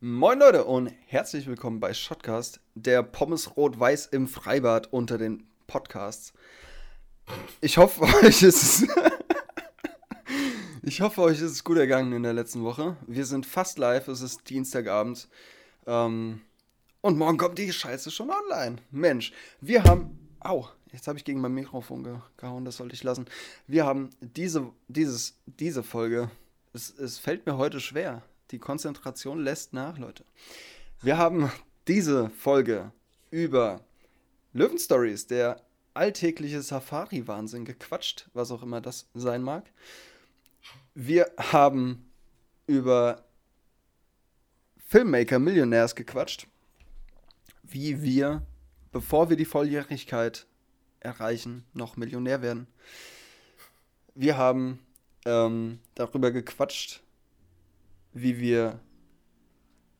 Moin 0.00 0.38
Leute 0.38 0.66
und 0.66 0.92
herzlich 1.06 1.46
willkommen 1.46 1.80
bei 1.80 1.94
Shotcast, 1.94 2.60
der 2.74 3.02
Pommes 3.02 3.56
Rot-Weiß 3.56 4.04
im 4.08 4.28
Freibad 4.28 4.92
unter 4.92 5.16
den 5.16 5.46
Podcasts. 5.66 6.34
Ich 7.62 7.78
hoffe, 7.78 8.02
euch 8.22 8.42
ist 8.42 8.62
es 8.62 8.86
Ich 10.82 11.00
hoffe, 11.00 11.22
euch 11.22 11.38
ist 11.40 11.50
es 11.50 11.64
gut 11.64 11.78
ergangen 11.78 12.12
in 12.12 12.24
der 12.24 12.34
letzten 12.34 12.62
Woche. 12.62 12.98
Wir 13.06 13.24
sind 13.24 13.46
fast 13.46 13.78
live, 13.78 14.06
es 14.08 14.20
ist 14.20 14.50
Dienstagabend. 14.50 15.28
Ähm, 15.86 16.42
und 17.00 17.16
morgen 17.16 17.38
kommt 17.38 17.56
die 17.56 17.72
Scheiße 17.72 18.10
schon 18.10 18.28
online. 18.30 18.76
Mensch, 18.90 19.32
wir 19.62 19.82
haben. 19.84 20.28
Au, 20.40 20.68
jetzt 20.92 21.08
habe 21.08 21.16
ich 21.16 21.24
gegen 21.24 21.40
mein 21.40 21.54
Mikrofon 21.54 22.04
ge 22.04 22.16
gehauen, 22.36 22.66
das 22.66 22.76
sollte 22.76 22.94
ich 22.94 23.02
lassen. 23.02 23.24
Wir 23.66 23.86
haben 23.86 24.10
diese, 24.20 24.70
dieses, 24.88 25.38
diese 25.46 25.82
Folge. 25.82 26.30
Es, 26.74 26.90
es 26.90 27.18
fällt 27.18 27.46
mir 27.46 27.56
heute 27.56 27.80
schwer. 27.80 28.22
Die 28.50 28.58
Konzentration 28.58 29.40
lässt 29.40 29.72
nach, 29.72 29.98
Leute. 29.98 30.24
Wir 31.02 31.18
haben 31.18 31.50
diese 31.88 32.30
Folge 32.30 32.92
über 33.30 33.80
Löwenstories, 34.52 35.26
der 35.26 35.60
alltägliche 35.94 36.62
Safari-Wahnsinn 36.62 37.64
gequatscht, 37.64 38.28
was 38.34 38.50
auch 38.50 38.62
immer 38.62 38.80
das 38.80 39.08
sein 39.14 39.42
mag. 39.42 39.64
Wir 40.94 41.30
haben 41.38 42.10
über 42.66 43.24
Filmmaker 44.86 45.38
Millionärs 45.38 45.94
gequatscht, 45.94 46.46
wie 47.62 48.02
wir, 48.02 48.46
bevor 48.92 49.28
wir 49.28 49.36
die 49.36 49.44
Volljährigkeit 49.44 50.46
erreichen, 51.00 51.64
noch 51.72 51.96
Millionär 51.96 52.42
werden. 52.42 52.66
Wir 54.14 54.36
haben 54.36 54.78
ähm, 55.24 55.80
darüber 55.94 56.30
gequatscht, 56.30 57.02
wie 58.16 58.40
wir 58.40 58.80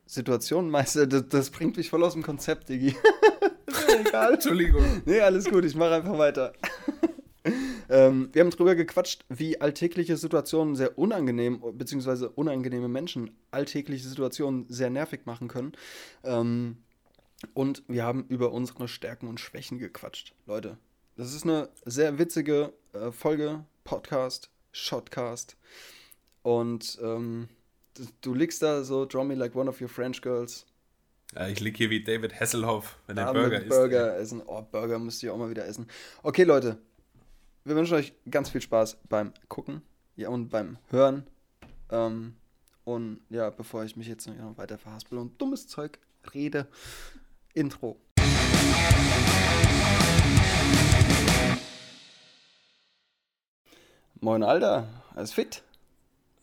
Situationen 0.07 0.71
meistern. 0.71 1.11
Das, 1.11 1.29
das, 1.29 1.51
bringt 1.51 1.77
mich 1.77 1.91
voll 1.91 2.03
aus 2.03 2.15
dem 2.15 2.23
Konzept, 2.23 2.69
Digi. 2.69 2.97
egal. 4.01 4.35
Entschuldigung. 4.35 5.03
Nee, 5.05 5.21
alles 5.21 5.45
gut, 5.45 5.65
ich 5.65 5.75
mache 5.75 5.95
einfach 5.95 6.17
weiter. 6.17 6.53
ähm, 7.89 8.31
wir 8.33 8.43
haben 8.43 8.51
darüber 8.51 8.75
gequatscht, 8.75 9.25
wie 9.29 9.61
alltägliche 9.61 10.17
Situationen 10.17 10.77
sehr 10.77 10.99
unangenehm, 10.99 11.63
beziehungsweise 11.75 12.31
unangenehme 12.31 12.89
Menschen 12.89 13.37
alltägliche 13.51 14.09
Situationen 14.09 14.67
sehr 14.69 14.91
nervig 14.91 15.27
machen 15.27 15.49
können. 15.49 15.73
Ähm, 16.25 16.79
und 17.53 17.83
wir 17.87 18.05
haben 18.05 18.25
über 18.29 18.53
unsere 18.53 18.89
Stärken 18.89 19.29
und 19.29 19.41
Schwächen 19.41 19.79
gequatscht. 19.79 20.35
Leute, 20.47 20.79
das 21.17 21.35
ist 21.35 21.45
eine 21.45 21.69
sehr 21.85 22.19
witzige 22.19 22.73
äh, 22.95 23.11
Folge, 23.13 23.65
Podcast, 23.85 24.51
Shotcast. 24.73 25.57
Und 26.43 26.99
ähm, 27.03 27.49
du, 27.99 28.07
du 28.21 28.35
liegst 28.35 28.63
da 28.63 28.85
so, 28.85 29.05
draw 29.05 29.25
me 29.25 29.35
like 29.35 29.55
one 29.55 29.69
of 29.69 29.81
your 29.81 29.89
French 29.89 30.21
girls. 30.23 30.67
Ja, 31.35 31.49
ich 31.49 31.61
liege 31.61 31.77
hier 31.77 31.91
wie 31.91 32.03
David 32.03 32.39
Hasselhoff, 32.39 32.99
wenn 33.07 33.19
er 33.19 33.33
Burger 33.33 33.61
isst. 33.61 33.69
Burger 33.69 34.17
essen. 34.17 34.43
Oh, 34.47 34.63
Burger 34.63 34.99
müsst 34.99 35.23
ihr 35.23 35.33
auch 35.33 35.39
mal 35.39 35.51
wieder 35.51 35.67
essen. 35.67 35.89
Okay, 36.23 36.45
Leute. 36.45 36.79
Wir 37.65 37.75
wünschen 37.75 37.95
euch 37.95 38.13
ganz 38.31 38.51
viel 38.51 38.61
Spaß 38.61 38.99
beim 39.09 39.33
Gucken 39.49 39.83
ja, 40.15 40.29
und 40.29 40.51
beim 40.51 40.79
Hören. 40.91 41.27
Ähm, 41.91 42.37
und 42.85 43.21
ja, 43.29 43.51
bevor 43.51 43.85
ich 43.85 43.97
mich 43.97 44.07
jetzt 44.07 44.29
noch 44.29 44.57
weiter 44.57 44.79
verhaspel 44.79 45.19
und 45.19 45.41
dummes 45.41 45.67
Zeug 45.67 45.99
rede, 46.33 46.69
Intro. 47.55 47.99
Moin, 54.21 54.43
Alter. 54.45 54.87
Alles 55.15 55.33
fit? 55.33 55.63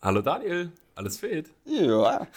Hallo, 0.02 0.20
Daniel. 0.20 0.70
Alles 0.94 1.18
fit? 1.18 1.50
Ja. 1.64 2.28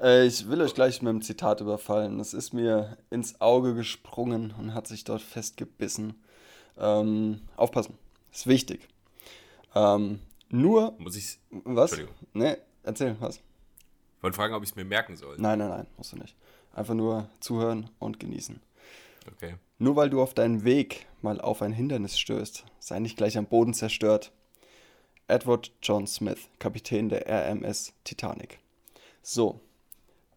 Äh, 0.00 0.26
ich 0.26 0.48
will 0.48 0.60
euch 0.60 0.74
gleich 0.74 1.02
mit 1.02 1.10
einem 1.10 1.22
Zitat 1.22 1.60
überfallen. 1.60 2.18
Das 2.18 2.34
ist 2.34 2.52
mir 2.52 2.96
ins 3.10 3.40
Auge 3.40 3.74
gesprungen 3.74 4.52
und 4.58 4.74
hat 4.74 4.88
sich 4.88 5.04
dort 5.04 5.22
festgebissen. 5.22 6.14
Ähm, 6.78 7.42
aufpassen. 7.56 7.96
Ist 8.32 8.46
wichtig. 8.46 8.88
Ähm, 9.74 10.20
nur. 10.48 10.94
Muss 10.98 11.16
ich. 11.16 11.38
Was? 11.50 11.96
Ne, 12.32 12.58
erzähl, 12.82 13.16
was? 13.20 13.36
Ich 13.36 14.22
wollte 14.22 14.36
fragen, 14.36 14.54
ob 14.54 14.62
ich 14.62 14.70
es 14.70 14.76
mir 14.76 14.84
merken 14.84 15.16
soll. 15.16 15.36
Nein, 15.38 15.58
nein, 15.58 15.68
nein, 15.68 15.86
musst 15.96 16.12
du 16.12 16.16
nicht. 16.16 16.36
Einfach 16.72 16.94
nur 16.94 17.28
zuhören 17.40 17.90
und 17.98 18.18
genießen. 18.18 18.60
Okay. 19.30 19.56
Nur 19.78 19.96
weil 19.96 20.10
du 20.10 20.22
auf 20.22 20.34
deinem 20.34 20.64
Weg 20.64 21.06
mal 21.22 21.40
auf 21.40 21.62
ein 21.62 21.72
Hindernis 21.72 22.18
stößt, 22.18 22.64
sei 22.78 22.98
nicht 22.98 23.16
gleich 23.16 23.36
am 23.36 23.46
Boden 23.46 23.74
zerstört. 23.74 24.32
Edward 25.28 25.70
John 25.82 26.06
Smith, 26.06 26.48
Kapitän 26.58 27.08
der 27.08 27.26
RMS 27.26 27.92
Titanic. 28.04 28.58
So, 29.22 29.60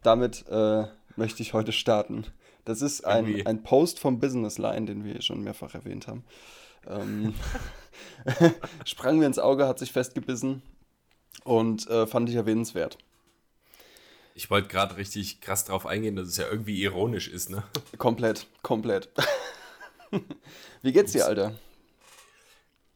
damit 0.03 0.46
äh, 0.50 0.85
möchte 1.16 1.41
ich 1.41 1.53
heute 1.53 1.72
starten. 1.72 2.25
Das 2.66 2.81
ist 2.81 3.06
ein, 3.06 3.46
ein 3.46 3.63
Post 3.63 4.00
vom 4.00 4.19
Business 4.19 4.57
Line, 4.57 4.85
den 4.85 5.03
wir 5.03 5.22
schon 5.22 5.44
mehrfach 5.44 5.75
erwähnt 5.75 6.07
haben. 6.07 6.23
Ähm, 6.88 7.34
sprang 8.85 9.19
mir 9.19 9.25
ins 9.25 9.40
Auge, 9.40 9.68
hat 9.68 9.79
sich 9.79 9.91
festgebissen 9.91 10.62
und 11.44 11.88
äh, 11.88 12.07
fand 12.07 12.29
ich 12.29 12.35
erwähnenswert. 12.35 12.97
Ich 14.34 14.50
wollte 14.50 14.67
gerade 14.67 14.97
richtig 14.97 15.40
krass 15.41 15.63
drauf 15.63 15.85
eingehen, 15.85 16.16
dass 16.16 16.28
es 16.28 16.38
ja 16.38 16.46
irgendwie 16.50 16.81
ironisch 16.81 17.29
ist, 17.29 17.50
ne? 17.50 17.63
Komplett, 17.97 18.47
komplett. 18.63 19.09
Wie 20.81 20.91
geht's 20.91 21.13
dir, 21.13 21.25
Alter? 21.25 21.53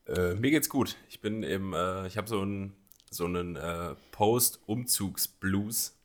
Äh, 0.10 0.34
mir 0.36 0.52
geht's 0.52 0.70
gut. 0.70 0.98
Ich 1.10 1.22
bin 1.22 1.44
im, 1.44 1.74
äh, 1.74 2.08
ich 2.08 2.18
habe 2.18 2.28
so 2.28 2.42
einen 2.42 2.76
so 3.12 3.26
einen 3.26 3.56
äh, 3.56 3.96
Post-Umzugs-Blues. 4.12 5.96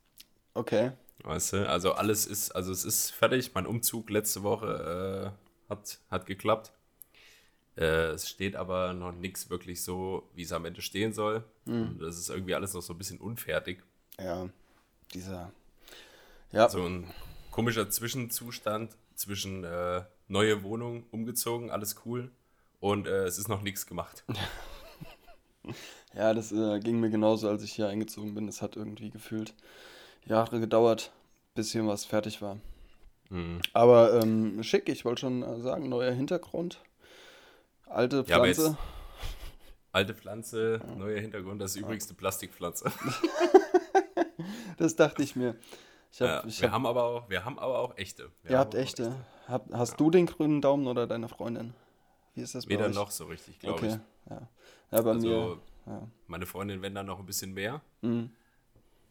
Okay. 0.55 0.93
Weißt 1.23 1.55
du, 1.55 1.69
also 1.69 1.93
alles 1.93 2.27
ist, 2.27 2.53
also 2.53 2.73
es 2.73 2.85
ist 2.85 3.11
fertig. 3.11 3.53
Mein 3.55 3.67
Umzug 3.67 4.11
letzte 4.11 4.43
Woche 4.43 5.35
äh, 5.69 5.71
hat, 5.71 5.99
hat 6.11 6.27
geklappt. 6.27 6.73
Äh, 7.77 8.13
es 8.13 8.29
steht 8.29 8.57
aber 8.57 8.93
noch 8.95 9.13
nichts 9.13 9.51
wirklich 9.51 9.83
so, 9.83 10.29
wie 10.35 10.43
es 10.43 10.53
am 10.53 10.65
Ende 10.65 10.83
stehen 10.83 11.13
soll. 11.13 11.45
Mhm. 11.65 11.99
Das 11.99 12.19
ist 12.19 12.29
irgendwie 12.29 12.55
alles 12.55 12.75
noch 12.75 12.83
so 12.83 12.95
ein 12.95 12.99
bisschen 12.99 13.19
unfertig. 13.19 13.83
Ja, 14.19 14.49
dieser. 15.13 15.51
Ja. 16.53 16.69
So 16.69 16.85
ein 16.85 17.11
komischer 17.51 17.91
Zwischenzustand 17.91 18.97
zwischen 19.15 19.65
äh, 19.65 20.03
neue 20.29 20.63
Wohnung, 20.63 21.05
umgezogen, 21.11 21.71
alles 21.71 21.97
cool. 22.05 22.31
Und 22.85 23.07
äh, 23.07 23.25
es 23.25 23.39
ist 23.39 23.49
noch 23.49 23.63
nichts 23.63 23.87
gemacht. 23.87 24.25
ja, 26.15 26.35
das 26.35 26.53
äh, 26.53 26.79
ging 26.81 27.01
mir 27.01 27.09
genauso, 27.09 27.49
als 27.49 27.63
ich 27.63 27.73
hier 27.73 27.89
eingezogen 27.89 28.35
bin. 28.35 28.47
Es 28.47 28.61
hat 28.61 28.77
irgendwie 28.77 29.09
gefühlt 29.09 29.55
Jahre 30.27 30.61
gedauert, 30.61 31.11
bis 31.55 31.73
hier 31.73 31.87
was 31.87 32.05
fertig 32.05 32.43
war. 32.43 32.59
Mhm. 33.31 33.63
Aber 33.73 34.21
ähm, 34.21 34.63
schick, 34.63 34.91
ich 34.91 35.07
wollte 35.07 35.23
schon 35.23 35.43
äh, 35.43 35.63
sagen, 35.63 35.89
neuer 35.89 36.13
Hintergrund. 36.13 36.83
Alte 37.87 38.23
Pflanze. 38.23 38.67
Ja, 38.67 38.79
alte 39.93 40.15
Pflanze, 40.15 40.83
ja. 40.87 40.95
neuer 40.95 41.21
Hintergrund, 41.21 41.63
das 41.63 41.71
ist 41.71 41.81
übrigens 41.81 42.07
eine 42.09 42.19
Plastikpflanze. 42.19 42.93
das 44.77 44.95
dachte 44.95 45.23
ich 45.23 45.37
mir. 45.37 45.57
Ich 46.13 46.21
hab, 46.21 46.29
ja, 46.29 46.45
ich 46.47 46.61
wir, 46.61 46.69
hab, 46.69 46.75
haben 46.75 46.87
aber 46.87 47.05
auch, 47.05 47.31
wir 47.31 47.47
haben 47.47 47.59
aber 47.59 47.79
auch 47.79 47.97
echte. 47.97 48.31
Wir 48.43 48.51
Ihr 48.51 48.59
habt 48.59 48.75
echte. 48.75 49.05
echte. 49.05 49.17
Hab, 49.49 49.73
hast 49.73 49.93
ja. 49.93 49.97
du 49.97 50.11
den 50.11 50.27
grünen 50.27 50.61
Daumen 50.61 50.87
oder 50.87 51.07
deine 51.07 51.31
Freundin? 51.31 51.73
Wie 52.35 52.43
ist 52.43 52.55
das 52.55 52.67
bei 52.67 52.71
Weder 52.71 52.87
euch? 52.87 52.95
noch 52.95 53.11
so 53.11 53.27
richtig, 53.27 53.59
glaube 53.59 53.79
okay. 53.79 53.89
ich. 53.89 54.31
Ja. 54.31 54.49
ja, 54.91 55.03
bei 55.03 55.11
also, 55.11 55.61
mir. 55.87 56.09
Meine 56.27 56.47
Freundin, 56.47 56.83
wenn 56.83 56.95
dann 56.95 57.07
noch 57.07 57.19
ein 57.19 57.27
bisschen 57.27 57.53
mehr. 57.53 57.83
Mhm. 58.03 58.31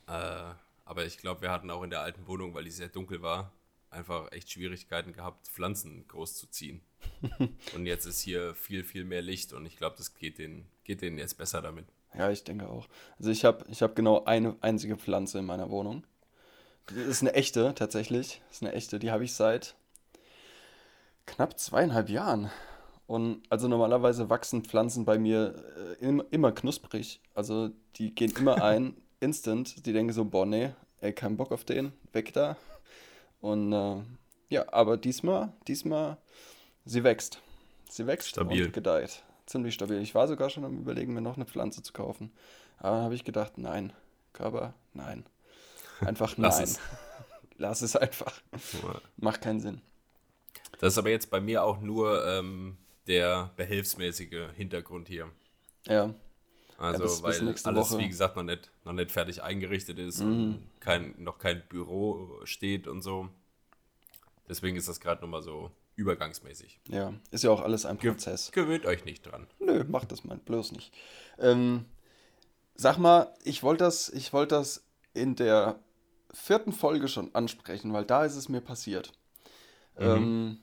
Äh, 0.08 0.54
aber 0.86 1.06
ich 1.06 1.18
glaube, 1.18 1.42
wir 1.42 1.52
hatten 1.52 1.70
auch 1.72 1.84
in 1.84 1.90
der 1.90 2.02
alten 2.02 2.28
Wohnung, 2.28 2.54
weil 2.54 2.66
die 2.66 2.72
sehr 2.72 2.90
dunkel 2.90 3.22
war, 3.22 3.52
einfach 3.90 4.32
echt 4.32 4.52
Schwierigkeiten 4.52 5.14
gehabt, 5.14 5.48
Pflanzen 5.48 6.06
groß 6.08 6.36
zu 6.36 6.48
ziehen. 6.48 6.82
und 7.76 7.86
jetzt 7.86 8.06
ist 8.06 8.22
hier 8.22 8.56
viel, 8.56 8.84
viel 8.84 9.06
mehr 9.06 9.22
Licht 9.22 9.54
und 9.54 9.66
ich 9.66 9.78
glaube, 9.78 9.96
das 9.98 10.16
geht 10.16 10.40
denen, 10.40 10.68
geht 10.84 11.02
denen 11.02 11.18
jetzt 11.18 11.38
besser 11.38 11.62
damit. 11.62 11.86
Ja, 12.16 12.30
ich 12.30 12.44
denke 12.44 12.68
auch. 12.68 12.88
Also 13.18 13.32
ich 13.32 13.46
habe 13.46 13.66
ich 13.70 13.82
hab 13.82 13.96
genau 13.96 14.24
eine 14.26 14.56
einzige 14.62 14.98
Pflanze 14.98 15.40
in 15.40 15.46
meiner 15.46 15.70
Wohnung. 15.70 16.06
Das 16.88 16.98
ist 16.98 17.22
eine 17.22 17.34
echte, 17.34 17.74
tatsächlich. 17.76 18.42
Das 18.48 18.58
ist 18.58 18.64
eine 18.64 18.74
echte. 18.74 19.00
Die 19.00 19.12
habe 19.12 19.24
ich 19.24 19.34
seit 19.34 19.76
knapp 21.26 21.58
zweieinhalb 21.58 22.10
Jahren. 22.10 22.52
Und 23.06 23.44
also 23.50 23.68
normalerweise 23.68 24.30
wachsen 24.30 24.64
Pflanzen 24.64 25.06
bei 25.06 25.20
mir 25.20 25.56
äh, 26.00 26.06
immer, 26.06 26.26
immer 26.32 26.52
knusprig. 26.52 27.22
Also 27.34 27.70
die 27.96 28.16
gehen 28.16 28.34
immer 28.38 28.64
ein, 28.64 28.96
instant. 29.20 29.86
Die 29.86 29.94
denken 29.94 30.14
so, 30.14 30.26
boah, 30.26 30.46
nee, 30.46 30.72
ey, 31.02 31.14
kein 31.14 31.38
Bock 31.38 31.52
auf 31.52 31.64
den, 31.64 31.94
weg 32.12 32.34
da. 32.34 32.58
Und 33.42 33.74
äh, 33.74 34.02
ja, 34.50 34.72
aber 34.72 34.98
diesmal, 34.98 35.52
diesmal, 35.68 36.18
sie 36.86 37.04
wächst. 37.04 37.42
Sie 37.90 38.08
wächst 38.08 38.30
stabil. 38.30 38.66
und 38.66 38.74
gedeiht. 38.74 39.24
Ziemlich 39.46 39.74
stabil. 39.74 40.02
Ich 40.02 40.16
war 40.16 40.28
sogar 40.28 40.50
schon 40.50 40.64
am 40.64 40.78
überlegen, 40.78 41.14
mir 41.14 41.22
noch 41.22 41.36
eine 41.36 41.46
Pflanze 41.46 41.84
zu 41.84 41.92
kaufen. 41.92 42.32
Aber 42.78 42.96
dann 42.96 43.04
habe 43.06 43.16
ich 43.16 43.24
gedacht, 43.24 43.58
nein. 43.58 43.94
Körper, 44.32 44.74
nein. 44.94 45.26
Einfach 46.00 46.36
Lass 46.38 46.58
nein. 46.58 46.64
Es. 46.64 46.80
Lass 47.58 47.82
es 47.82 47.96
einfach. 47.96 48.42
Macht 49.18 49.42
keinen 49.42 49.60
Sinn. 49.60 49.82
Das 50.80 50.94
ist 50.94 50.98
aber 50.98 51.10
jetzt 51.10 51.30
bei 51.30 51.40
mir 51.40 51.64
auch 51.64 51.80
nur 51.82 52.26
ähm, 52.26 52.78
der 53.08 53.52
behelfsmäßige 53.56 54.50
Hintergrund 54.56 55.08
hier. 55.08 55.30
Ja. 55.88 56.14
Also, 56.78 57.04
Ja, 57.04 57.10
bis- 57.10 57.22
bis 57.22 57.24
weil 57.24 57.42
nächste 57.44 57.70
alles, 57.70 57.92
Woche. 57.92 58.00
wie 58.02 58.08
gesagt, 58.10 58.36
noch 58.36 58.44
nicht, 58.44 58.72
noch 58.84 58.94
nicht 58.94 59.12
fertig 59.12 59.44
eingerichtet 59.44 60.00
ist 60.00 60.20
Mhm. 60.22 60.26
und 60.26 60.68
kein, 60.80 61.16
noch 61.18 61.38
kein 61.38 61.62
Büro 61.70 62.40
steht 62.46 62.88
und 62.88 63.02
so. 63.02 63.30
Deswegen 64.50 64.76
ist 64.76 64.88
das 64.90 65.00
gerade 65.00 65.22
nochmal 65.22 65.42
so 65.42 65.72
übergangsmäßig. 65.96 66.80
Ja, 66.90 67.14
ist 67.32 67.44
ja 67.44 67.52
auch 67.52 67.62
alles 67.62 67.86
ein 67.86 67.98
Prozess. 67.98 68.52
Gewöhnt 68.52 68.86
euch 68.86 69.06
nicht 69.06 69.22
dran. 69.24 69.48
Nö, 69.60 69.86
mach 69.88 70.06
das 70.06 70.24
mal 70.24 70.38
bloß 70.38 70.72
nicht. 70.72 70.92
Ähm, 71.38 71.86
sag 72.76 72.98
mal, 72.98 73.34
ich 73.44 73.62
wollte 73.64 73.84
das, 73.84 74.10
ich 74.10 74.34
wollte 74.34 74.56
das 74.56 74.84
in 75.14 75.36
der 75.36 75.80
vierten 76.34 76.74
Folge 76.74 77.08
schon 77.08 77.34
ansprechen, 77.36 77.94
weil 77.94 78.06
da 78.06 78.26
ist 78.26 78.36
es 78.36 78.50
mir 78.50 78.62
passiert. 78.62 79.14
Ähm, 79.98 80.58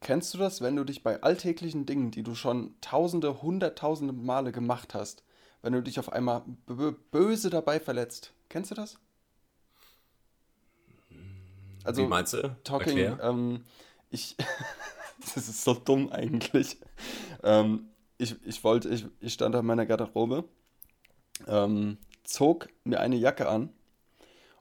kennst 0.00 0.34
du 0.34 0.38
das, 0.38 0.60
wenn 0.60 0.76
du 0.76 0.84
dich 0.84 1.02
bei 1.02 1.22
alltäglichen 1.22 1.86
Dingen, 1.86 2.10
die 2.10 2.22
du 2.22 2.34
schon 2.34 2.74
tausende, 2.80 3.42
hunderttausende 3.42 4.12
Male 4.12 4.52
gemacht 4.52 4.94
hast, 4.94 5.22
wenn 5.62 5.72
du 5.72 5.82
dich 5.82 5.98
auf 5.98 6.12
einmal 6.12 6.42
bö- 6.66 6.94
böse 7.10 7.50
dabei 7.50 7.80
verletzt? 7.80 8.32
Kennst 8.48 8.70
du 8.70 8.74
das? 8.74 8.98
Also, 11.84 12.04
wie 12.04 12.08
meinst 12.08 12.32
du? 12.34 12.56
Talking, 12.64 13.18
ähm, 13.22 13.64
ich, 14.10 14.36
das 15.20 15.36
ist 15.48 15.64
so 15.64 15.74
dumm 15.74 16.10
eigentlich. 16.10 16.78
Ähm, 17.42 17.88
ich, 18.18 18.36
ich 18.44 18.62
wollte, 18.64 18.88
ich, 18.88 19.06
ich 19.20 19.32
stand 19.32 19.54
an 19.54 19.64
meiner 19.64 19.86
Garderobe, 19.86 20.44
ähm, 21.46 21.98
zog 22.24 22.68
mir 22.84 23.00
eine 23.00 23.16
Jacke 23.16 23.48
an 23.48 23.70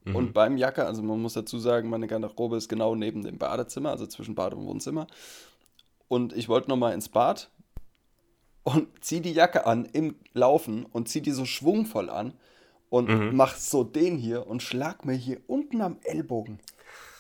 Mhm. 0.10 0.16
und 0.16 0.34
beim 0.34 0.58
Jacke, 0.58 0.86
also 0.86 1.02
man 1.04 1.22
muss 1.22 1.34
dazu 1.34 1.60
sagen, 1.60 1.90
meine 1.90 2.08
Garderobe 2.08 2.58
ist 2.58 2.70
genau 2.70 2.96
neben 2.96 3.24
dem 3.24 3.38
Badezimmer, 3.38 3.92
also 3.92 4.06
zwischen 4.08 4.36
Bad 4.36 4.54
und 4.54 4.66
Wohnzimmer. 4.66 5.08
Und 6.08 6.34
ich 6.34 6.48
wollte 6.50 6.70
nochmal 6.70 6.94
ins 6.94 7.10
Bad 7.10 7.50
und 8.64 8.88
zieh 9.02 9.22
die 9.22 9.34
Jacke 9.34 9.66
an 9.66 9.86
im 9.86 10.16
Laufen 10.34 10.86
und 10.86 11.10
zieh 11.10 11.22
die 11.22 11.32
so 11.32 11.46
schwungvoll 11.46 12.10
an 12.10 12.34
und 12.90 13.10
Mhm. 13.10 13.36
mach 13.36 13.56
so 13.56 13.84
den 13.84 14.18
hier 14.18 14.48
und 14.48 14.64
schlag 14.64 15.06
mir 15.06 15.16
hier 15.16 15.42
unten 15.48 15.82
am 15.82 15.98
Ellbogen 16.04 16.60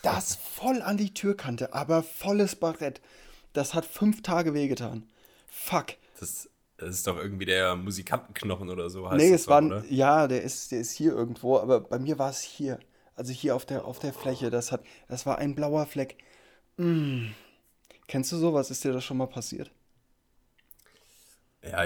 das 0.03 0.35
voll 0.35 0.81
an 0.81 0.95
die 0.95 1.13
Türkante, 1.13 1.73
aber 1.73 2.01
volles 2.01 2.55
Barett. 2.55 3.01
Das 3.51 3.73
hat 3.73 3.85
fünf 3.85 4.21
Tage 4.21 4.53
wehgetan. 4.53 5.03
Fuck. 5.47 5.87
Das, 6.19 6.49
das 6.77 6.95
ist 6.95 7.07
doch 7.07 7.17
irgendwie 7.17 7.45
der 7.45 7.75
Musikantenknochen 7.75 8.69
oder 8.69 8.89
so. 8.89 9.09
Heißt 9.09 9.17
nee, 9.17 9.33
es 9.33 9.47
war, 9.47 9.63
oder? 9.63 9.83
ja, 9.89 10.27
der 10.27 10.43
ist, 10.43 10.71
der 10.71 10.79
ist 10.79 10.91
hier 10.91 11.11
irgendwo, 11.11 11.57
aber 11.57 11.81
bei 11.81 11.99
mir 11.99 12.19
war 12.19 12.29
es 12.29 12.41
hier. 12.41 12.79
Also 13.15 13.33
hier 13.33 13.55
auf 13.55 13.65
der, 13.65 13.85
auf 13.85 13.97
der 13.97 14.13
Fläche. 14.13 14.51
Das 14.51 14.71
hat, 14.71 14.83
das 15.07 15.25
war 15.25 15.39
ein 15.39 15.55
blauer 15.55 15.87
Fleck. 15.87 16.17
Mm. 16.77 17.29
Kennst 18.07 18.31
du 18.31 18.37
sowas? 18.37 18.69
Ist 18.69 18.83
dir 18.83 18.93
das 18.93 19.03
schon 19.03 19.17
mal 19.17 19.25
passiert? 19.25 19.71
Ja, 21.63 21.83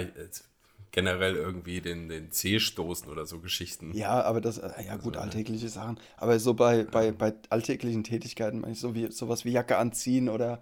generell 0.91 1.35
irgendwie 1.35 1.79
den, 1.79 2.09
den 2.09 2.31
Zeh 2.31 2.59
stoßen 2.59 3.09
oder 3.09 3.25
so 3.25 3.39
Geschichten. 3.39 3.93
Ja, 3.93 4.21
aber 4.23 4.41
das, 4.41 4.57
äh, 4.57 4.69
ja 4.85 4.97
gut, 4.97 5.15
alltägliche 5.15 5.69
Sachen. 5.69 5.97
Aber 6.17 6.37
so 6.39 6.53
bei, 6.53 6.83
bei, 6.83 7.13
bei 7.13 7.33
alltäglichen 7.49 8.03
Tätigkeiten, 8.03 8.59
meine 8.59 8.73
ich, 8.73 8.79
so 8.79 8.93
wie 8.93 9.09
sowas 9.09 9.45
wie 9.45 9.51
Jacke 9.51 9.77
anziehen 9.77 10.27
oder, 10.27 10.61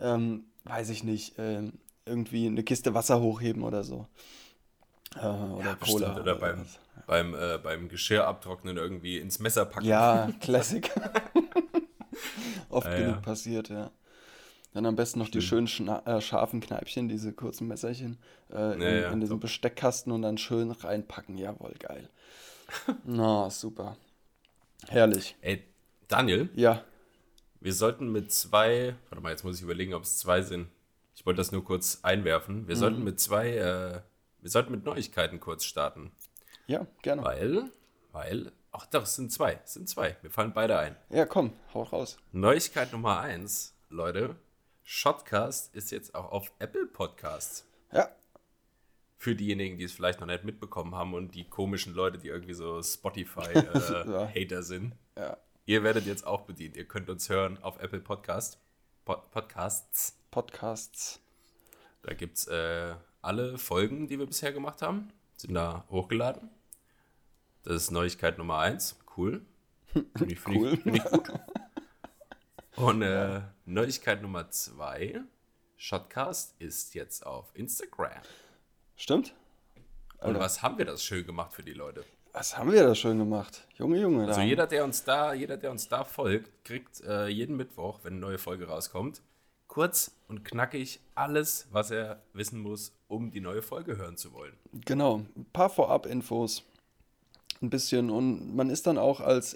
ähm, 0.00 0.46
weiß 0.64 0.88
ich 0.88 1.04
nicht, 1.04 1.34
ähm, 1.38 1.74
irgendwie 2.06 2.46
eine 2.46 2.62
Kiste 2.62 2.94
Wasser 2.94 3.20
hochheben 3.20 3.62
oder 3.62 3.84
so. 3.84 4.06
Äh, 5.16 5.26
oder 5.26 5.64
Ja, 5.64 5.74
Cola. 5.74 5.74
bestimmt. 6.08 6.18
Oder 6.20 6.34
beim, 6.36 6.60
was. 6.60 6.78
beim, 7.06 7.34
äh, 7.34 7.58
beim 7.58 7.88
Geschirr 7.88 8.26
abtrocknen 8.26 8.76
irgendwie 8.76 9.18
ins 9.18 9.38
Messer 9.38 9.64
packen. 9.66 9.86
Ja, 9.86 10.30
Classic. 10.40 10.90
Oft 12.68 12.88
Ja, 12.88 12.96
genug 12.96 13.14
ja. 13.16 13.20
passiert, 13.20 13.68
ja. 13.68 13.90
Dann 14.74 14.84
am 14.86 14.96
besten 14.96 15.20
noch 15.20 15.30
die 15.30 15.40
schönen 15.40 15.68
schna 15.68 16.02
äh, 16.04 16.20
scharfen 16.20 16.60
Kneipchen, 16.60 17.08
diese 17.08 17.32
kurzen 17.32 17.66
Messerchen, 17.66 18.18
äh, 18.52 18.74
in, 18.74 18.80
Ja, 18.82 18.88
ja, 18.88 19.10
in 19.12 19.20
diesem. 19.20 19.40
Besteckkasten 19.40 20.12
und 20.12 20.22
dann 20.22 20.36
schön 20.36 20.70
reinpacken. 20.70 21.38
Jawohl, 21.38 21.74
geil. 21.78 22.10
Na, 23.04 23.48
super. 23.48 23.96
Herrlich. 24.88 25.34
Ey, 25.40 25.64
Daniel, 26.08 26.50
Ja, 26.54 26.84
wir 27.60 27.72
sollten 27.72 28.12
mit 28.12 28.30
zwei, 28.32 28.94
warte 29.08 29.22
mal, 29.22 29.30
jetzt 29.30 29.44
muss 29.44 29.56
ich 29.56 29.62
überlegen, 29.62 29.94
ob 29.94 30.02
es 30.02 30.18
zwei 30.18 30.42
sind. 30.42 30.68
Ich 31.16 31.26
wollte 31.26 31.38
das 31.38 31.50
nur 31.50 31.64
kurz 31.64 32.00
einwerfen. 32.02 32.68
Wir 32.68 32.76
Mhm. 32.76 32.80
sollten 32.80 33.02
mit 33.04 33.18
zwei, 33.18 33.48
äh, 33.56 34.00
wir 34.40 34.50
sollten 34.50 34.70
mit 34.70 34.84
Neuigkeiten 34.84 35.40
kurz 35.40 35.64
starten. 35.64 36.12
ja, 36.68 36.86
gerne. 37.02 37.24
Weil, 37.24 37.70
weil, 38.12 38.52
ach 38.70 38.86
doch, 38.86 39.02
es 39.04 39.16
sind 39.16 39.32
zwei, 39.32 39.58
es 39.64 39.74
sind 39.74 39.88
zwei. 39.88 40.16
Mir 40.22 40.30
fallen 40.30 40.52
beide 40.52 40.78
ein. 40.78 40.94
Ja, 41.10 41.24
komm, 41.26 41.52
hau 41.74 41.82
raus. 41.82 42.18
Neuigkeit 42.32 42.92
Nummer 42.92 43.18
eins, 43.20 43.74
Leute. 43.88 44.36
Shotcast 44.84 45.74
ist 45.74 45.90
jetzt 45.90 46.14
auch 46.14 46.30
auf 46.30 46.52
Apple 46.60 46.86
Podcasts. 46.86 47.66
Ja, 47.92 48.08
Für 49.18 49.34
diejenigen, 49.34 49.78
die 49.78 49.84
es 49.84 49.92
vielleicht 49.92 50.20
noch 50.20 50.26
nicht 50.26 50.44
mitbekommen 50.44 50.94
haben 50.94 51.14
und 51.14 51.34
die 51.34 51.48
komischen 51.48 51.94
Leute, 51.94 52.18
die 52.18 52.28
irgendwie 52.28 52.52
so 52.54 52.82
Spotify-Hater 52.82 54.60
sind. 54.62 54.94
ja. 55.16 55.36
Ihr 55.64 55.82
werdet 55.82 56.04
jetzt 56.06 56.26
auch 56.26 56.42
bedient. 56.42 56.76
Ihr 56.76 56.86
könnt 56.86 57.08
uns 57.08 57.28
hören 57.28 57.58
auf 57.62 57.80
Apple 57.80 58.00
Podcast, 58.00 58.60
Pod 59.04 59.30
Podcasts. 59.32 60.16
Podcasts. 60.36 61.18
Da 62.02 62.12
gibt 62.12 62.36
es 62.36 62.46
äh, 62.46 62.94
alle 63.22 63.56
Folgen, 63.56 64.06
die 64.06 64.18
wir 64.18 64.26
bisher 64.26 64.52
gemacht 64.52 64.82
haben, 64.82 65.08
sind 65.34 65.54
da 65.54 65.86
hochgeladen. 65.88 66.50
Das 67.62 67.76
ist 67.76 67.90
Neuigkeit 67.90 68.36
Nummer 68.36 68.58
eins. 68.58 68.98
Cool. 69.16 69.40
Finde 69.94 70.34
ich, 70.34 70.38
find 70.38 70.56
Cool. 70.58 70.74
ich, 70.74 70.80
find 70.82 70.96
ich 70.98 71.04
gut. 71.04 71.32
Und 72.76 73.00
äh, 73.00 73.40
Neuigkeit 73.64 74.20
Nummer 74.20 74.50
zwei. 74.50 75.22
Shotcast 75.78 76.54
ist 76.60 76.94
jetzt 76.94 77.24
auf 77.24 77.46
Instagram. 77.54 78.20
Stimmt? 78.94 79.34
Und 80.18 80.20
Alter. 80.26 80.40
was 80.40 80.60
haben 80.60 80.76
wir 80.76 80.84
das 80.84 81.02
schön 81.02 81.24
gemacht 81.24 81.54
für 81.54 81.62
die 81.62 81.72
Leute? 81.72 82.04
Was 82.34 82.58
haben 82.58 82.70
wir 82.72 82.82
da 82.82 82.94
schön 82.94 83.18
gemacht? 83.18 83.66
Junge, 83.78 83.98
Junge. 83.98 84.26
Also 84.26 84.42
jeder, 84.42 84.66
der 84.66 84.84
uns 84.84 85.02
da, 85.02 85.32
jeder, 85.32 85.56
der 85.56 85.70
uns 85.70 85.88
da 85.88 86.04
folgt, 86.04 86.62
kriegt 86.62 87.00
äh, 87.00 87.26
jeden 87.28 87.56
Mittwoch, 87.56 88.00
wenn 88.02 88.12
eine 88.12 88.20
neue 88.20 88.36
Folge 88.36 88.68
rauskommt, 88.68 89.22
kurz 89.76 90.10
und 90.26 90.42
knackig 90.42 91.00
alles, 91.14 91.66
was 91.70 91.90
er 91.90 92.22
wissen 92.32 92.60
muss, 92.62 92.92
um 93.08 93.30
die 93.30 93.40
neue 93.42 93.60
Folge 93.60 93.98
hören 93.98 94.16
zu 94.16 94.32
wollen. 94.32 94.54
Genau, 94.72 95.18
ein 95.36 95.44
paar 95.52 95.68
Vorab-Infos. 95.68 96.62
Ein 97.60 97.68
bisschen. 97.68 98.08
Und 98.08 98.56
man 98.56 98.70
ist 98.70 98.86
dann 98.86 98.96
auch 98.96 99.20
als 99.20 99.52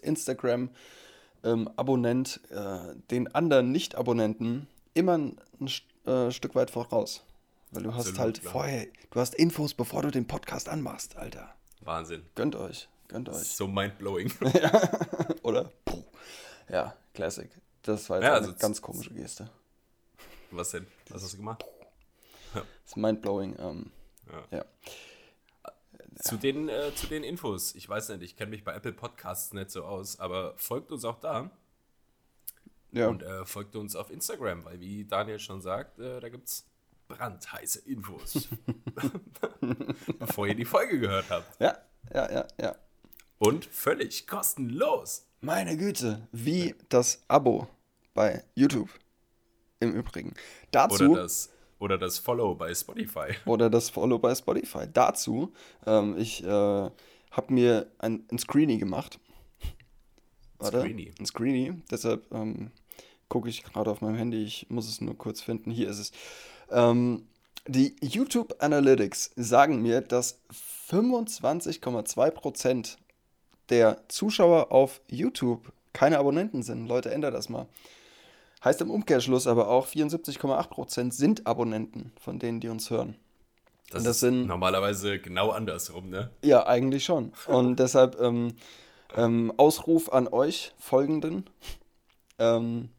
Instagram-Abonnent 1.43 2.41
äh, 2.51 2.95
den 3.11 3.35
anderen 3.35 3.73
Nicht-Abonnenten 3.73 4.67
immer 4.93 5.17
ein, 5.17 5.41
ein 5.59 5.69
äh, 6.11 6.31
Stück 6.31 6.55
weit 6.55 6.71
voraus. 6.71 7.25
Weil 7.71 7.85
du 7.85 7.91
hast 7.95 8.01
Absolut, 8.09 8.19
halt 8.21 8.41
klar. 8.43 8.53
vorher, 8.53 8.87
du 9.11 9.21
hast 9.21 9.35
Infos, 9.37 9.73
bevor 9.73 10.03
du 10.03 10.11
den 10.11 10.27
Podcast 10.27 10.69
anmachst, 10.69 11.17
Alter. 11.17 11.55
Wahnsinn. 11.81 12.27
Gönnt 12.35 12.57
euch, 12.57 12.91
gönnt 13.09 13.31
euch. 13.31 13.37
So 13.49 13.67
mindblowing. 13.67 14.31
Oder? 15.43 15.71
Puh. 15.87 16.03
Ja, 16.69 16.95
Classic. 17.15 17.49
Das 17.83 18.11
war 18.11 18.19
jetzt 18.19 18.25
Ja, 18.25 18.33
eine 18.35 18.41
also 18.41 18.53
z- 18.53 18.61
ganz 18.61 18.83
komische 18.83 19.15
Geste. 19.15 19.49
Was 20.51 20.71
denn? 20.71 20.87
Was 21.09 21.23
hast 21.23 21.33
du 21.35 21.37
gemacht? 21.39 21.65
Das 22.55 22.65
ist 22.87 22.97
mindblowing. 22.97 23.57
Ähm, 23.59 23.91
Ja. 24.51 24.59
ja. 24.59 24.65
Zu 26.23 26.37
den, 26.37 26.69
äh, 26.69 26.95
zu 26.95 27.07
den 27.07 27.23
Infos. 27.25 27.75
Ich 27.75 27.89
weiß 27.89 28.11
nicht, 28.11 28.23
ich 28.23 28.37
kenne 28.37 28.51
mich 28.51 28.65
bei 28.65 28.75
Apple 28.75 28.93
Podcasts 28.93 29.53
nicht 29.53 29.71
so 29.71 29.85
aus, 29.85 30.19
aber 30.19 30.55
folgt 30.57 30.91
uns 30.93 31.05
auch 31.05 31.19
da 31.21 31.51
Ja. 32.93 33.09
und 33.09 33.23
äh, 33.23 33.45
folgt 33.47 33.77
uns 33.77 33.95
auf 33.97 34.11
Instagram, 34.11 34.65
weil 34.65 34.81
wie 34.81 35.05
Daniel 35.05 35.39
schon 35.39 35.61
sagt, 35.63 35.99
äh, 35.99 36.21
da 36.21 36.29
gibt 36.29 36.49
es 36.49 36.67
brandheiße 37.09 37.81
Infos. 37.89 38.49
Bevor 40.19 40.47
ihr 40.47 40.55
die 40.55 40.65
Folge 40.65 40.99
gehört 41.01 41.31
habt. 41.31 41.61
ja, 41.61 41.77
ja, 42.13 42.31
ja, 42.33 42.49
ja. 42.61 42.77
Und 43.39 43.65
völlig 43.67 44.27
kostenlos. 44.27 45.27
Meine 45.41 45.77
Güte, 45.77 46.29
wie 46.33 46.75
das 46.91 47.23
Abo 47.29 47.67
bei 48.15 48.45
YouTube 48.55 48.91
im 49.81 49.93
Übrigen. 49.93 50.35
Dazu, 50.71 51.11
Oder 51.11 51.23
das, 51.23 51.51
oder 51.79 51.99
das 51.99 52.19
Follow 52.19 52.55
bei 52.55 52.75
Spotify. 52.75 53.35
oder 53.47 53.71
das 53.71 53.91
Follow 53.91 54.19
bei 54.19 54.35
Spotify. 54.35 54.87
Dazu, 54.93 55.53
ähm, 55.87 56.17
ich 56.19 56.45
äh, 56.45 56.47
habe 56.47 56.93
mir 57.49 57.91
ein, 57.99 58.25
ein 58.31 58.39
Screenie 58.39 58.79
gemacht. 58.79 59.19
Warte, 60.59 60.81
Screenie. 60.81 61.13
Ein 61.19 61.27
Screenie, 61.27 61.73
deshalb 61.91 62.31
ähm, 62.33 62.71
gucke 63.29 63.49
ich 63.49 63.65
gerade 63.65 63.91
auf 63.91 64.03
meinem 64.03 64.17
Handy, 64.17 64.45
ich 64.45 64.67
muss 64.69 64.89
es 64.89 65.01
nur 65.01 65.17
kurz 65.17 65.41
finden. 65.41 65.71
Hier 65.71 65.89
ist 65.89 65.99
es. 65.99 66.13
Ähm, 66.71 67.27
die 67.67 67.95
YouTube 68.01 68.57
Analytics 68.59 69.33
sagen 69.37 69.83
mir, 69.83 70.01
dass 70.01 70.41
25,2% 70.91 72.97
der 73.69 74.03
Zuschauer 74.09 74.73
auf 74.73 75.01
YouTube 75.09 75.73
keine 75.93 76.19
Abonnenten 76.19 76.63
sind. 76.63 76.87
Leute, 76.87 77.11
ändert 77.11 77.35
das 77.35 77.49
mal. 77.49 77.67
Heißt 78.63 78.81
im 78.83 78.91
Umkehrschluss 78.91 79.47
aber 79.47 79.69
auch, 79.69 79.87
74,8% 79.87 81.13
sind 81.13 81.47
Abonnenten 81.47 82.13
von 82.21 82.39
denen, 82.39 82.61
die 82.61 82.69
uns 82.69 82.91
hören. 82.91 83.17
Das, 83.91 84.05
das 84.05 84.17
ist 84.17 84.21
sind- 84.21 84.47
normalerweise 84.47 85.19
genau 85.19 85.51
andersrum, 85.51 86.11
ne? 86.11 86.31
Ja, 86.45 86.67
eigentlich 86.67 87.05
schon. 87.05 87.33
Und 87.47 87.77
deshalb 87.81 88.21
ähm, 88.21 88.53
ähm, 89.17 89.53
Ausruf 89.57 90.13
an 90.13 90.29
euch 90.29 90.73
Folgenden 90.79 91.45
ähm, 92.39 92.91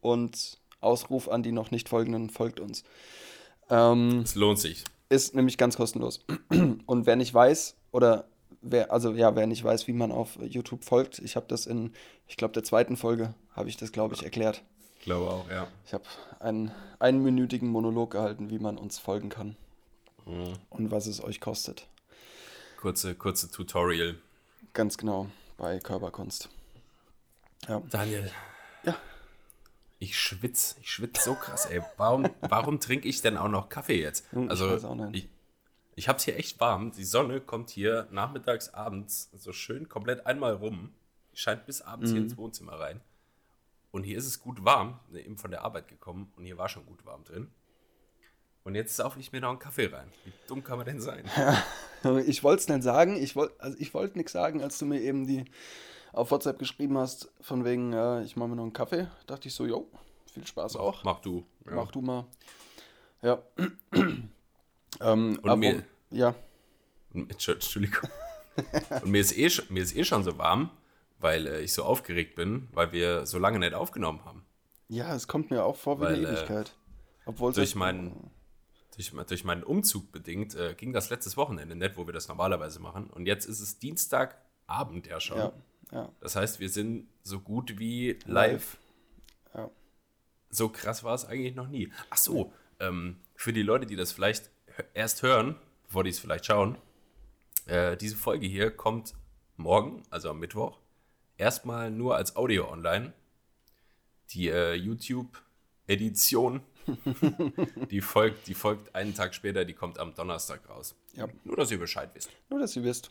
und 0.00 0.58
Ausruf 0.80 1.28
an 1.28 1.42
die 1.42 1.52
noch 1.52 1.70
nicht 1.70 1.88
Folgenden, 1.88 2.30
folgt 2.30 2.60
uns. 2.60 2.84
Ähm, 3.70 4.20
Es 4.24 4.34
lohnt 4.34 4.58
sich. 4.58 4.84
ist 5.08 5.34
nämlich 5.34 5.58
ganz 5.58 5.76
kostenlos. 5.76 6.24
Und 6.86 7.06
wer 7.06 7.16
nicht 7.16 7.34
weiß, 7.34 7.76
oder 7.92 8.28
wer, 8.62 8.92
also 8.92 9.12
ja, 9.12 9.34
wer 9.36 9.46
nicht 9.46 9.64
weiß, 9.64 9.86
wie 9.88 9.92
man 9.92 10.12
auf 10.12 10.38
YouTube 10.40 10.84
folgt, 10.84 11.18
ich 11.18 11.36
habe 11.36 11.46
das 11.48 11.66
in, 11.66 11.92
ich 12.26 12.36
glaube, 12.36 12.52
der 12.54 12.62
zweiten 12.64 12.96
Folge, 12.96 13.34
habe 13.54 13.68
ich 13.68 13.76
das, 13.76 13.92
glaube 13.92 14.14
ich, 14.14 14.22
erklärt. 14.22 14.62
Ich 14.98 15.04
glaube 15.04 15.30
auch, 15.30 15.48
ja. 15.50 15.68
Ich 15.86 15.94
habe 15.94 16.04
einen 16.40 16.72
einminütigen 16.98 17.68
Monolog 17.68 18.12
gehalten, 18.12 18.50
wie 18.50 18.58
man 18.58 18.76
uns 18.78 18.98
folgen 18.98 19.28
kann. 19.28 19.56
Mhm. 20.26 20.54
Und 20.70 20.90
was 20.90 21.06
es 21.06 21.22
euch 21.22 21.40
kostet. 21.40 21.86
Kurze, 22.78 23.14
kurze 23.14 23.50
Tutorial. 23.50 24.16
Ganz 24.72 24.98
genau, 24.98 25.28
bei 25.56 25.78
Körperkunst. 25.80 26.48
Ja. 27.66 27.82
Daniel. 27.90 28.30
Ja. 28.84 28.96
Ich 29.98 30.18
schwitze, 30.18 30.76
ich 30.80 30.90
schwitze 30.90 31.22
so 31.22 31.34
krass, 31.34 31.66
ey. 31.66 31.82
Warum, 31.96 32.28
warum 32.40 32.78
trinke 32.78 33.08
ich 33.08 33.20
denn 33.20 33.36
auch 33.36 33.48
noch 33.48 33.68
Kaffee 33.68 34.00
jetzt? 34.00 34.30
Hm, 34.32 34.48
also, 34.48 34.76
ich, 35.12 35.24
ich, 35.24 35.28
ich 35.96 36.08
habe 36.08 36.18
es 36.18 36.24
hier 36.24 36.36
echt 36.36 36.60
warm. 36.60 36.92
Die 36.92 37.04
Sonne 37.04 37.40
kommt 37.40 37.70
hier 37.70 38.06
nachmittags, 38.10 38.74
abends 38.74 39.30
so 39.36 39.52
schön 39.52 39.88
komplett 39.88 40.26
einmal 40.26 40.54
rum. 40.54 40.92
Scheint 41.34 41.66
bis 41.66 41.82
abends 41.82 42.10
mhm. 42.10 42.14
hier 42.14 42.22
ins 42.24 42.36
Wohnzimmer 42.36 42.78
rein. 42.78 43.00
Und 43.90 44.02
hier 44.02 44.18
ist 44.18 44.26
es 44.26 44.40
gut 44.40 44.64
warm, 44.64 45.00
eben 45.14 45.38
von 45.38 45.50
der 45.50 45.64
Arbeit 45.64 45.88
gekommen 45.88 46.32
und 46.36 46.44
hier 46.44 46.58
war 46.58 46.68
schon 46.68 46.84
gut 46.84 47.04
warm 47.06 47.24
drin. 47.24 47.50
Und 48.64 48.74
jetzt 48.74 48.96
saufe 48.96 49.18
ich 49.18 49.32
mir 49.32 49.40
noch 49.40 49.48
einen 49.48 49.58
Kaffee 49.58 49.86
rein. 49.86 50.12
Wie 50.24 50.32
dumm 50.46 50.62
kann 50.62 50.76
man 50.76 50.86
denn 50.86 51.00
sein? 51.00 51.24
Ja, 52.04 52.18
ich 52.26 52.44
wollte 52.44 52.60
es 52.60 52.68
nicht 52.68 52.82
sagen. 52.82 53.16
Ich 53.16 53.34
wollte 53.34 53.58
also 53.60 53.78
ich 53.80 53.94
wollt 53.94 54.14
nichts 54.14 54.32
sagen, 54.32 54.62
als 54.62 54.78
du 54.78 54.84
mir 54.84 55.00
eben 55.00 55.26
die 55.26 55.46
auf 56.12 56.30
WhatsApp 56.30 56.58
geschrieben 56.58 56.98
hast, 56.98 57.30
von 57.40 57.64
wegen, 57.64 57.92
äh, 57.92 58.22
ich 58.24 58.36
mache 58.36 58.48
mir 58.48 58.56
noch 58.56 58.64
einen 58.64 58.72
Kaffee. 58.72 59.08
Dachte 59.26 59.48
ich 59.48 59.54
so, 59.54 59.66
jo, 59.66 59.88
viel 60.32 60.46
Spaß 60.46 60.74
mach, 60.74 60.80
auch. 60.80 61.04
Mach 61.04 61.20
du. 61.20 61.46
Ja. 61.64 61.76
Mach 61.76 61.90
du 61.90 62.00
mal. 62.02 62.26
Ja. 63.22 63.42
ähm, 65.00 65.38
Und 65.42 65.58
mir, 65.58 65.84
ja. 66.10 66.34
Entschuldigung. 67.14 68.10
Und 69.02 69.10
mir 69.10 69.20
ist, 69.20 69.36
eh, 69.36 69.50
mir 69.70 69.82
ist 69.82 69.96
eh 69.96 70.04
schon 70.04 70.24
so 70.24 70.36
warm, 70.36 70.70
weil 71.18 71.46
äh, 71.46 71.60
ich 71.60 71.72
so 71.72 71.84
aufgeregt 71.84 72.34
bin, 72.34 72.68
weil 72.72 72.92
wir 72.92 73.26
so 73.26 73.38
lange 73.38 73.58
nicht 73.58 73.74
aufgenommen 73.74 74.24
haben. 74.24 74.44
Ja, 74.88 75.14
es 75.14 75.28
kommt 75.28 75.50
mir 75.50 75.64
auch 75.64 75.76
vor 75.76 75.98
wie 75.98 76.04
weil, 76.04 76.14
eine 76.14 76.26
äh, 76.26 76.32
Ewigkeit. 76.32 76.74
Obwohl 77.26 77.52
durch 77.52 77.74
meinen 77.74 78.30
durch, 78.96 79.12
durch 79.26 79.44
meinen 79.44 79.62
Umzug 79.62 80.10
bedingt 80.10 80.54
äh, 80.54 80.74
ging 80.74 80.92
das 80.92 81.10
letztes 81.10 81.36
Wochenende 81.36 81.76
nicht, 81.76 81.96
wo 81.96 82.06
wir 82.06 82.12
das 82.12 82.28
normalerweise 82.28 82.80
machen. 82.80 83.08
Und 83.10 83.26
jetzt 83.26 83.44
ist 83.44 83.60
es 83.60 83.78
Dienstagabend 83.78 85.06
ja 85.06 85.20
schon. 85.20 85.38
Ja, 85.38 85.52
ja. 85.92 86.12
Das 86.20 86.36
heißt, 86.36 86.58
wir 86.58 86.68
sind 86.68 87.08
so 87.22 87.40
gut 87.40 87.78
wie 87.78 88.18
live. 88.24 88.26
live. 88.26 88.78
Ja. 89.54 89.70
So 90.50 90.68
krass 90.68 91.04
war 91.04 91.14
es 91.14 91.26
eigentlich 91.26 91.54
noch 91.54 91.68
nie. 91.68 91.92
Ach 92.10 92.16
so, 92.16 92.52
ähm, 92.80 93.20
für 93.34 93.52
die 93.52 93.62
Leute, 93.62 93.86
die 93.86 93.96
das 93.96 94.12
vielleicht 94.12 94.50
erst 94.94 95.22
hören, 95.22 95.56
bevor 95.86 96.04
die 96.04 96.10
es 96.10 96.18
vielleicht 96.18 96.46
schauen, 96.46 96.78
äh, 97.66 97.96
diese 97.96 98.16
Folge 98.16 98.46
hier 98.46 98.70
kommt 98.70 99.14
morgen, 99.56 100.02
also 100.10 100.30
am 100.30 100.38
Mittwoch, 100.40 100.78
erstmal 101.38 101.90
nur 101.90 102.16
als 102.16 102.36
Audio 102.36 102.70
online. 102.70 103.14
Die 104.30 104.48
äh, 104.48 104.74
YouTube-Edition, 104.74 106.60
die 107.90 108.02
folgt, 108.02 108.46
die 108.46 108.54
folgt 108.54 108.94
einen 108.94 109.14
Tag 109.14 109.34
später, 109.34 109.64
die 109.64 109.72
kommt 109.72 109.98
am 109.98 110.14
Donnerstag 110.14 110.68
raus. 110.68 110.94
Ja. 111.14 111.26
Nur, 111.44 111.56
dass 111.56 111.70
ihr 111.70 111.78
Bescheid 111.78 112.10
wisst. 112.12 112.30
Nur, 112.50 112.60
dass 112.60 112.76
ihr 112.76 112.84
wisst. 112.84 113.10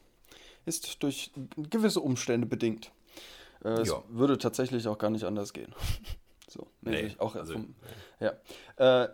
Ist 0.66 1.02
durch 1.02 1.32
gewisse 1.56 2.02
Umstände 2.02 2.46
bedingt. 2.46 2.92
Äh, 3.64 3.70
es 3.82 3.92
würde 4.10 4.38
tatsächlich 4.38 4.88
auch 4.88 4.98
gar 4.98 5.10
nicht 5.10 5.24
anders 5.24 5.54
gehen. 5.54 5.74
so, 6.48 6.68
nee, 6.82 7.16
auch 7.18 7.36
also, 7.36 7.54
vom, 7.54 7.76
nee. 8.20 8.28
Ja. 8.78 9.04
Äh, 9.04 9.10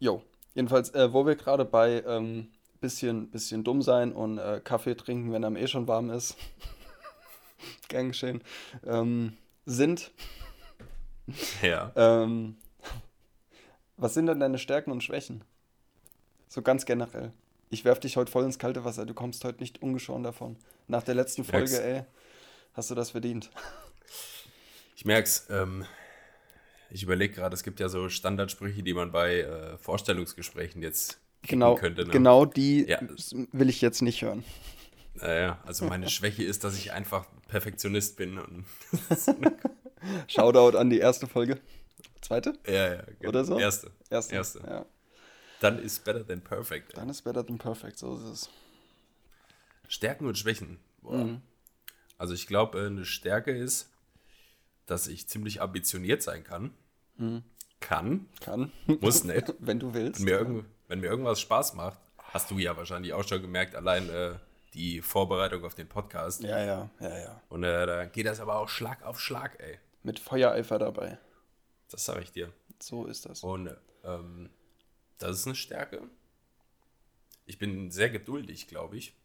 jo, 0.00 0.22
jedenfalls, 0.54 0.90
äh, 0.90 1.12
wo 1.12 1.24
wir 1.24 1.36
gerade 1.36 1.64
bei 1.64 2.02
ähm, 2.04 2.48
bisschen, 2.80 3.30
bisschen 3.30 3.64
dumm 3.64 3.80
sein 3.80 4.12
und 4.12 4.38
äh, 4.38 4.60
Kaffee 4.62 4.96
trinken, 4.96 5.32
wenn 5.32 5.44
er 5.44 5.54
eh 5.56 5.66
schon 5.66 5.88
warm 5.88 6.10
ist. 6.10 6.36
Gern 7.88 8.08
geschehen. 8.08 8.42
Ähm, 8.86 9.36
sind. 9.66 10.10
Ja. 11.62 11.92
Ähm, 11.94 12.56
was 13.96 14.14
sind 14.14 14.26
denn 14.26 14.40
deine 14.40 14.58
Stärken 14.58 14.90
und 14.90 15.02
Schwächen? 15.02 15.44
So 16.48 16.62
ganz 16.62 16.86
generell. 16.86 17.32
Ich 17.70 17.84
werf 17.84 18.00
dich 18.00 18.16
heute 18.16 18.30
voll 18.30 18.44
ins 18.44 18.58
kalte 18.58 18.84
Wasser. 18.84 19.04
Du 19.04 19.12
kommst 19.12 19.44
heute 19.44 19.60
nicht 19.60 19.82
ungeschoren 19.82 20.22
davon. 20.22 20.56
Nach 20.86 21.02
der 21.02 21.14
letzten 21.14 21.44
Folge, 21.44 21.70
merk's. 21.70 21.84
ey, 21.84 22.04
hast 22.72 22.90
du 22.90 22.94
das 22.94 23.10
verdient. 23.10 23.50
Ich 24.96 25.04
merk's. 25.04 25.46
Ähm, 25.50 25.84
ich 26.90 27.02
überlege 27.02 27.34
gerade, 27.34 27.54
es 27.54 27.62
gibt 27.62 27.80
ja 27.80 27.88
so 27.88 28.08
Standardsprüche, 28.08 28.82
die 28.82 28.94
man 28.94 29.12
bei 29.12 29.40
äh, 29.40 29.76
Vorstellungsgesprächen 29.76 30.80
jetzt 30.80 31.20
genau, 31.42 31.74
könnte. 31.74 32.04
Ne? 32.04 32.10
Genau 32.10 32.46
die 32.46 32.86
ja. 32.88 33.00
will 33.52 33.68
ich 33.68 33.80
jetzt 33.82 34.00
nicht 34.00 34.22
hören. 34.22 34.44
Naja, 35.14 35.58
also 35.66 35.84
meine 35.84 36.08
Schwäche 36.08 36.44
ist, 36.44 36.64
dass 36.64 36.76
ich 36.76 36.92
einfach 36.92 37.26
Perfektionist 37.48 38.16
bin. 38.16 38.38
Und 38.38 38.64
Shoutout 40.28 40.76
an 40.78 40.90
die 40.90 40.98
erste 40.98 41.26
Folge. 41.26 41.60
Zweite? 42.20 42.54
Ja, 42.66 42.94
ja. 42.94 43.02
Genau. 43.18 43.28
Oder 43.30 43.44
so? 43.44 43.58
Erste. 43.58 43.90
Erste. 44.10 44.34
Erste. 44.34 44.60
Ja. 44.60 44.86
Dann 45.60 45.78
ist 45.80 46.04
better 46.04 46.24
than 46.24 46.40
perfect. 46.40 46.96
Dann 46.96 47.08
ist 47.08 47.22
better 47.22 47.44
than 47.44 47.58
perfect, 47.58 47.98
so 47.98 48.14
ist 48.16 48.22
es. 48.22 48.50
Stärken 49.88 50.26
und 50.26 50.38
Schwächen. 50.38 50.78
Mhm. 51.02 51.40
Also 52.16 52.34
ich 52.34 52.46
glaube, 52.46 52.80
eine 52.80 53.04
Stärke 53.04 53.56
ist, 53.56 53.90
dass 54.86 55.06
ich 55.06 55.28
ziemlich 55.28 55.60
ambitioniert 55.60 56.22
sein 56.22 56.44
kann. 56.44 56.72
Mhm. 57.16 57.42
Kann. 57.80 58.26
Kann. 58.40 58.72
Muss 59.00 59.24
nicht. 59.24 59.54
Wenn 59.58 59.78
du 59.78 59.94
willst. 59.94 60.20
Wenn 60.20 60.24
mir, 60.26 60.38
irgend, 60.38 60.64
wenn 60.88 61.00
mir 61.00 61.06
irgendwas 61.06 61.40
Spaß 61.40 61.74
macht, 61.74 61.98
hast 62.18 62.50
du 62.50 62.58
ja 62.58 62.76
wahrscheinlich 62.76 63.12
auch 63.12 63.26
schon 63.26 63.40
gemerkt, 63.40 63.74
allein 63.74 64.08
äh, 64.10 64.34
die 64.78 65.02
Vorbereitung 65.02 65.64
auf 65.64 65.74
den 65.74 65.88
Podcast. 65.88 66.42
Ja, 66.42 66.64
ja, 66.64 66.90
ja, 67.00 67.18
ja. 67.18 67.42
Und 67.48 67.64
äh, 67.64 67.84
da 67.84 68.04
geht 68.04 68.26
das 68.26 68.38
aber 68.38 68.56
auch 68.56 68.68
Schlag 68.68 69.02
auf 69.02 69.20
Schlag, 69.20 69.58
ey. 69.60 69.78
Mit 70.04 70.20
Feuereifer 70.20 70.78
dabei. 70.78 71.18
Das 71.90 72.04
sage 72.04 72.22
ich 72.22 72.30
dir. 72.30 72.52
So 72.78 73.06
ist 73.06 73.26
das. 73.26 73.42
Und 73.42 73.76
ähm, 74.04 74.50
das 75.18 75.40
ist 75.40 75.46
eine 75.46 75.56
Stärke. 75.56 76.02
Ich 77.44 77.58
bin 77.58 77.90
sehr 77.90 78.08
geduldig, 78.08 78.68
glaube 78.68 78.96
ich. 78.96 79.16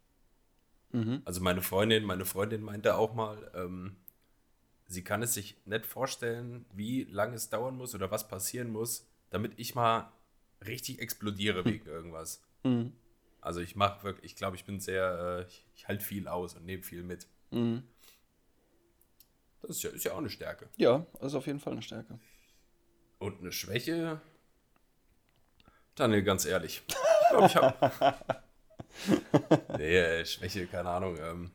Mhm. 0.92 1.22
Also 1.24 1.40
meine 1.42 1.62
Freundin, 1.62 2.04
meine 2.04 2.26
Freundin 2.26 2.64
meinte 2.64 2.96
auch 2.96 3.14
mal, 3.14 3.52
ähm, 3.54 3.96
sie 4.88 5.04
kann 5.04 5.22
es 5.22 5.36
sich 5.36 5.56
nicht 5.66 5.86
vorstellen, 5.86 6.66
wie 6.74 7.04
lange 7.04 7.36
es 7.36 7.50
dauern 7.50 7.76
muss 7.76 7.94
oder 7.94 8.10
was 8.10 8.28
passieren 8.28 8.72
muss, 8.72 9.08
damit 9.30 9.54
ich 9.58 9.76
mal 9.76 10.12
richtig 10.66 11.00
explodiere 11.00 11.64
wegen 11.64 11.86
irgendwas. 11.86 12.42
Mhm. 12.64 12.94
Also 13.44 13.60
ich 13.60 13.76
mache 13.76 14.04
wirklich, 14.04 14.32
ich 14.32 14.38
glaube, 14.38 14.56
ich 14.56 14.64
bin 14.64 14.80
sehr, 14.80 15.44
äh, 15.44 15.48
ich, 15.48 15.66
ich 15.76 15.88
halte 15.88 16.04
viel 16.04 16.30
aus 16.30 16.56
und 16.56 16.66
nehme 16.66 16.82
viel 16.82 17.04
mit. 17.04 17.28
Mhm. 17.52 17.84
Das 19.62 19.72
ist 19.72 19.84
ja, 19.84 19.90
ist 19.90 20.06
ja 20.06 20.14
auch 20.14 20.18
eine 20.18 20.30
Stärke. 20.30 20.70
Ja, 20.78 21.06
also 21.20 21.40
auf 21.40 21.48
jeden 21.48 21.60
Fall 21.60 21.74
eine 21.74 21.82
Stärke. 21.82 22.20
Und 23.20 23.42
eine 23.42 23.52
Schwäche? 23.52 24.22
Daniel, 25.96 26.24
ganz 26.24 26.46
ehrlich. 26.46 26.84
Ich 26.88 27.30
glaube, 27.30 27.48
ich 27.48 27.56
habe. 27.56 28.22
nee, 29.78 29.98
äh, 29.98 30.26
Schwäche, 30.26 30.66
keine 30.68 30.90
Ahnung. 30.90 31.18
Ähm, 31.20 31.52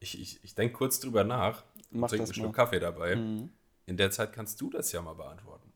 ich 0.00 0.18
ich, 0.18 0.42
ich 0.42 0.54
denke 0.54 0.74
kurz 0.74 0.98
drüber 0.98 1.24
nach 1.24 1.62
und 1.90 2.08
trinke 2.08 2.24
einen 2.24 2.34
Schluck 2.34 2.54
Kaffee 2.54 2.80
dabei. 2.80 3.16
Mhm. 3.16 3.52
In 3.84 3.98
der 3.98 4.10
Zeit 4.10 4.32
kannst 4.32 4.60
du 4.62 4.70
das 4.70 4.92
ja 4.92 5.02
mal 5.02 5.14
beantworten. 5.14 5.72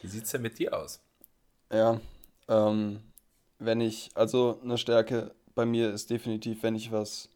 Wie 0.00 0.08
sieht 0.08 0.24
es 0.24 0.30
denn 0.30 0.42
mit 0.42 0.58
dir 0.58 0.76
aus? 0.76 1.02
Ja, 1.70 2.00
ähm, 2.48 3.02
wenn 3.64 3.80
ich, 3.80 4.10
also 4.14 4.58
eine 4.62 4.78
Stärke 4.78 5.34
bei 5.54 5.66
mir 5.66 5.92
ist 5.92 6.10
definitiv, 6.10 6.62
wenn 6.62 6.74
ich 6.74 6.92
was, 6.92 7.28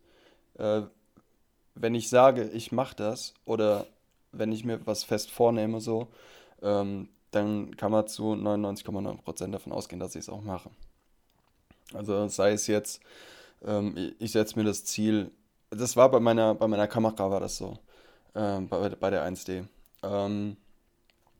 äh, 0.58 0.82
wenn 1.74 1.94
ich 1.94 2.08
sage, 2.08 2.44
ich 2.50 2.72
mache 2.72 2.96
das 2.96 3.34
oder 3.44 3.86
wenn 4.32 4.52
ich 4.52 4.64
mir 4.64 4.86
was 4.86 5.04
fest 5.04 5.30
vornehme, 5.30 5.80
so, 5.80 6.08
ähm, 6.62 7.08
dann 7.30 7.76
kann 7.76 7.92
man 7.92 8.06
zu 8.06 8.34
99,9% 8.34 9.50
davon 9.50 9.72
ausgehen, 9.72 10.00
dass 10.00 10.14
ich 10.14 10.22
es 10.22 10.28
auch 10.28 10.42
mache. 10.42 10.70
Also 11.94 12.28
sei 12.28 12.52
es 12.52 12.66
jetzt, 12.66 13.00
ähm, 13.64 14.14
ich 14.18 14.32
setze 14.32 14.58
mir 14.58 14.64
das 14.64 14.84
Ziel, 14.84 15.30
das 15.70 15.96
war 15.96 16.10
bei 16.10 16.20
meiner, 16.20 16.54
bei 16.54 16.66
meiner 16.66 16.88
Kamera 16.88 17.30
war 17.30 17.40
das 17.40 17.56
so, 17.56 17.78
ähm, 18.34 18.68
bei, 18.68 18.88
bei 18.90 19.10
der 19.10 19.24
1D. 19.30 19.64
Ähm, 20.02 20.56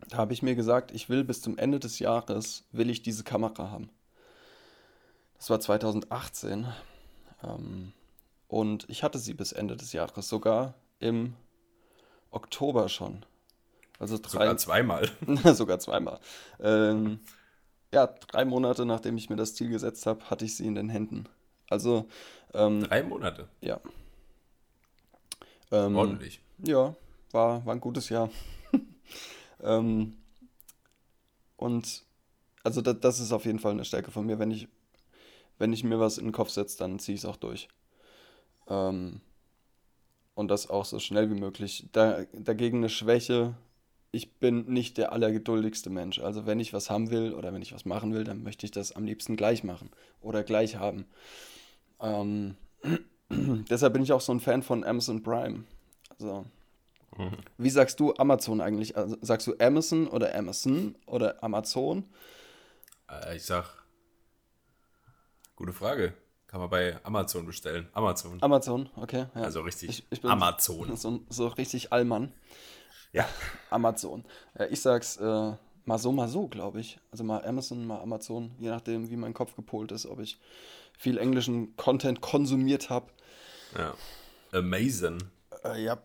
da 0.09 0.18
habe 0.18 0.33
ich 0.33 0.42
mir 0.42 0.54
gesagt, 0.54 0.92
ich 0.92 1.09
will 1.09 1.25
bis 1.25 1.42
zum 1.42 1.59
Ende 1.59 1.80
des 1.80 1.99
Jahres, 1.99 2.64
will 2.73 2.90
ich 2.90 3.02
diese 3.02 3.25
Kamera 3.25 3.71
haben. 3.71 3.90
Das 5.38 5.50
war 5.50 5.61
2018. 5.61 6.66
Ähm, 7.42 7.92
und 8.49 8.87
ich 8.88 9.02
hatte 9.02 9.18
sie 9.18 9.35
bis 9.35 9.52
Ende 9.52 9.76
des 9.76 9.92
Jahres, 9.92 10.28
sogar 10.28 10.75
im 11.00 11.35
Oktober 12.30 12.88
schon. 12.88 13.25
Also 13.99 14.18
drei, 14.18 14.30
sogar 14.30 14.57
zweimal. 14.57 15.11
sogar 15.54 15.78
zweimal. 15.78 16.21
Ähm, 16.61 17.21
ja, 17.92 18.07
drei 18.07 18.45
Monate 18.45 18.85
nachdem 18.85 19.16
ich 19.16 19.30
mir 19.30 19.37
das 19.37 19.54
Ziel 19.54 19.71
gesetzt 19.71 20.07
habe, 20.07 20.25
hatte 20.30 20.45
ich 20.45 20.57
sie 20.57 20.66
in 20.66 20.75
den 20.75 20.88
Händen. 20.88 21.25
Also. 21.71 22.09
Ähm, 22.54 22.83
drei 22.83 23.02
Monate? 23.02 23.49
Ja. 23.61 23.80
Ähm, 25.71 25.97
Ordentlich. 25.97 26.40
Ja, 26.59 26.95
war, 27.30 27.64
war 27.64 27.75
ein 27.75 27.80
gutes 27.80 28.09
Jahr. 28.09 28.30
ähm, 29.62 30.16
und 31.57 32.04
also 32.64 32.80
das, 32.80 33.00
das 33.00 33.21
ist 33.21 33.33
auf 33.33 33.45
jeden 33.45 33.59
Fall 33.59 33.73
eine 33.73 33.85
Stärke 33.85 34.11
von 34.11 34.26
mir, 34.26 34.38
wenn 34.38 34.50
ich 34.50 34.68
wenn 35.59 35.73
ich 35.73 35.85
mir 35.85 36.00
was 36.00 36.19
in 36.19 36.27
den 36.27 36.33
Kopf 36.33 36.50
setze, 36.50 36.79
dann 36.79 36.99
ziehe 36.99 37.15
ich 37.15 37.23
es 37.23 37.27
auch 37.27 37.37
durch. 37.37 37.69
Ähm, 38.69 39.21
und 40.35 40.49
das 40.49 40.71
auch 40.71 40.85
so 40.85 41.00
schnell 41.00 41.31
wie 41.31 41.38
möglich. 41.38 41.88
Da, 41.93 42.25
dagegen 42.33 42.79
eine 42.79 42.88
Schwäche, 42.88 43.55
ich 44.12 44.37
bin 44.38 44.67
nicht 44.67 44.97
der 44.97 45.12
allergeduldigste 45.12 45.91
Mensch. 45.91 46.21
Also 46.21 46.47
wenn 46.47 46.61
ich 46.61 46.73
was 46.73 46.91
haben 46.91 47.11
will 47.11 47.35
oder 47.35 47.53
wenn 47.53 47.62
ich 47.62 47.73
was 47.73 47.85
machen 47.85 48.15
will, 48.15 48.25
dann 48.25 48.43
möchte 48.43 48.65
ich 48.65 48.71
das 48.71 48.93
am 48.93 49.05
liebsten 49.05 49.37
gleich 49.37 49.65
machen 49.65 49.91
oder 50.21 50.45
gleich 50.45 50.77
haben. 50.77 51.07
Ähm, 52.00 52.57
deshalb 53.31 53.93
bin 53.93 54.03
ich 54.03 54.12
auch 54.12 54.21
so 54.21 54.33
ein 54.33 54.41
Fan 54.41 54.62
von 54.62 54.85
Amazon 54.85 55.23
Prime. 55.23 55.65
Also, 56.11 56.47
mhm. 57.17 57.37
wie 57.59 57.71
sagst 57.71 58.00
du 58.00 58.15
Amazon 58.17 58.61
eigentlich? 58.61 58.97
Also, 58.97 59.17
sagst 59.21 59.47
du 59.47 59.57
Amazon 59.59 60.07
oder 60.07 60.35
Amazon 60.35 60.95
oder 61.07 61.43
Amazon? 61.43 62.05
Äh, 63.11 63.37
ich 63.37 63.45
sag, 63.45 63.83
gute 65.59 65.73
Frage. 65.73 66.15
Kann 66.47 66.61
man 66.61 66.71
bei 66.71 66.99
Amazon 67.05 67.45
bestellen. 67.45 67.88
Amazon. 67.93 68.38
Amazon, 68.41 68.88
okay. 68.95 69.27
Ja. 69.35 69.43
Also 69.43 69.61
richtig 69.62 70.07
ich, 70.11 70.19
ich 70.19 70.25
Amazon. 70.25 70.97
So, 70.97 71.21
so 71.29 71.49
richtig 71.49 71.93
Allmann. 71.93 72.33
Ja. 73.12 73.29
Amazon. 73.69 74.25
Ja, 74.57 74.67
ich 74.67 74.81
sag's 74.81 75.17
äh, 75.17 75.53
mal 75.85 75.99
so, 75.99 76.12
mal 76.12 76.29
so, 76.29 76.47
glaube 76.47 76.81
ich. 76.81 77.00
Also 77.11 77.25
mal 77.25 77.45
Amazon, 77.45 77.85
mal 77.87 78.00
Amazon, 78.00 78.53
je 78.59 78.71
nachdem, 78.71 79.11
wie 79.11 79.17
mein 79.17 79.35
Kopf 79.35 79.57
gepolt 79.57 79.91
ist, 79.91 80.07
ob 80.07 80.21
ich 80.21 80.38
viel 80.97 81.19
englischen 81.19 81.77
Content 81.77 82.21
konsumiert 82.21 82.88
habe. 82.88 83.09
Ja. 83.77 83.95
Amazon. 84.53 85.19
Äh, 85.65 85.83
ja. 85.83 85.99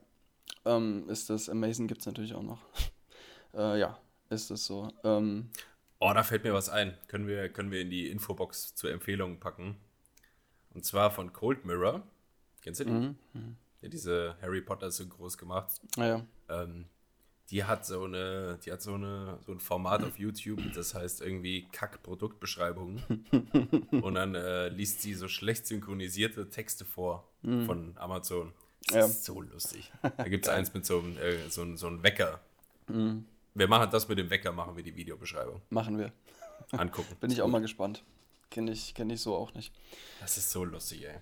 Ähm, 0.66 1.08
ist 1.10 1.30
das 1.30 1.48
Amazon 1.48 1.88
gibt 1.88 2.02
es 2.02 2.08
natürlich 2.08 2.34
auch 2.34 2.42
noch. 2.42 2.60
äh, 3.54 3.80
ja, 3.80 4.00
ist 4.30 4.50
es 4.50 4.66
so. 4.66 4.90
Ähm, 5.04 5.52
oh, 6.04 6.14
da 6.14 6.24
fällt 6.24 6.44
mir 6.44 6.54
was 6.54 6.70
ein. 6.70 6.98
Können 7.08 7.28
wir, 7.28 7.50
können 7.50 7.72
wir 7.72 7.82
in 7.82 7.90
die 7.90 8.10
Infobox 8.10 8.76
zur 8.76 8.92
Empfehlung 8.92 9.40
packen. 9.40 9.78
Und 10.74 10.86
zwar 10.86 11.12
von 11.12 11.34
Cold 11.34 11.66
Mirror. 11.66 12.04
Kennst 12.62 12.80
du 12.80 12.86
die? 12.86 12.92
Mhm. 12.92 13.58
Ja, 13.82 13.90
diese 13.90 14.36
Harry 14.42 14.62
Potter 14.62 14.92
Synchros 14.92 15.38
gemacht. 15.38 15.82
Ah, 15.98 16.06
ja. 16.06 16.26
Ähm, 16.50 16.86
die 17.50 17.66
hat 17.66 17.86
so 17.86 18.06
eine, 18.06 18.58
die 18.66 18.72
hat 18.72 18.82
so 18.82 18.96
eine, 18.96 19.38
so 19.46 19.52
ein 19.52 19.60
Format 19.60 20.04
auf 20.04 20.18
YouTube, 20.18 20.62
das 20.74 20.96
heißt 20.96 21.22
irgendwie 21.22 21.68
Kack-Produktbeschreibungen. 21.72 23.26
und 23.92 24.16
dann 24.16 24.36
äh, 24.36 24.70
liest 24.70 25.02
sie 25.02 25.14
so 25.14 25.28
schlecht 25.28 25.68
synchronisierte 25.68 26.50
Texte 26.50 26.86
vor 26.86 27.30
mhm. 27.42 27.66
von 27.66 27.98
Amazon. 27.98 28.54
Das 28.88 28.96
ja. 28.96 29.06
ist 29.06 29.26
so 29.26 29.42
lustig. 29.42 29.92
Da 30.02 30.28
gibt 30.28 30.46
es 30.46 30.50
eins 30.54 30.74
mit 30.74 30.86
so 30.86 31.00
einem, 31.00 31.18
äh, 31.18 31.50
so, 31.50 31.76
so 31.76 31.88
einem 31.88 32.04
Wecker. 32.04 32.40
Mhm. 32.88 33.26
Wir 33.56 33.68
machen 33.68 33.90
das 33.92 34.08
mit 34.08 34.18
dem 34.18 34.30
Wecker, 34.30 34.52
machen 34.52 34.76
wir 34.76 34.84
die 34.84 34.96
Videobeschreibung. 34.96 35.62
Machen 35.70 35.98
wir. 35.98 36.12
Angucken. 36.72 37.16
Bin 37.20 37.32
ich 37.32 37.42
auch 37.42 37.48
mal 37.48 37.62
gespannt. 37.62 38.04
Kenne 38.50 38.72
ich, 38.72 38.94
kenn 38.94 39.10
ich 39.10 39.22
so 39.22 39.36
auch 39.36 39.54
nicht. 39.54 39.74
Das 40.20 40.38
ist 40.38 40.52
so 40.52 40.64
lustig, 40.64 41.06
ey. 41.06 41.20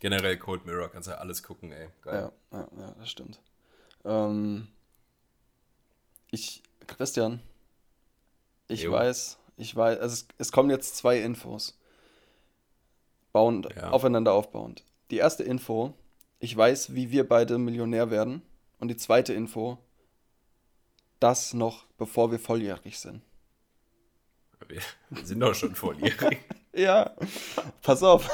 Generell 0.00 0.36
Cold 0.38 0.66
Mirror, 0.66 0.90
kannst 0.90 1.08
du 1.08 1.12
ja 1.12 1.18
alles 1.18 1.42
gucken, 1.42 1.72
ey. 1.72 1.88
Geil. 2.02 2.32
Ja, 2.52 2.58
ja, 2.58 2.68
ja 2.78 2.94
das 2.98 3.10
stimmt. 3.10 3.40
Ähm, 4.04 4.68
ich, 6.30 6.62
Christian, 6.86 7.40
ich 8.68 8.82
jo. 8.82 8.92
weiß, 8.92 9.38
ich 9.56 9.74
weiß, 9.74 9.98
also 9.98 10.12
es, 10.12 10.26
es, 10.38 10.52
kommen 10.52 10.70
jetzt 10.70 10.96
zwei 10.96 11.20
Infos. 11.20 11.78
Bauend, 13.32 13.68
ja. 13.74 13.90
aufeinander 13.90 14.32
aufbauend. 14.32 14.84
Die 15.10 15.16
erste 15.16 15.42
Info, 15.42 15.94
ich 16.38 16.56
weiß, 16.56 16.94
wie 16.94 17.10
wir 17.10 17.28
beide 17.28 17.58
Millionär 17.58 18.10
werden. 18.10 18.42
Und 18.78 18.88
die 18.88 18.96
zweite 18.96 19.32
Info, 19.32 19.78
das 21.24 21.54
noch, 21.54 21.86
bevor 21.96 22.30
wir 22.30 22.38
volljährig 22.38 22.98
sind. 22.98 23.22
Wir 24.68 24.82
sind 25.24 25.40
doch 25.40 25.54
schon 25.54 25.74
volljährig. 25.74 26.38
ja, 26.74 27.16
pass 27.80 28.02
auf. 28.02 28.28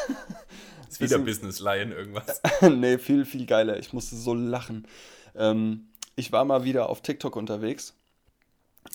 Ist 0.88 1.00
wieder 1.00 1.18
Business 1.20 1.60
Lion 1.60 1.92
irgendwas. 1.92 2.42
nee, 2.62 2.98
viel, 2.98 3.24
viel 3.24 3.46
geiler. 3.46 3.78
Ich 3.78 3.92
musste 3.92 4.16
so 4.16 4.34
lachen. 4.34 4.88
Ähm, 5.36 5.88
ich 6.16 6.32
war 6.32 6.44
mal 6.44 6.64
wieder 6.64 6.88
auf 6.88 7.00
TikTok 7.00 7.36
unterwegs. 7.36 7.94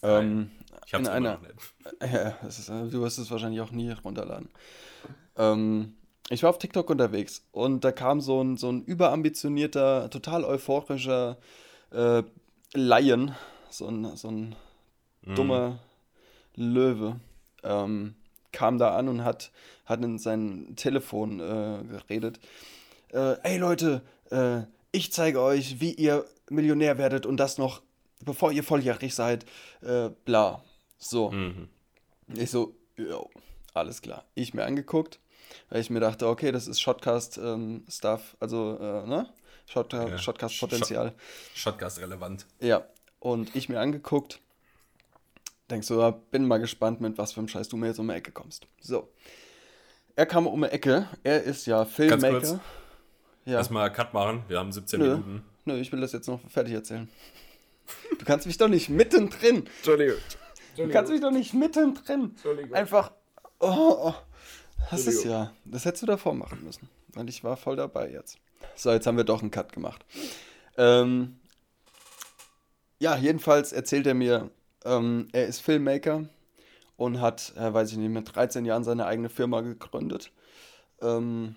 Ähm, 0.03 0.51
ich 0.85 0.93
hab's 0.93 1.07
in 1.07 1.13
einer, 1.13 1.35
noch 1.35 1.41
nicht. 1.41 1.55
Ja, 2.13 2.29
ist, 2.45 2.67
du 2.67 3.01
wirst 3.01 3.17
es 3.17 3.31
wahrscheinlich 3.31 3.61
auch 3.61 3.71
nie 3.71 3.91
runterladen. 3.91 4.49
Ähm, 5.37 5.95
ich 6.29 6.43
war 6.43 6.49
auf 6.49 6.57
TikTok 6.57 6.89
unterwegs 6.89 7.47
und 7.53 7.85
da 7.85 7.93
kam 7.93 8.19
so 8.19 8.43
ein, 8.43 8.57
so 8.57 8.69
ein 8.69 8.83
überambitionierter, 8.83 10.09
total 10.09 10.43
euphorischer 10.43 11.37
äh, 11.91 12.23
Lion, 12.73 13.33
so 13.77 13.87
ein, 13.87 14.15
so 14.15 14.29
ein 14.29 14.55
mm. 15.23 15.35
dummer 15.35 15.79
Löwe, 16.55 17.19
ähm, 17.63 18.15
kam 18.51 18.77
da 18.77 18.95
an 18.95 19.09
und 19.09 19.23
hat, 19.23 19.51
hat 19.85 20.01
in 20.03 20.17
sein 20.17 20.75
Telefon 20.75 21.39
äh, 21.39 21.83
geredet. 21.83 22.39
Äh, 23.11 23.35
ey 23.43 23.57
Leute, 23.57 24.01
äh, 24.31 24.61
ich 24.91 25.11
zeige 25.11 25.41
euch, 25.41 25.81
wie 25.81 25.91
ihr 25.91 26.25
Millionär 26.49 26.97
werdet 26.97 27.25
und 27.25 27.37
das 27.37 27.57
noch, 27.57 27.81
bevor 28.23 28.51
ihr 28.51 28.63
volljährig 28.63 29.13
seid, 29.13 29.45
äh, 29.81 30.09
bla. 30.23 30.63
So. 30.97 31.31
Mhm. 31.31 31.67
Ich 32.33 32.49
so, 32.49 32.75
jo, 32.95 33.29
alles 33.73 34.01
klar. 34.01 34.23
Ich 34.35 34.53
mir 34.53 34.63
angeguckt, 34.63 35.19
weil 35.69 35.81
ich 35.81 35.89
mir 35.89 35.99
dachte, 35.99 36.27
okay, 36.27 36.51
das 36.51 36.67
ist 36.67 36.79
Shotcast-Stuff, 36.79 37.41
ähm, 37.43 38.37
also, 38.39 38.77
äh, 38.79 39.07
ne? 39.07 39.29
Shot, 39.67 39.93
ja. 39.93 40.17
Shotcast-Potenzial. 40.17 41.13
Shotcast-relevant. 41.55 42.45
Ja, 42.59 42.85
und 43.25 43.55
ich 43.55 43.69
mir 43.69 43.79
angeguckt, 43.79 44.39
denkst 45.71 45.87
du, 45.87 46.11
bin 46.29 46.47
mal 46.47 46.59
gespannt, 46.59 47.01
mit 47.01 47.17
was 47.17 47.33
für 47.33 47.39
einem 47.39 47.47
Scheiß 47.47 47.67
du 47.69 47.75
mir 47.75 47.87
jetzt 47.87 47.97
um 47.97 48.07
die 48.07 48.13
Ecke 48.13 48.31
kommst. 48.31 48.67
So. 48.79 49.09
Er 50.15 50.27
kam 50.27 50.45
um 50.45 50.61
die 50.61 50.67
Ecke, 50.67 51.07
er 51.23 51.41
ist 51.41 51.65
ja 51.65 51.85
Filmmaker. 51.85 52.59
Ja. 53.45 53.57
Erstmal 53.57 53.91
Cut 53.91 54.13
machen, 54.13 54.43
wir 54.47 54.59
haben 54.59 54.71
17 54.71 54.99
Nö. 54.99 55.05
Minuten. 55.07 55.43
Nö, 55.65 55.75
ich 55.79 55.91
will 55.91 56.01
das 56.01 56.11
jetzt 56.11 56.27
noch 56.27 56.39
fertig 56.51 56.75
erzählen. 56.75 57.09
Du 58.19 58.25
kannst 58.25 58.45
mich 58.45 58.59
doch 58.59 58.67
nicht 58.67 58.89
mittendrin. 58.89 59.65
Entschuldigung. 59.77 60.17
Du 60.77 60.87
kannst 60.89 61.11
mich 61.11 61.21
doch 61.21 61.31
nicht 61.31 61.55
mittendrin. 61.55 62.29
Entschuldigung. 62.29 62.75
Einfach. 62.75 63.11
Oh, 63.59 63.97
oh. 64.09 64.13
Das 64.91 65.07
ist 65.07 65.23
ja. 65.23 65.51
Das 65.65 65.85
hättest 65.85 66.03
du 66.03 66.07
davor 66.07 66.35
machen 66.35 66.63
müssen. 66.63 66.89
Weil 67.15 67.27
ich 67.29 67.43
war 67.43 67.57
voll 67.57 67.75
dabei 67.75 68.11
jetzt. 68.11 68.37
So, 68.75 68.91
jetzt 68.91 69.07
haben 69.07 69.17
wir 69.17 69.23
doch 69.23 69.41
einen 69.41 69.49
Cut 69.49 69.73
gemacht. 69.73 70.05
Ähm, 70.77 71.39
ja, 72.99 73.17
jedenfalls 73.17 73.73
erzählt 73.73 74.07
er 74.07 74.13
mir, 74.13 74.49
ähm, 74.83 75.27
er 75.31 75.47
ist 75.47 75.61
Filmmaker 75.61 76.27
und 76.97 77.19
hat, 77.19 77.53
äh, 77.57 77.73
weiß 77.73 77.91
ich 77.91 77.97
nicht, 77.97 78.09
mit 78.09 78.35
13 78.35 78.65
Jahren 78.65 78.83
seine 78.83 79.05
eigene 79.05 79.29
Firma 79.29 79.61
gegründet. 79.61 80.31
Ähm, 81.01 81.55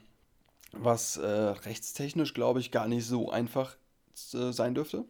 was 0.72 1.16
äh, 1.16 1.26
rechtstechnisch, 1.26 2.34
glaube 2.34 2.60
ich, 2.60 2.70
gar 2.70 2.88
nicht 2.88 3.06
so 3.06 3.30
einfach 3.30 3.76
äh, 4.34 4.52
sein 4.52 4.74
dürfte. 4.74 5.04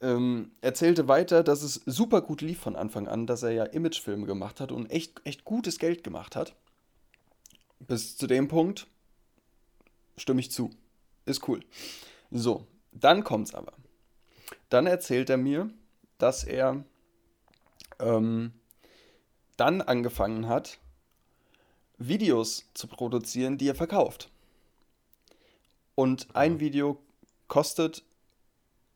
Ähm, 0.00 0.52
erzählte 0.60 1.06
weiter, 1.06 1.42
dass 1.42 1.62
es 1.62 1.74
super 1.86 2.22
gut 2.22 2.40
lief 2.40 2.58
von 2.58 2.74
Anfang 2.74 3.06
an, 3.06 3.26
dass 3.26 3.42
er 3.42 3.52
ja 3.52 3.64
Imagefilme 3.64 4.26
gemacht 4.26 4.60
hat 4.60 4.72
und 4.72 4.90
echt, 4.90 5.20
echt 5.24 5.44
gutes 5.44 5.78
Geld 5.78 6.02
gemacht 6.02 6.34
hat. 6.34 6.56
Bis 7.78 8.16
zu 8.16 8.26
dem 8.26 8.48
Punkt 8.48 8.86
stimme 10.16 10.40
ich 10.40 10.50
zu. 10.50 10.70
Ist 11.24 11.46
cool. 11.48 11.60
So, 12.30 12.66
dann 12.92 13.22
kommt's 13.22 13.54
aber. 13.54 13.74
Dann 14.68 14.86
erzählt 14.86 15.30
er 15.30 15.36
mir, 15.36 15.70
dass 16.18 16.44
er 16.44 16.84
ähm, 17.98 18.52
dann 19.56 19.80
angefangen 19.80 20.48
hat, 20.48 20.78
Videos 21.98 22.64
zu 22.74 22.86
produzieren, 22.88 23.58
die 23.58 23.68
er 23.68 23.74
verkauft. 23.74 24.30
Und 25.94 26.34
ein 26.34 26.58
Video 26.58 26.98
kostet, 27.48 28.02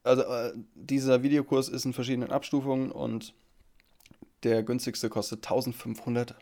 also 0.02 0.22
äh, 0.22 0.52
dieser 0.74 1.22
Videokurs 1.22 1.68
ist 1.68 1.84
in 1.84 1.92
verschiedenen 1.92 2.32
Abstufungen 2.32 2.90
und 2.90 3.34
der 4.42 4.62
günstigste 4.62 5.08
kostet 5.08 5.44
1500 5.44 6.34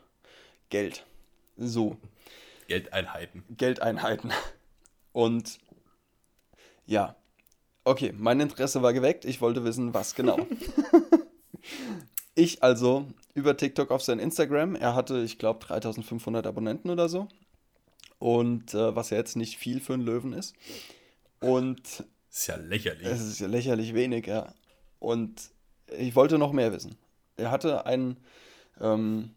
Geld. 0.70 1.04
So. 1.56 1.96
Geldeinheiten. 2.68 3.44
Geldeinheiten. 3.56 4.32
Und 5.12 5.60
ja, 6.86 7.14
okay, 7.84 8.12
mein 8.16 8.40
Interesse 8.40 8.82
war 8.82 8.92
geweckt. 8.92 9.24
Ich 9.24 9.40
wollte 9.40 9.64
wissen, 9.64 9.94
was 9.94 10.14
genau. 10.14 10.38
ich 12.34 12.62
also 12.62 13.06
über 13.34 13.56
TikTok 13.56 13.90
auf 13.90 14.02
sein 14.02 14.18
Instagram. 14.18 14.74
Er 14.74 14.94
hatte, 14.94 15.22
ich 15.22 15.38
glaube, 15.38 15.64
3500 15.64 16.46
Abonnenten 16.46 16.90
oder 16.90 17.08
so. 17.08 17.28
Und 18.18 18.74
äh, 18.74 18.96
was 18.96 19.10
ja 19.10 19.18
jetzt 19.18 19.36
nicht 19.36 19.58
viel 19.58 19.80
für 19.80 19.94
einen 19.94 20.04
Löwen 20.04 20.32
ist. 20.32 20.54
Und. 21.40 21.82
Das 22.28 22.40
ist 22.40 22.46
ja 22.48 22.56
lächerlich. 22.56 23.06
Es 23.06 23.20
ist 23.20 23.38
ja 23.38 23.46
lächerlich 23.46 23.94
wenig, 23.94 24.26
ja. 24.26 24.52
Und 24.98 25.50
ich 25.98 26.16
wollte 26.16 26.38
noch 26.38 26.52
mehr 26.52 26.72
wissen. 26.72 26.96
Er 27.36 27.50
hatte 27.50 27.86
ein, 27.86 28.16
ähm, 28.80 29.30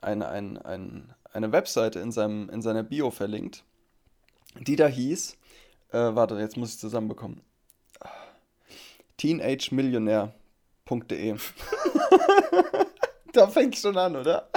ein, 0.00 0.22
ein, 0.22 0.58
ein, 0.58 1.14
eine 1.32 1.52
Webseite 1.52 2.00
in, 2.00 2.12
seinem, 2.12 2.48
in 2.50 2.62
seiner 2.62 2.82
Bio 2.82 3.10
verlinkt, 3.10 3.64
die 4.60 4.76
da 4.76 4.86
hieß, 4.86 5.36
äh, 5.90 5.98
warte, 5.98 6.38
jetzt 6.38 6.56
muss 6.56 6.74
ich 6.74 6.78
zusammenbekommen. 6.78 7.42
Teenagemillionär.de 9.22 11.30
da 13.32 13.46
fängt 13.46 13.76
schon 13.76 13.96
an, 13.96 14.16
oder? 14.16 14.50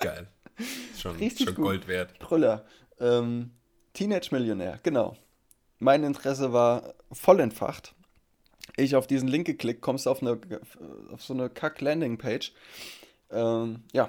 Geil. 0.00 0.28
schon, 0.96 1.16
Richtig 1.16 1.48
schon 1.48 1.56
gut. 1.56 1.64
Gold 1.64 1.88
wert. 1.88 2.18
Brüller. 2.18 2.64
Ähm, 2.98 3.50
Teenage-Millionär, 3.92 4.80
genau. 4.82 5.14
Mein 5.78 6.04
Interesse 6.04 6.54
war 6.54 6.94
voll 7.12 7.40
entfacht. 7.40 7.94
Ich 8.78 8.96
auf 8.96 9.06
diesen 9.06 9.28
Link 9.28 9.46
geklickt, 9.46 9.82
kommst 9.82 10.06
du 10.06 10.10
auf, 10.10 10.22
eine, 10.22 10.40
auf 11.12 11.22
so 11.22 11.34
eine 11.34 11.50
Kack-Landing-Page. 11.50 12.54
Ähm, 13.30 13.82
ja. 13.92 14.08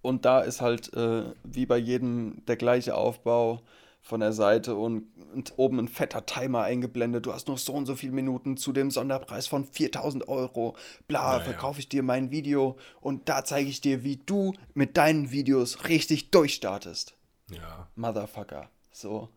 Und 0.00 0.24
da 0.24 0.42
ist 0.42 0.60
halt 0.60 0.94
äh, 0.94 1.24
wie 1.42 1.66
bei 1.66 1.78
jedem 1.78 2.44
der 2.46 2.54
gleiche 2.54 2.94
Aufbau 2.94 3.62
von 4.04 4.20
der 4.20 4.34
Seite 4.34 4.76
und, 4.76 5.06
und, 5.32 5.54
oben 5.56 5.78
ein 5.78 5.88
fetter 5.88 6.26
Timer 6.26 6.62
eingeblendet. 6.62 7.24
Du 7.24 7.32
hast 7.32 7.48
noch 7.48 7.56
so 7.56 7.72
und 7.72 7.86
so 7.86 7.96
viele 7.96 8.12
Minuten 8.12 8.58
zu 8.58 8.74
dem 8.74 8.90
Sonderpreis 8.90 9.46
von 9.46 9.64
4000 9.64 10.28
Euro. 10.28 10.76
Bla, 11.08 11.32
naja. 11.32 11.44
verkaufe 11.44 11.80
ich 11.80 11.88
dir 11.88 12.02
mein 12.02 12.30
Video 12.30 12.76
und 13.00 13.30
da 13.30 13.44
zeige 13.44 13.70
ich 13.70 13.80
dir, 13.80 14.04
wie 14.04 14.18
du 14.18 14.52
mit 14.74 14.98
deinen 14.98 15.30
Videos 15.30 15.88
richtig 15.88 16.30
durchstartest. 16.30 17.16
Ja. 17.50 17.88
Motherfucker. 17.96 18.68
So. 18.92 19.30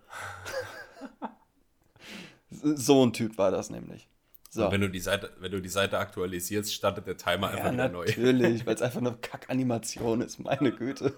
so 2.49 3.06
ein 3.06 3.13
Typ 3.13 3.38
war 3.38 3.51
das 3.51 3.69
nämlich. 3.69 4.10
So. 4.49 4.69
wenn 4.69 4.82
du, 4.82 4.89
die 4.89 4.99
Seite, 4.99 5.32
wenn 5.39 5.51
du 5.51 5.62
die 5.62 5.69
Seite 5.69 5.97
aktualisierst, 5.97 6.73
startet 6.73 7.08
der 7.08 7.15
Timer 7.15 7.49
einfach 7.51 7.65
ja, 7.67 7.73
wieder 7.73 7.89
neu. 7.89 8.06
Natürlich, 8.06 8.65
weil 8.65 8.75
es 8.75 8.82
einfach 8.82 8.99
eine 8.99 9.13
Kackanimation 9.13 10.19
ist, 10.19 10.39
meine 10.39 10.73
Güte. 10.73 11.13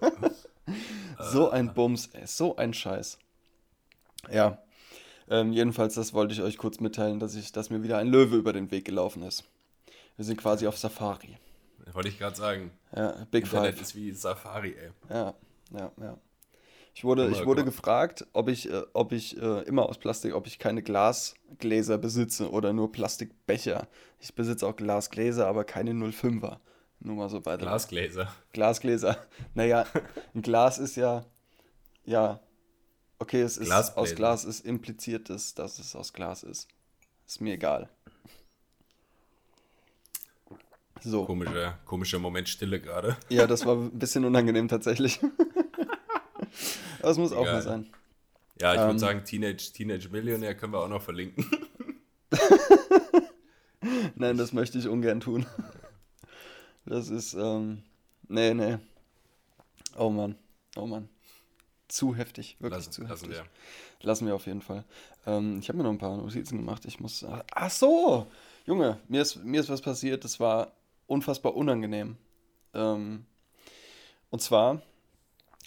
so 1.31 1.49
ein 1.49 1.73
Bums, 1.73 2.09
ey, 2.13 2.27
so 2.27 2.55
ein 2.55 2.75
Scheiß. 2.75 3.17
Ja, 4.31 4.59
ähm, 5.29 5.53
jedenfalls, 5.53 5.93
das 5.93 6.13
wollte 6.13 6.33
ich 6.33 6.41
euch 6.41 6.57
kurz 6.57 6.79
mitteilen, 6.79 7.19
dass, 7.19 7.35
ich, 7.35 7.51
dass 7.51 7.69
mir 7.69 7.83
wieder 7.83 7.97
ein 7.97 8.07
Löwe 8.07 8.35
über 8.35 8.51
den 8.51 8.71
Weg 8.71 8.85
gelaufen 8.85 9.23
ist. 9.23 9.43
Wir 10.15 10.25
sind 10.25 10.37
quasi 10.37 10.67
auf 10.67 10.77
Safari. 10.77 11.37
Wollte 11.93 12.09
ich 12.09 12.17
gerade 12.17 12.35
sagen. 12.35 12.71
Ja, 12.95 13.25
Big 13.31 13.45
Internet 13.45 13.75
Five. 13.75 13.81
ist 13.81 13.95
wie 13.95 14.11
Safari, 14.11 14.75
ey. 14.75 14.89
Ja, 15.09 15.33
ja, 15.71 15.91
ja. 15.97 16.17
Ich 16.93 17.03
wurde, 17.03 17.29
ich 17.29 17.45
wurde 17.45 17.63
gefragt, 17.63 18.27
ob 18.33 18.49
ich, 18.49 18.69
äh, 18.69 18.81
ob 18.93 19.11
ich 19.13 19.41
äh, 19.41 19.61
immer 19.61 19.87
aus 19.87 19.97
Plastik, 19.99 20.33
ob 20.35 20.47
ich 20.47 20.59
keine 20.59 20.81
Glasgläser 20.81 21.97
besitze 21.97 22.51
oder 22.51 22.73
nur 22.73 22.91
Plastikbecher. 22.91 23.87
Ich 24.19 24.35
besitze 24.35 24.67
auch 24.67 24.75
Glasgläser, 24.75 25.47
aber 25.47 25.63
keine 25.63 25.91
05er. 25.91 26.57
Nur 26.99 27.15
mal 27.15 27.29
so 27.29 27.39
beide. 27.39 27.61
Glasgläser. 27.61 28.27
Glasgläser. 28.51 29.17
Naja, 29.53 29.85
ein 30.33 30.41
Glas 30.41 30.79
ist 30.79 30.97
ja, 30.97 31.23
ja, 32.03 32.41
okay, 33.19 33.41
es 33.41 33.57
ist 33.57 33.71
aus 33.71 34.15
Glas 34.15 34.45
ist 34.45 34.65
impliziert, 34.65 35.29
dass, 35.29 35.53
dass 35.53 35.79
es 35.79 35.95
aus 35.95 36.13
Glas 36.13 36.43
ist. 36.43 36.67
Ist 37.27 37.41
mir 37.41 37.53
egal. 37.53 37.89
So. 41.01 41.25
Komischer, 41.25 41.79
komischer 41.85 42.19
Moment 42.19 42.49
Stille 42.49 42.81
gerade. 42.81 43.15
Ja, 43.29 43.47
das 43.47 43.65
war 43.65 43.75
ein 43.75 43.97
bisschen 43.97 44.25
unangenehm 44.25 44.67
tatsächlich. 44.67 45.19
Das 47.01 47.17
muss 47.17 47.31
Egal. 47.31 47.47
auch 47.47 47.51
mal 47.53 47.61
sein. 47.61 47.89
Ja, 48.59 48.73
ich 48.73 48.79
ähm, 48.81 48.87
würde 48.87 48.99
sagen, 48.99 49.23
Teenage, 49.23 49.71
Teenage 49.73 50.09
Millionär 50.09 50.55
können 50.55 50.73
wir 50.73 50.79
auch 50.79 50.89
noch 50.89 51.01
verlinken. 51.01 51.45
Nein, 54.15 54.37
das 54.37 54.51
möchte 54.51 54.77
ich 54.77 54.87
ungern 54.87 55.21
tun. 55.21 55.45
Das 56.85 57.09
ist, 57.09 57.33
ähm, 57.35 57.83
nee, 58.27 58.53
nee. 58.53 58.77
Oh 59.95 60.09
Mann, 60.09 60.35
oh 60.75 60.85
Mann. 60.85 61.07
Zu 61.89 62.15
heftig, 62.15 62.55
wirklich 62.59 62.85
lassen, 62.85 62.91
zu 62.91 63.01
heftig. 63.07 63.29
Lassen 63.29 63.43
wir. 63.43 64.07
Lassen 64.07 64.27
wir 64.27 64.35
auf 64.35 64.45
jeden 64.45 64.61
Fall. 64.61 64.85
Ähm, 65.25 65.59
ich 65.59 65.67
habe 65.67 65.77
mir 65.77 65.83
noch 65.83 65.91
ein 65.91 65.97
paar 65.97 66.15
Notizen 66.15 66.57
gemacht. 66.57 66.85
Ich 66.85 66.99
muss, 66.99 67.25
ach 67.53 67.69
so, 67.71 68.27
Junge, 68.65 68.99
mir 69.07 69.23
ist, 69.23 69.43
mir 69.43 69.59
ist 69.59 69.69
was 69.69 69.81
passiert, 69.81 70.23
das 70.23 70.39
war 70.39 70.71
unfassbar 71.07 71.55
unangenehm. 71.55 72.15
Ähm, 72.75 73.25
und 74.29 74.41
zwar 74.41 74.81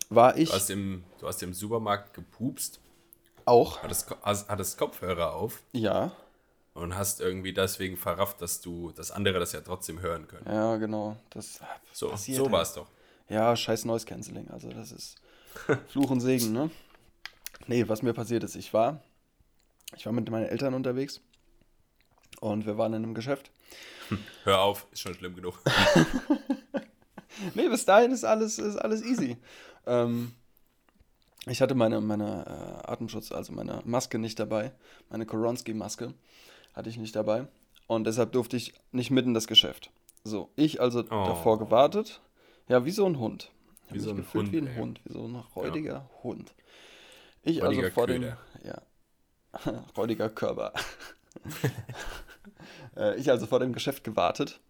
war 0.08 0.36
ich. 0.36 0.48
Du 0.48 0.54
hast 0.54 0.70
im, 0.70 1.04
du 1.18 1.26
hast 1.26 1.42
im 1.42 1.52
Supermarkt 1.52 2.14
gepupst. 2.14 2.78
Auch. 3.44 3.82
Hattest, 3.82 4.08
hattest 4.22 4.78
Kopfhörer 4.78 5.34
auf. 5.34 5.60
Ja. 5.72 6.12
Und 6.74 6.96
hast 6.96 7.20
irgendwie 7.20 7.52
deswegen 7.52 7.96
verrafft, 7.96 8.40
dass 8.40 8.60
du, 8.60 8.92
dass 8.92 9.10
andere 9.10 9.40
das 9.40 9.52
ja 9.52 9.60
trotzdem 9.60 10.00
hören 10.00 10.28
können. 10.28 10.46
Ja, 10.46 10.76
genau. 10.76 11.16
Das 11.30 11.60
so, 11.92 12.14
so 12.14 12.50
war 12.50 12.62
es 12.62 12.74
doch. 12.74 12.86
Ja, 13.28 13.56
scheiß 13.56 13.84
Noise 13.84 14.06
Cancelling. 14.06 14.48
Also 14.50 14.70
das 14.70 14.92
ist 14.92 15.16
Fluch 15.88 16.10
und 16.10 16.20
Segen, 16.20 16.52
ne? 16.52 16.70
Nee, 17.66 17.88
was 17.88 18.02
mir 18.02 18.12
passiert 18.12 18.44
ist, 18.44 18.56
ich 18.56 18.72
war, 18.74 19.02
ich 19.96 20.04
war 20.06 20.12
mit 20.12 20.28
meinen 20.30 20.46
Eltern 20.46 20.74
unterwegs 20.74 21.20
und 22.40 22.66
wir 22.66 22.76
waren 22.78 22.92
in 22.92 23.04
einem 23.04 23.14
Geschäft. 23.14 23.50
Hör 24.44 24.60
auf, 24.60 24.86
ist 24.92 25.00
schon 25.00 25.14
schlimm 25.14 25.34
genug. 25.34 25.60
nee, 27.54 27.68
bis 27.68 27.84
dahin 27.84 28.10
ist 28.10 28.24
alles, 28.24 28.58
ist 28.58 28.76
alles 28.76 29.02
easy. 29.02 29.36
Ähm, 29.86 30.32
ich 31.46 31.60
hatte 31.60 31.74
meine, 31.74 32.00
meine 32.00 32.46
äh, 32.46 32.90
Atemschutz, 32.90 33.32
also 33.32 33.52
meine 33.52 33.80
Maske 33.84 34.18
nicht 34.18 34.38
dabei. 34.38 34.72
Meine 35.08 35.26
Koronski-Maske 35.26 36.14
hatte 36.74 36.88
ich 36.88 36.98
nicht 36.98 37.16
dabei. 37.16 37.46
Und 37.86 38.04
deshalb 38.04 38.32
durfte 38.32 38.56
ich 38.56 38.74
nicht 38.92 39.10
mitten 39.10 39.34
das 39.34 39.46
Geschäft. 39.46 39.90
So, 40.24 40.50
ich 40.54 40.80
also 40.80 41.00
oh. 41.00 41.24
davor 41.26 41.58
gewartet. 41.58 42.20
Ja, 42.68 42.84
wie 42.84 42.92
so 42.92 43.04
ein 43.06 43.18
Hund. 43.18 43.50
Wie 43.90 43.98
so 43.98 44.10
ein 44.10 44.16
gefühlt 44.16 44.46
Hund. 44.46 44.52
Wie 44.52 44.58
ein 44.58 44.66
ey. 44.66 44.76
Hund, 44.76 45.00
wie 45.04 45.12
so 45.12 45.24
ein 45.24 45.36
räudiger 45.54 45.92
ja. 45.92 46.10
Hund. 46.22 46.54
Ich 47.42 47.62
räudiger 47.62 47.84
also 47.84 47.94
vor 47.94 48.06
Köder. 48.06 48.38
dem. 48.62 48.66
Ja. 48.66 49.82
räudiger 49.96 50.28
Körper. 50.28 50.72
Äh, 52.96 53.16
ich 53.16 53.30
also 53.30 53.46
vor 53.46 53.60
dem 53.60 53.72
Geschäft 53.72 54.04
gewartet 54.04 54.60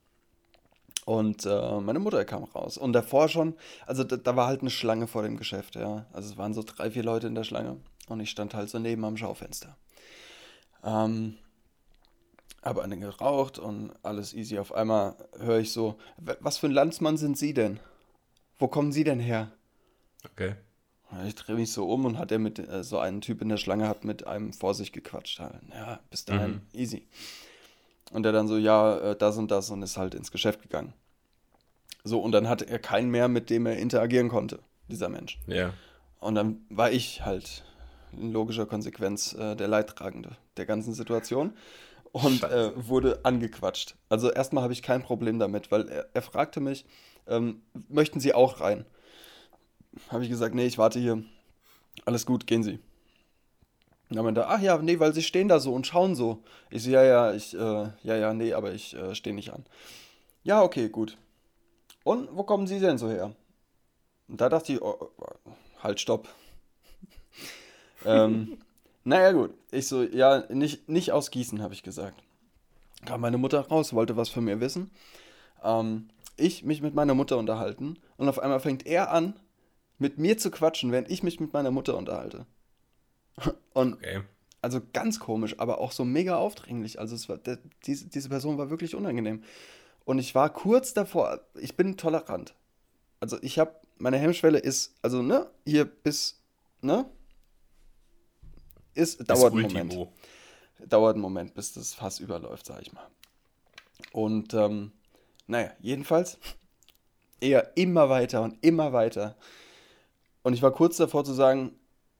und 1.04 1.44
äh, 1.46 1.80
meine 1.80 1.98
Mutter 1.98 2.24
kam 2.24 2.44
raus. 2.44 2.78
Und 2.78 2.92
davor 2.92 3.28
schon, 3.28 3.54
also 3.86 4.04
da, 4.04 4.16
da, 4.16 4.36
war 4.36 4.46
halt 4.46 4.60
eine 4.60 4.70
Schlange 4.70 5.08
vor 5.08 5.22
dem 5.22 5.36
Geschäft, 5.36 5.74
ja. 5.74 6.06
Also 6.12 6.30
es 6.30 6.38
waren 6.38 6.54
so 6.54 6.62
drei, 6.62 6.90
vier 6.90 7.02
Leute 7.02 7.26
in 7.26 7.34
der 7.34 7.44
Schlange. 7.44 7.78
Und 8.08 8.20
ich 8.20 8.30
stand 8.30 8.54
halt 8.54 8.70
so 8.70 8.78
neben 8.78 9.04
am 9.04 9.16
Schaufenster. 9.16 9.76
Ähm, 10.84 11.38
habe 12.62 12.82
eine 12.82 12.98
geraucht 12.98 13.58
und 13.58 13.92
alles 14.02 14.34
easy. 14.34 14.58
Auf 14.58 14.72
einmal 14.72 15.16
höre 15.38 15.58
ich 15.58 15.72
so, 15.72 15.96
was 16.16 16.58
für 16.58 16.66
ein 16.66 16.72
Landsmann 16.72 17.16
sind 17.16 17.36
Sie 17.36 17.54
denn? 17.54 17.80
Wo 18.62 18.68
kommen 18.68 18.92
Sie 18.92 19.02
denn 19.02 19.18
her? 19.18 19.50
Okay. 20.30 20.54
Ich 21.26 21.34
drehe 21.34 21.56
mich 21.56 21.72
so 21.72 21.90
um 21.90 22.04
und 22.04 22.16
hat 22.16 22.30
er 22.30 22.38
mit, 22.38 22.60
äh, 22.60 22.84
so 22.84 23.00
einen 23.00 23.20
Typ 23.20 23.42
in 23.42 23.48
der 23.48 23.56
Schlange 23.56 23.88
hat 23.88 24.04
mit 24.04 24.24
einem 24.28 24.52
vor 24.52 24.72
sich 24.74 24.92
gequatscht. 24.92 25.40
Ja, 25.40 25.98
bis 26.10 26.26
dahin, 26.26 26.52
mhm. 26.52 26.60
easy. 26.72 27.08
Und 28.12 28.22
der 28.22 28.30
dann 28.30 28.46
so, 28.46 28.56
ja, 28.56 28.98
äh, 28.98 29.16
das 29.16 29.36
und 29.36 29.50
das 29.50 29.68
und 29.70 29.82
ist 29.82 29.96
halt 29.96 30.14
ins 30.14 30.30
Geschäft 30.30 30.62
gegangen. 30.62 30.92
So, 32.04 32.20
und 32.20 32.30
dann 32.30 32.48
hatte 32.48 32.68
er 32.68 32.78
keinen 32.78 33.10
mehr, 33.10 33.26
mit 33.26 33.50
dem 33.50 33.66
er 33.66 33.78
interagieren 33.78 34.28
konnte, 34.28 34.60
dieser 34.86 35.08
Mensch. 35.08 35.40
Ja. 35.48 35.74
Und 36.20 36.36
dann 36.36 36.60
war 36.70 36.92
ich 36.92 37.24
halt 37.24 37.64
in 38.12 38.30
logischer 38.30 38.66
Konsequenz 38.66 39.32
äh, 39.32 39.56
der 39.56 39.66
Leidtragende 39.66 40.36
der 40.56 40.66
ganzen 40.66 40.94
Situation 40.94 41.56
und 42.12 42.44
äh, 42.44 42.70
wurde 42.76 43.24
angequatscht. 43.24 43.96
Also 44.08 44.30
erstmal 44.30 44.62
habe 44.62 44.72
ich 44.72 44.82
kein 44.82 45.02
Problem 45.02 45.40
damit, 45.40 45.72
weil 45.72 45.88
er, 45.88 46.06
er 46.12 46.22
fragte 46.22 46.60
mich, 46.60 46.84
ähm, 47.26 47.62
möchten 47.88 48.20
Sie 48.20 48.34
auch 48.34 48.60
rein? 48.60 48.84
Habe 50.08 50.24
ich 50.24 50.30
gesagt, 50.30 50.54
nee, 50.54 50.66
ich 50.66 50.78
warte 50.78 50.98
hier. 50.98 51.22
Alles 52.04 52.26
gut, 52.26 52.46
gehen 52.46 52.62
Sie. 52.62 52.78
Und 54.12 54.16
dann 54.16 54.26
meinte 54.26 54.42
er, 54.42 54.50
ach 54.50 54.60
ja, 54.60 54.76
nee, 54.76 54.98
weil 55.00 55.14
sie 55.14 55.22
stehen 55.22 55.48
da 55.48 55.58
so 55.58 55.72
und 55.72 55.86
schauen 55.86 56.14
so. 56.14 56.42
Ich 56.70 56.82
so, 56.82 56.90
ja, 56.90 57.02
ja, 57.02 57.32
ich, 57.32 57.54
äh, 57.54 57.86
ja, 58.02 58.14
ja, 58.16 58.34
nee, 58.34 58.52
aber 58.52 58.74
ich 58.74 58.94
äh, 58.94 59.14
stehe 59.14 59.34
nicht 59.34 59.54
an. 59.54 59.64
Ja, 60.44 60.62
okay, 60.62 60.90
gut. 60.90 61.16
Und 62.04 62.28
wo 62.36 62.42
kommen 62.42 62.66
Sie 62.66 62.78
denn 62.78 62.98
so 62.98 63.08
her? 63.08 63.34
Und 64.28 64.40
da 64.40 64.50
dachte 64.50 64.74
ich, 64.74 64.82
oh, 64.82 65.10
oh, 65.16 65.52
halt, 65.82 65.98
stopp. 65.98 66.28
ähm, 68.04 68.58
naja, 69.04 69.32
gut. 69.32 69.54
Ich 69.70 69.88
so, 69.88 70.02
ja, 70.02 70.44
nicht, 70.50 70.90
nicht 70.90 71.12
aus 71.12 71.30
Gießen, 71.30 71.62
habe 71.62 71.72
ich 71.72 71.82
gesagt. 71.82 72.22
Kam 73.06 73.22
meine 73.22 73.38
Mutter 73.38 73.60
raus, 73.60 73.94
wollte 73.94 74.18
was 74.18 74.28
von 74.28 74.44
mir 74.44 74.60
wissen. 74.60 74.90
Ähm, 75.64 76.10
ich 76.36 76.64
mich 76.64 76.82
mit 76.82 76.94
meiner 76.94 77.14
Mutter 77.14 77.38
unterhalten 77.38 77.98
und 78.16 78.28
auf 78.28 78.38
einmal 78.38 78.60
fängt 78.60 78.86
er 78.86 79.10
an, 79.10 79.38
mit 79.98 80.18
mir 80.18 80.36
zu 80.36 80.50
quatschen, 80.50 80.92
während 80.92 81.10
ich 81.10 81.22
mich 81.22 81.40
mit 81.40 81.52
meiner 81.52 81.70
Mutter 81.70 81.96
unterhalte. 81.96 82.46
Und 83.72 83.94
okay. 83.94 84.20
also 84.60 84.80
ganz 84.92 85.20
komisch, 85.20 85.58
aber 85.58 85.78
auch 85.78 85.92
so 85.92 86.04
mega 86.04 86.36
aufdringlich. 86.36 86.98
Also 87.00 87.14
es 87.14 87.28
war, 87.28 87.38
der, 87.38 87.58
diese, 87.86 88.08
diese 88.08 88.28
Person 88.28 88.58
war 88.58 88.68
wirklich 88.68 88.94
unangenehm. 88.94 89.42
Und 90.04 90.18
ich 90.18 90.34
war 90.34 90.52
kurz 90.52 90.92
davor, 90.92 91.40
ich 91.58 91.76
bin 91.76 91.96
tolerant. 91.96 92.54
Also 93.20 93.38
ich 93.40 93.58
habe, 93.58 93.74
meine 93.98 94.18
Hemmschwelle 94.18 94.58
ist, 94.58 94.96
also 95.00 95.22
ne, 95.22 95.48
hier 95.64 95.84
bis, 95.84 96.42
ne, 96.80 97.08
ist, 98.94 99.30
dauert 99.30 99.52
einen 99.52 99.62
Moment. 99.62 100.08
Dauert 100.88 101.14
einen 101.14 101.22
Moment, 101.22 101.54
bis 101.54 101.72
das 101.72 101.94
Fass 101.94 102.18
überläuft, 102.18 102.66
sag 102.66 102.82
ich 102.82 102.92
mal. 102.92 103.06
Und, 104.10 104.52
ähm, 104.52 104.92
naja, 105.46 105.70
jedenfalls 105.80 106.38
eher 107.40 107.76
immer 107.76 108.08
weiter 108.08 108.42
und 108.42 108.56
immer 108.64 108.92
weiter. 108.92 109.36
Und 110.42 110.54
ich 110.54 110.62
war 110.62 110.72
kurz 110.72 110.96
davor 110.96 111.24
zu 111.24 111.32
sagen, 111.32 111.72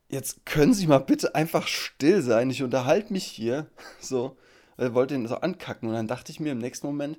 jetzt 0.08 0.44
können 0.44 0.74
Sie 0.74 0.86
mal 0.86 0.98
bitte 0.98 1.34
einfach 1.34 1.66
still 1.66 2.22
sein, 2.22 2.50
ich 2.50 2.62
unterhalte 2.62 3.12
mich 3.12 3.24
hier. 3.24 3.66
So, 4.00 4.36
er 4.76 4.94
wollte 4.94 5.14
ihn 5.14 5.26
so 5.28 5.36
ankacken 5.36 5.88
und 5.88 5.94
dann 5.94 6.08
dachte 6.08 6.32
ich 6.32 6.40
mir 6.40 6.52
im 6.52 6.58
nächsten 6.58 6.86
Moment, 6.86 7.18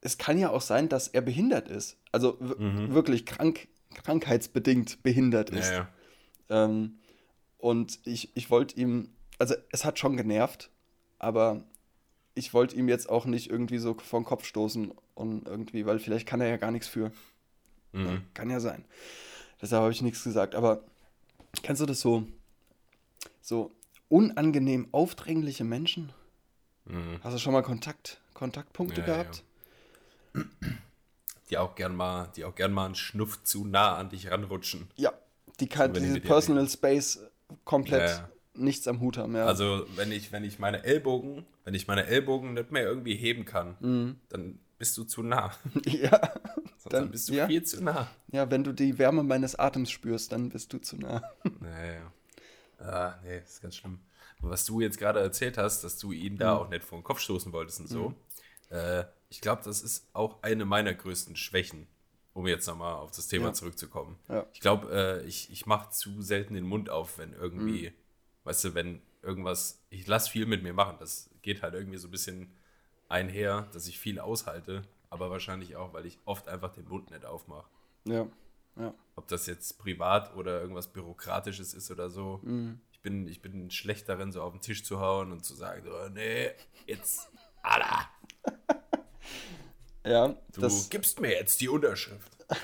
es 0.00 0.18
kann 0.18 0.38
ja 0.38 0.50
auch 0.50 0.62
sein, 0.62 0.88
dass 0.88 1.08
er 1.08 1.20
behindert 1.20 1.68
ist. 1.68 1.98
Also 2.12 2.38
mhm. 2.40 2.92
wirklich 2.94 3.26
krank, 3.26 3.68
krankheitsbedingt 3.94 5.02
behindert 5.02 5.50
ist. 5.50 5.70
Ja, 5.70 5.88
ja. 6.48 6.64
Ähm, 6.64 6.98
und 7.58 8.00
ich, 8.04 8.34
ich 8.36 8.50
wollte 8.50 8.76
ihm, 8.76 9.10
also 9.38 9.54
es 9.70 9.84
hat 9.84 9.98
schon 9.98 10.16
genervt, 10.16 10.70
aber 11.18 11.62
ich 12.40 12.54
wollte 12.54 12.74
ihm 12.74 12.88
jetzt 12.88 13.10
auch 13.10 13.26
nicht 13.26 13.50
irgendwie 13.50 13.76
so 13.76 13.94
vor 13.94 14.20
den 14.20 14.24
Kopf 14.24 14.46
stoßen 14.46 14.92
und 15.14 15.46
irgendwie, 15.46 15.84
weil 15.84 15.98
vielleicht 15.98 16.26
kann 16.26 16.40
er 16.40 16.48
ja 16.48 16.56
gar 16.56 16.70
nichts 16.70 16.88
für. 16.88 17.12
Mhm. 17.92 18.22
Kann 18.32 18.48
ja 18.48 18.60
sein. 18.60 18.86
Deshalb 19.60 19.82
habe 19.82 19.92
ich 19.92 20.00
nichts 20.00 20.24
gesagt. 20.24 20.54
Aber 20.54 20.82
kennst 21.62 21.82
du 21.82 21.86
das 21.86 22.00
so, 22.00 22.26
so 23.42 23.72
unangenehm 24.08 24.88
aufdringliche 24.90 25.64
Menschen? 25.64 26.12
Mhm. 26.86 27.20
Hast 27.22 27.34
du 27.34 27.38
schon 27.38 27.52
mal 27.52 27.62
Kontakt, 27.62 28.22
Kontaktpunkte 28.32 29.02
ja, 29.02 29.06
gehabt? 29.06 29.44
Ja. 30.34 30.42
Die 31.50 31.58
auch 31.58 31.74
gern 31.74 31.94
mal, 31.94 32.32
die 32.36 32.46
auch 32.46 32.54
gern 32.54 32.72
mal 32.72 32.86
einen 32.86 32.94
Schnuff 32.94 33.42
zu 33.42 33.66
nah 33.66 33.96
an 33.96 34.08
dich 34.08 34.30
ranrutschen. 34.30 34.88
Ja, 34.96 35.12
die 35.58 35.68
kann 35.68 35.94
so, 35.94 36.00
diese 36.00 36.20
Personal 36.20 36.66
Space 36.70 37.20
komplett 37.66 38.08
ja, 38.08 38.30
nichts 38.54 38.86
am 38.88 39.00
Hut 39.00 39.16
haben. 39.18 39.34
Ja. 39.34 39.46
Also 39.46 39.86
wenn 39.96 40.12
ich, 40.12 40.32
wenn 40.32 40.44
ich 40.44 40.58
meine 40.58 40.84
Ellbogen, 40.84 41.46
wenn 41.64 41.74
ich 41.74 41.86
meine 41.86 42.06
Ellbogen 42.06 42.54
nicht 42.54 42.72
mehr 42.72 42.84
irgendwie 42.84 43.14
heben 43.14 43.44
kann, 43.44 43.76
mhm. 43.80 44.16
dann 44.28 44.58
bist 44.78 44.96
du 44.98 45.04
zu 45.04 45.22
nah. 45.22 45.52
Ja. 45.86 46.20
Sonst 46.78 46.92
dann, 46.94 47.10
bist 47.10 47.28
du 47.28 47.34
ja. 47.34 47.46
viel 47.46 47.62
zu 47.62 47.84
nah. 47.84 48.10
Ja, 48.32 48.50
wenn 48.50 48.64
du 48.64 48.72
die 48.72 48.98
Wärme 48.98 49.22
meines 49.22 49.54
Atems 49.54 49.90
spürst, 49.90 50.32
dann 50.32 50.48
bist 50.48 50.72
du 50.72 50.78
zu 50.78 50.96
nah. 50.96 51.22
Naja. 51.60 52.12
Ah, 52.78 53.14
nee, 53.22 53.40
das 53.40 53.50
ist 53.50 53.60
ganz 53.60 53.76
schlimm. 53.76 54.00
Was 54.40 54.64
du 54.64 54.80
jetzt 54.80 54.98
gerade 54.98 55.20
erzählt 55.20 55.58
hast, 55.58 55.84
dass 55.84 55.98
du 55.98 56.12
ihn 56.12 56.38
da 56.38 56.54
mhm. 56.54 56.60
auch 56.60 56.68
nicht 56.70 56.82
vor 56.82 56.98
den 56.98 57.04
Kopf 57.04 57.20
stoßen 57.20 57.52
wolltest 57.52 57.80
und 57.80 57.88
so. 57.88 58.08
Mhm. 58.08 58.14
Äh, 58.70 59.04
ich 59.28 59.40
glaube, 59.40 59.62
das 59.64 59.82
ist 59.82 60.08
auch 60.14 60.42
eine 60.42 60.64
meiner 60.64 60.94
größten 60.94 61.36
Schwächen, 61.36 61.86
um 62.32 62.46
jetzt 62.46 62.66
nochmal 62.66 62.94
auf 62.94 63.10
das 63.10 63.28
Thema 63.28 63.48
ja. 63.48 63.52
zurückzukommen. 63.52 64.18
Ja. 64.28 64.46
Ich 64.54 64.60
glaube, 64.60 64.90
äh, 64.90 65.26
ich, 65.26 65.52
ich 65.52 65.66
mache 65.66 65.90
zu 65.90 66.22
selten 66.22 66.54
den 66.54 66.64
Mund 66.64 66.88
auf, 66.88 67.18
wenn 67.18 67.34
irgendwie, 67.34 67.90
mhm. 67.90 67.94
Weißt 68.50 68.64
du, 68.64 68.74
wenn 68.74 69.00
irgendwas, 69.22 69.80
ich 69.90 70.08
lasse 70.08 70.28
viel 70.28 70.44
mit 70.44 70.64
mir 70.64 70.72
machen. 70.72 70.96
Das 70.98 71.30
geht 71.40 71.62
halt 71.62 71.74
irgendwie 71.74 71.98
so 71.98 72.08
ein 72.08 72.10
bisschen 72.10 72.52
einher, 73.08 73.68
dass 73.72 73.86
ich 73.86 73.96
viel 73.96 74.18
aushalte, 74.18 74.82
aber 75.08 75.30
wahrscheinlich 75.30 75.76
auch, 75.76 75.92
weil 75.92 76.04
ich 76.04 76.18
oft 76.24 76.48
einfach 76.48 76.72
den 76.72 76.88
Mund 76.88 77.12
nicht 77.12 77.24
aufmache. 77.24 77.68
Ja, 78.06 78.26
ja. 78.74 78.92
Ob 79.14 79.28
das 79.28 79.46
jetzt 79.46 79.78
privat 79.78 80.34
oder 80.34 80.60
irgendwas 80.60 80.88
Bürokratisches 80.88 81.74
ist 81.74 81.92
oder 81.92 82.10
so. 82.10 82.40
Mhm. 82.42 82.80
Ich, 82.90 82.98
bin, 83.00 83.28
ich 83.28 83.40
bin 83.40 83.70
schlecht 83.70 84.08
darin, 84.08 84.32
so 84.32 84.42
auf 84.42 84.52
den 84.52 84.60
Tisch 84.60 84.82
zu 84.82 84.98
hauen 84.98 85.30
und 85.30 85.44
zu 85.44 85.54
sagen, 85.54 85.84
so, 85.84 86.08
nee, 86.08 86.50
jetzt, 86.86 87.30
Allah. 87.62 88.10
ja, 90.04 90.28
du 90.54 90.60
das, 90.60 90.90
gibst 90.90 91.20
mir 91.20 91.30
jetzt 91.30 91.60
die 91.60 91.68
Unterschrift. 91.68 92.36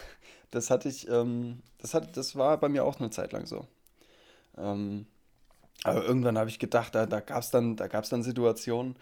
Das 0.53 0.71
hatte 0.71 0.89
ich, 0.89 1.09
ähm, 1.09 1.61
das, 1.79 1.93
hat, 1.93 2.17
das 2.17 2.37
war 2.37 2.57
bei 2.59 2.69
mir 2.69 2.85
auch 2.85 2.99
eine 2.99 3.11
Zeit 3.11 3.33
lang 3.33 3.47
so. 3.47 3.67
Ähm, 4.57 5.07
aber 5.85 6.05
irgendwann 6.05 6.39
habe 6.39 6.51
ich 6.51 6.59
gedacht, 6.59 6.95
da, 6.95 7.07
da 7.07 7.21
gab 7.21 7.43
es 7.43 7.51
dann, 7.51 7.77
dann 7.77 8.23
Situationen, 8.23 8.97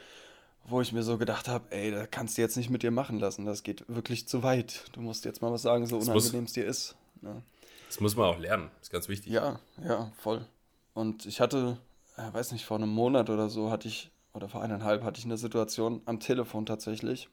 wo 0.66 0.80
ich 0.80 0.92
mir 0.92 1.02
so 1.02 1.18
gedacht 1.18 1.48
habe, 1.48 1.64
ey, 1.70 1.90
da 1.90 2.06
kannst 2.06 2.36
du 2.36 2.42
jetzt 2.42 2.56
nicht 2.56 2.70
mit 2.70 2.82
dir 2.82 2.90
machen 2.90 3.18
lassen, 3.18 3.44
das 3.44 3.62
geht 3.62 3.84
wirklich 3.88 4.26
zu 4.28 4.42
weit. 4.42 4.84
Du 4.92 5.00
musst 5.00 5.24
jetzt 5.24 5.42
mal 5.42 5.52
was 5.52 5.62
sagen, 5.62 5.86
so 5.86 5.98
unangenehm 5.98 6.44
es 6.44 6.52
dir 6.52 6.64
ist. 6.64 6.96
Ja. 7.22 7.42
Das 7.88 8.00
muss 8.00 8.16
man 8.16 8.26
auch 8.26 8.38
lernen, 8.38 8.70
ist 8.80 8.90
ganz 8.90 9.08
wichtig. 9.08 9.32
Ja, 9.32 9.60
ja, 9.86 10.10
voll. 10.18 10.46
Und 10.94 11.26
ich 11.26 11.40
hatte, 11.40 11.78
äh, 12.16 12.32
weiß 12.32 12.52
nicht, 12.52 12.64
vor 12.64 12.76
einem 12.76 12.88
Monat 12.88 13.30
oder 13.30 13.48
so 13.48 13.70
hatte 13.70 13.88
ich, 13.88 14.10
oder 14.32 14.48
vor 14.48 14.62
eineinhalb 14.62 15.02
hatte 15.04 15.18
ich 15.18 15.24
eine 15.24 15.36
Situation 15.36 16.02
am 16.06 16.18
Telefon 16.20 16.66
tatsächlich. 16.66 17.28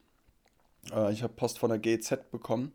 Äh, 0.92 1.14
ich 1.14 1.24
habe 1.24 1.34
Post 1.34 1.60
von 1.60 1.70
der 1.70 1.80
GZ 1.80 2.32
bekommen. 2.32 2.74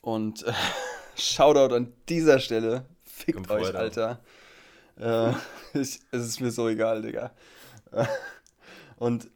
Und 0.00 0.44
äh, 0.44 0.52
Shoutout 1.16 1.74
an 1.74 1.92
dieser 2.08 2.38
Stelle. 2.40 2.84
Fickt 3.04 3.36
Kommt 3.36 3.50
euch, 3.50 3.74
Alter. 3.74 4.20
Äh, 4.98 5.30
ich, 5.74 6.00
es 6.10 6.26
ist 6.26 6.40
mir 6.40 6.50
so 6.50 6.68
egal, 6.68 7.02
Digga. 7.02 7.32
Und 8.96 9.30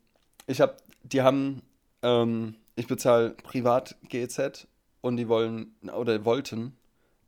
ich 0.46 0.60
habe, 0.60 0.76
die 1.02 1.22
haben, 1.22 1.62
ähm, 2.02 2.56
ich 2.76 2.86
bezahle 2.86 3.30
privat 3.30 3.96
GEZ 4.08 4.66
und 5.00 5.16
die 5.16 5.28
wollen 5.28 5.74
oder 5.96 6.24
wollten, 6.24 6.76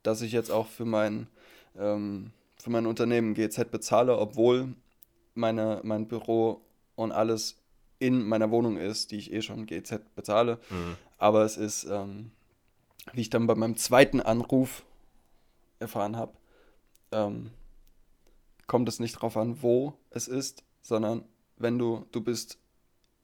dass 0.02 0.22
ich 0.22 0.32
jetzt 0.32 0.50
auch 0.50 0.66
für 0.66 0.84
mein, 0.84 1.28
ähm, 1.78 2.32
für 2.56 2.70
mein 2.70 2.86
Unternehmen 2.86 3.34
GEZ 3.34 3.70
bezahle, 3.70 4.18
obwohl 4.18 4.74
meine, 5.34 5.80
mein 5.82 6.08
Büro 6.08 6.60
und 6.94 7.12
alles 7.12 7.56
in 7.98 8.26
meiner 8.26 8.50
Wohnung 8.50 8.76
ist, 8.76 9.10
die 9.10 9.16
ich 9.16 9.32
eh 9.32 9.42
schon 9.42 9.66
GEZ 9.66 10.00
bezahle. 10.14 10.58
Mhm. 10.70 10.96
Aber 11.18 11.44
es 11.44 11.56
ist, 11.56 11.84
ähm, 11.84 12.30
wie 13.12 13.22
ich 13.22 13.30
dann 13.30 13.46
bei 13.46 13.54
meinem 13.54 13.76
zweiten 13.76 14.20
Anruf 14.20 14.84
erfahren 15.78 16.16
habe, 16.16 16.32
ähm, 17.12 17.50
kommt 18.66 18.88
es 18.88 19.00
nicht 19.00 19.16
darauf 19.16 19.36
an, 19.36 19.62
wo 19.62 19.94
es 20.10 20.28
ist, 20.28 20.64
sondern 20.82 21.24
wenn 21.56 21.78
du, 21.78 22.06
du 22.12 22.20
bist, 22.20 22.58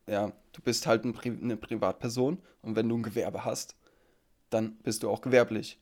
ja, 0.06 0.32
du 0.52 0.62
bist 0.62 0.86
halt 0.86 1.04
ein 1.04 1.12
Pri 1.12 1.30
eine 1.30 1.56
Privatperson 1.56 2.38
und 2.62 2.76
wenn 2.76 2.88
du 2.88 2.96
ein 2.96 3.02
Gewerbe 3.02 3.44
hast, 3.44 3.76
dann 4.50 4.76
bist 4.78 5.02
du 5.02 5.10
auch 5.10 5.20
gewerblich. 5.20 5.78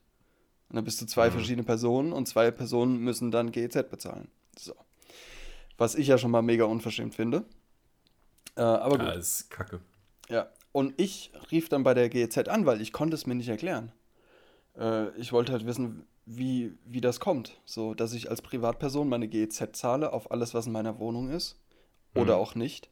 Und 0.68 0.76
dann 0.76 0.84
bist 0.84 1.00
du 1.00 1.06
zwei 1.06 1.28
mhm. 1.28 1.32
verschiedene 1.32 1.64
Personen 1.64 2.12
und 2.12 2.26
zwei 2.26 2.50
Personen 2.50 2.98
müssen 2.98 3.30
dann 3.30 3.50
GEZ 3.50 3.90
bezahlen. 3.90 4.28
So. 4.56 4.74
Was 5.76 5.94
ich 5.94 6.06
ja 6.06 6.18
schon 6.18 6.30
mal 6.30 6.42
mega 6.42 6.64
unverschämt 6.64 7.14
finde. 7.14 7.44
Äh, 8.56 8.62
aber 8.62 8.98
gut. 8.98 9.06
Ja, 9.06 9.12
ist 9.12 9.50
kacke. 9.50 9.80
Ja. 10.28 10.48
Und 10.72 10.94
ich 11.00 11.32
rief 11.50 11.68
dann 11.68 11.82
bei 11.82 11.94
der 11.94 12.08
GEZ 12.08 12.48
an, 12.48 12.66
weil 12.66 12.80
ich 12.80 12.92
konnte 12.92 13.16
es 13.16 13.26
mir 13.26 13.34
nicht 13.34 13.48
erklären. 13.48 13.90
Äh, 14.78 15.10
ich 15.16 15.32
wollte 15.32 15.52
halt 15.52 15.66
wissen, 15.66 16.06
wie, 16.26 16.72
wie 16.84 17.00
das 17.00 17.20
kommt. 17.20 17.60
So, 17.64 17.94
dass 17.94 18.12
ich 18.12 18.30
als 18.30 18.42
Privatperson 18.42 19.08
meine 19.08 19.28
GEZ 19.28 19.70
zahle 19.72 20.12
auf 20.12 20.30
alles, 20.30 20.54
was 20.54 20.66
in 20.66 20.72
meiner 20.72 20.98
Wohnung 20.98 21.30
ist 21.30 21.56
oder 22.14 22.36
mhm. 22.36 22.40
auch 22.42 22.54
nicht. 22.54 22.88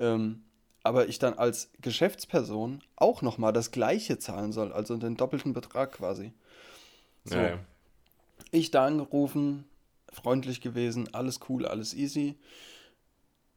Ähm, 0.00 0.44
aber 0.82 1.08
ich 1.08 1.18
dann 1.18 1.34
als 1.34 1.70
Geschäftsperson 1.80 2.82
auch 2.96 3.22
nochmal 3.22 3.52
das 3.52 3.70
gleiche 3.70 4.18
zahlen 4.18 4.52
soll, 4.52 4.72
also 4.72 4.96
den 4.96 5.16
doppelten 5.16 5.52
Betrag 5.52 5.92
quasi. 5.92 6.32
So. 7.24 7.36
Ja, 7.36 7.48
ja. 7.48 7.58
Ich 8.50 8.70
da 8.70 8.86
angerufen, 8.86 9.64
freundlich 10.12 10.60
gewesen, 10.60 11.12
alles 11.14 11.40
cool, 11.48 11.66
alles 11.66 11.94
easy. 11.94 12.36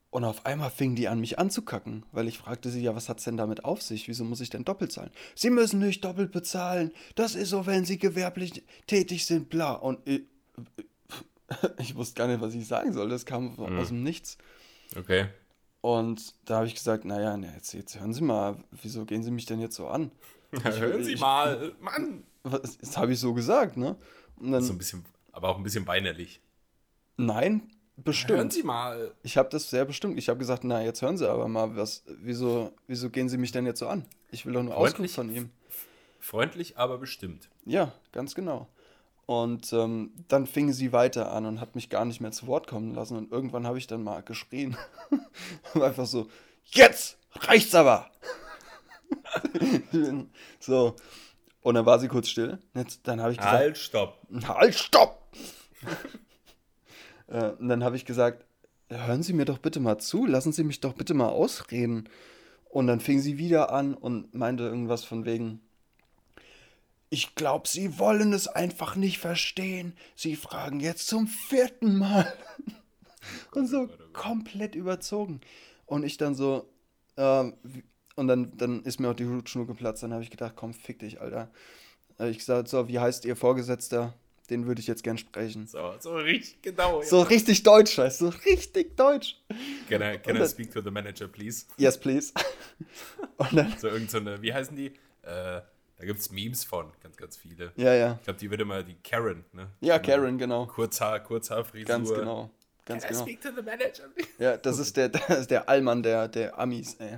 Und 0.10 0.24
auf 0.24 0.46
einmal 0.46 0.72
fingen 0.72 0.96
die 0.96 1.08
an, 1.10 1.20
mich 1.20 1.38
anzukacken, 1.38 2.06
weil 2.12 2.28
ich 2.28 2.38
fragte 2.38 2.70
sie, 2.70 2.82
ja, 2.82 2.96
was 2.96 3.10
hat's 3.10 3.26
denn 3.26 3.36
damit 3.36 3.66
auf 3.66 3.82
sich? 3.82 4.08
Wieso 4.08 4.24
muss 4.24 4.40
ich 4.40 4.50
denn 4.50 4.64
doppelt 4.64 4.92
zahlen? 4.92 5.12
Sie 5.36 5.50
müssen 5.50 5.80
nicht 5.80 6.04
doppelt 6.04 6.32
bezahlen. 6.32 6.92
Das 7.16 7.36
ist 7.36 7.50
so, 7.50 7.66
wenn 7.66 7.84
sie 7.84 7.98
gewerblich 7.98 8.64
tätig 8.88 9.26
sind, 9.26 9.50
bla. 9.50 9.74
Und 9.74 10.00
ich, 10.06 10.22
ich 11.80 11.96
wusste 11.96 12.16
gar 12.16 12.28
nicht, 12.28 12.40
was 12.40 12.54
ich 12.54 12.68
sagen 12.68 12.94
soll. 12.94 13.10
Das 13.10 13.26
kam 13.26 13.56
mhm. 13.58 13.78
aus 13.78 13.90
dem 13.90 14.04
Nichts. 14.04 14.38
Okay. 14.96 15.28
Und 15.82 16.34
da 16.46 16.58
habe 16.58 16.68
ich 16.68 16.76
gesagt, 16.76 17.06
naja, 17.06 17.38
jetzt, 17.54 17.74
jetzt 17.74 18.00
hören 18.00 18.14
Sie 18.14 18.24
mal, 18.24 18.58
wieso 18.82 19.06
gehen 19.06 19.24
Sie 19.24 19.32
mich 19.32 19.46
denn 19.46 19.60
jetzt 19.60 19.76
so 19.76 19.88
an? 19.88 20.12
Ja, 20.52 20.70
ich, 20.70 20.80
hören 20.80 21.04
Sie 21.04 21.14
ich, 21.14 21.20
mal, 21.20 21.74
Mann! 21.80 22.24
Was, 22.44 22.78
das 22.78 22.98
habe 22.98 23.12
ich 23.14 23.20
so 23.20 23.34
gesagt, 23.34 23.78
ne? 23.78 23.98
Dann, 24.40 24.64
so 24.64 24.74
ein 24.74 24.78
bisschen, 24.78 25.06
aber 25.32 25.50
auch 25.50 25.58
ein 25.58 25.64
bisschen 25.64 25.86
weinerlich. 25.86 26.42
Nein, 27.18 27.70
bestimmt. 27.98 28.38
Hören 28.38 28.52
Sie 28.52 28.64
mal. 28.64 29.12
Ich 29.24 29.38
habe 29.38 29.50
das 29.50 29.70
sehr 29.70 29.86
bestimmt. 29.86 30.18
Ich 30.18 30.30
habe 30.30 30.40
gesagt, 30.40 30.64
na, 30.64 30.82
jetzt 30.84 31.02
hören 31.02 31.18
Sie 31.18 31.30
aber 31.30 31.48
mal, 31.48 31.76
was, 31.76 32.04
wieso, 32.22 32.72
wieso 32.88 33.10
gehen 33.10 33.30
Sie 33.30 33.38
mich 33.38 33.52
denn 33.52 33.66
jetzt 33.66 33.80
so 33.80 33.88
an? 33.88 34.06
Ich 34.32 34.46
will 34.46 34.54
doch 34.54 34.64
nur 34.64 34.76
Auskunft 34.76 35.16
von 35.16 35.34
ihm. 35.34 35.50
Freundlich, 36.20 36.78
aber 36.78 36.98
bestimmt. 36.98 37.50
Ja, 37.66 37.94
ganz 38.12 38.36
genau. 38.36 38.68
Und 39.26 39.74
ähm, 39.74 40.12
dann 40.30 40.48
fing 40.48 40.72
sie 40.72 40.94
weiter 40.94 41.34
an 41.34 41.46
und 41.46 41.60
hat 41.60 41.76
mich 41.76 41.90
gar 41.90 42.06
nicht 42.06 42.22
mehr 42.22 42.32
zu 42.32 42.48
Wort 42.48 42.68
kommen 42.68 42.96
lassen. 42.96 43.18
Und 43.18 43.32
irgendwann 43.32 43.68
habe 43.68 43.78
ich 43.78 43.86
dann 43.86 44.02
mal 44.02 44.24
geschrien. 44.24 44.78
einfach 45.74 46.06
so, 46.06 46.28
jetzt 46.64 47.18
reicht's 47.36 47.76
aber. 47.76 48.10
so. 50.60 50.96
Und 51.62 51.76
dann 51.76 51.86
war 51.86 52.00
sie 52.00 52.08
kurz 52.08 52.30
still. 52.30 52.60
Jetzt, 52.74 53.06
dann 53.06 53.22
habe 53.22 53.34
ich 53.34 53.38
gesagt, 53.38 53.58
halt, 53.58 53.78
stopp. 53.78 54.18
Halt, 54.48 54.76
stopp. 54.76 55.28
Äh, 57.28 57.52
und 57.52 57.68
dann 57.68 57.84
habe 57.84 57.96
ich 57.96 58.06
gesagt, 58.06 58.46
hören 58.90 59.24
Sie 59.24 59.34
mir 59.34 59.46
doch 59.46 59.60
bitte 59.60 59.80
mal 59.80 59.98
zu, 59.98 60.26
lassen 60.26 60.52
Sie 60.52 60.64
mich 60.64 60.80
doch 60.80 60.94
bitte 60.94 61.14
mal 61.14 61.30
ausreden. 61.30 62.10
Und 62.70 62.88
dann 62.88 63.00
fing 63.00 63.20
sie 63.20 63.38
wieder 63.38 63.72
an 63.72 63.94
und 63.94 64.34
meinte 64.36 64.64
irgendwas 64.64 65.04
von 65.04 65.26
wegen, 65.26 65.62
ich 67.10 67.36
glaube, 67.36 67.68
Sie 67.68 67.98
wollen 67.98 68.34
es 68.34 68.48
einfach 68.48 68.96
nicht 68.96 69.20
verstehen. 69.20 69.94
Sie 70.16 70.36
fragen 70.36 70.80
jetzt 70.80 71.08
zum 71.08 71.28
vierten 71.28 71.98
Mal. 71.98 72.32
und 73.54 73.68
so 73.68 73.90
komplett 74.14 74.76
überzogen. 74.76 75.42
Und 75.86 76.04
ich 76.04 76.18
dann 76.18 76.36
so, 76.36 76.70
äh, 77.16 77.52
und 78.16 78.28
dann, 78.28 78.58
dann 78.58 78.84
ist 78.84 79.00
mir 79.00 79.10
auch 79.10 79.16
die 79.16 79.28
Hutschnur 79.28 79.68
geplatzt. 79.68 80.04
Dann 80.04 80.14
habe 80.14 80.24
ich 80.24 80.32
gedacht, 80.32 80.54
komm, 80.56 80.74
fick 80.74 81.00
dich, 81.00 81.22
Alter. 81.22 81.50
Habe 82.20 82.30
ich 82.30 82.40
gesagt, 82.40 82.68
so, 82.68 82.88
wie 82.88 83.00
heißt 83.00 83.26
Ihr 83.26 83.36
Vorgesetzter? 83.36 84.14
Den 84.50 84.66
würde 84.66 84.80
ich 84.80 84.88
jetzt 84.88 85.04
gern 85.04 85.18
sprechen. 85.18 85.68
So, 85.68 85.94
so 86.00 86.16
richtig 86.16 86.62
genau. 86.62 87.02
Ja. 87.02 87.08
So 87.08 87.22
richtig 87.22 87.64
deutsch, 87.64 87.98
weißt 87.98 88.22
du? 88.22 88.32
So 88.32 88.38
richtig 88.46 88.96
deutsch. 88.96 89.36
Can 89.90 90.02
I, 90.02 90.18
can 90.18 90.38
I 90.38 90.48
speak 90.48 90.72
to 90.72 90.82
the 90.82 90.90
manager, 90.92 91.28
please? 91.28 91.66
Yes, 91.78 91.98
please. 92.00 92.34
Und 93.38 93.54
dann, 93.54 93.74
so 93.78 93.88
irgendeine, 93.90 94.38
so 94.38 94.42
wie 94.42 94.54
heißen 94.54 94.76
die? 94.76 94.88
Äh, 95.24 95.62
Da 96.00 96.06
gibt 96.06 96.20
es 96.20 96.32
Memes 96.32 96.64
von, 96.64 96.92
ganz, 97.02 97.18
ganz 97.18 97.38
viele. 97.38 97.72
Ja, 97.76 97.94
ja. 97.94 98.18
Ich 98.20 98.24
glaube, 98.26 98.40
die 98.40 98.50
wird 98.52 98.62
immer 98.62 98.84
die 98.84 98.96
Karen, 99.04 99.44
ne? 99.52 99.68
Ja, 99.82 99.98
Karen, 100.00 100.38
genau. 100.38 100.68
Kurzhaar, 100.68 101.20
Kurzhaarfrisur. 101.22 101.86
Ganz 101.86 102.10
genau. 102.14 102.52
Ganz 102.86 103.04
Can 103.04 103.12
I 103.12 103.14
genau. 103.14 103.26
speak 103.26 103.42
to 103.42 103.50
the 103.50 103.62
manager? 103.64 104.04
Ja, 104.40 104.58
das 104.58 104.80
ist 104.80 104.96
der, 104.96 105.10
das 105.10 105.40
ist 105.40 105.52
der 105.52 105.68
Allmann 105.68 106.04
der, 106.04 106.28
der 106.28 106.58
Amis, 106.58 106.94
ey. 107.00 107.18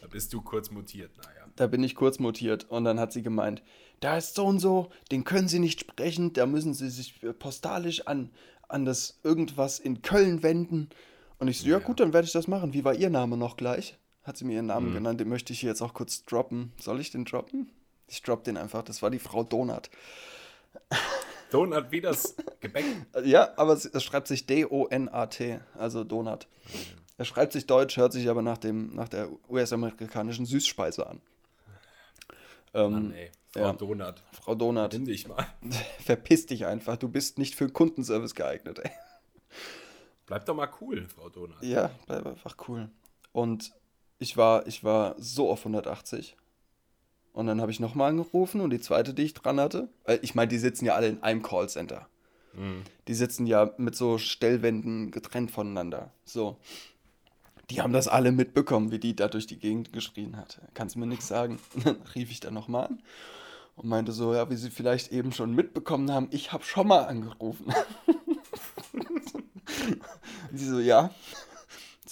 Da 0.00 0.06
bist 0.06 0.32
du 0.32 0.40
kurz 0.40 0.70
mutiert, 0.70 1.10
naja. 1.18 1.44
Da 1.56 1.66
bin 1.66 1.82
ich 1.84 1.94
kurz 1.94 2.18
mutiert 2.18 2.64
und 2.70 2.84
dann 2.84 2.98
hat 2.98 3.12
sie 3.12 3.22
gemeint, 3.22 3.62
da 4.00 4.16
ist 4.16 4.34
so 4.34 4.44
und 4.46 4.58
so, 4.58 4.90
den 5.10 5.24
können 5.24 5.48
Sie 5.48 5.58
nicht 5.58 5.80
sprechen, 5.80 6.32
da 6.32 6.46
müssen 6.46 6.74
Sie 6.74 6.90
sich 6.90 7.22
äh, 7.22 7.32
postalisch 7.32 8.06
an, 8.06 8.30
an 8.68 8.84
das 8.84 9.18
irgendwas 9.22 9.78
in 9.78 10.02
Köln 10.02 10.42
wenden. 10.42 10.90
Und 11.38 11.48
ich 11.48 11.60
so, 11.60 11.66
ja, 11.66 11.78
Ja. 11.78 11.84
gut, 11.84 12.00
dann 12.00 12.12
werde 12.12 12.26
ich 12.26 12.32
das 12.32 12.48
machen. 12.48 12.72
Wie 12.74 12.84
war 12.84 12.94
Ihr 12.94 13.10
Name 13.10 13.36
noch 13.36 13.56
gleich? 13.56 13.96
Hat 14.22 14.36
sie 14.38 14.44
mir 14.46 14.54
ihren 14.54 14.64
Mhm. 14.64 14.68
Namen 14.68 14.94
genannt, 14.94 15.20
den 15.20 15.28
möchte 15.28 15.52
ich 15.52 15.60
hier 15.60 15.68
jetzt 15.70 15.82
auch 15.82 15.92
kurz 15.92 16.24
droppen. 16.24 16.72
Soll 16.80 16.98
ich 17.00 17.10
den 17.10 17.24
droppen? 17.26 17.70
Ich 18.08 18.22
droppe 18.22 18.44
den 18.44 18.56
einfach, 18.56 18.82
das 18.82 19.02
war 19.02 19.10
die 19.10 19.18
Frau 19.18 19.42
Donat. 19.44 19.90
Donut 21.50 21.90
wie 21.90 22.00
das 22.00 22.34
Gebäck. 22.60 22.84
Äh, 23.14 23.28
Ja, 23.28 23.50
aber 23.56 23.74
es, 23.74 23.84
es 23.84 24.02
schreibt 24.02 24.28
sich 24.28 24.46
D-O-N-A-T, 24.46 25.60
also 25.78 26.04
Donut. 26.04 26.46
Er 27.16 27.24
schreibt 27.24 27.52
sich 27.52 27.66
deutsch, 27.66 27.96
hört 27.96 28.12
sich 28.12 28.28
aber 28.28 28.42
nach, 28.42 28.58
dem, 28.58 28.94
nach 28.94 29.08
der 29.08 29.28
US-amerikanischen 29.48 30.46
Süßspeise 30.46 31.06
an. 31.06 31.20
Ähm, 32.74 32.92
Mann, 32.92 33.12
ey. 33.12 33.30
Frau 33.50 33.60
ja. 33.60 33.72
Donut. 33.72 34.14
Frau 34.32 34.54
Donut, 34.54 34.92
Nimm 34.92 35.04
dich 35.04 35.28
mal. 35.28 35.46
verpiss 36.04 36.46
dich 36.46 36.66
einfach, 36.66 36.96
du 36.96 37.08
bist 37.08 37.38
nicht 37.38 37.54
für 37.54 37.68
Kundenservice 37.68 38.34
geeignet. 38.34 38.80
Ey. 38.80 38.90
Bleib 40.26 40.44
doch 40.46 40.54
mal 40.54 40.68
cool, 40.80 41.06
Frau 41.08 41.28
Donut. 41.28 41.62
Ja, 41.62 41.90
bleib 42.06 42.26
einfach 42.26 42.56
cool. 42.68 42.88
Und 43.32 43.72
ich 44.18 44.36
war, 44.36 44.66
ich 44.66 44.82
war 44.82 45.14
so 45.18 45.50
auf 45.50 45.60
180. 45.60 46.36
Und 47.32 47.46
dann 47.46 47.60
habe 47.60 47.72
ich 47.72 47.80
nochmal 47.80 48.10
angerufen 48.10 48.60
und 48.60 48.70
die 48.70 48.80
zweite, 48.80 49.12
die 49.12 49.22
ich 49.22 49.34
dran 49.34 49.58
hatte, 49.58 49.88
weil 50.04 50.20
ich 50.22 50.34
meine, 50.34 50.48
die 50.48 50.58
sitzen 50.58 50.86
ja 50.86 50.94
alle 50.94 51.08
in 51.08 51.22
einem 51.22 51.42
Callcenter. 51.42 52.08
Die 53.08 53.14
sitzen 53.14 53.46
ja 53.46 53.72
mit 53.78 53.96
so 53.96 54.18
Stellwänden 54.18 55.10
getrennt 55.10 55.50
voneinander. 55.50 56.12
So. 56.24 56.56
Die 57.70 57.80
haben 57.80 57.92
das 57.92 58.08
alle 58.08 58.32
mitbekommen, 58.32 58.90
wie 58.90 58.98
die 58.98 59.16
da 59.16 59.28
durch 59.28 59.46
die 59.46 59.58
Gegend 59.58 59.92
geschrien 59.92 60.36
hat. 60.36 60.60
Kannst 60.74 60.96
mir 60.96 61.06
nichts 61.06 61.28
sagen. 61.28 61.58
Und 61.74 61.86
dann 61.86 62.02
rief 62.14 62.30
ich 62.30 62.40
da 62.40 62.50
nochmal 62.50 62.86
an 62.86 63.02
und 63.76 63.88
meinte 63.88 64.12
so, 64.12 64.34
ja, 64.34 64.50
wie 64.50 64.56
sie 64.56 64.70
vielleicht 64.70 65.12
eben 65.12 65.32
schon 65.32 65.54
mitbekommen 65.54 66.10
haben, 66.10 66.28
ich 66.30 66.52
habe 66.52 66.64
schon 66.64 66.88
mal 66.88 67.04
angerufen. 67.04 67.72
Und 70.50 70.58
sie 70.58 70.66
so, 70.66 70.78
ja. 70.78 71.10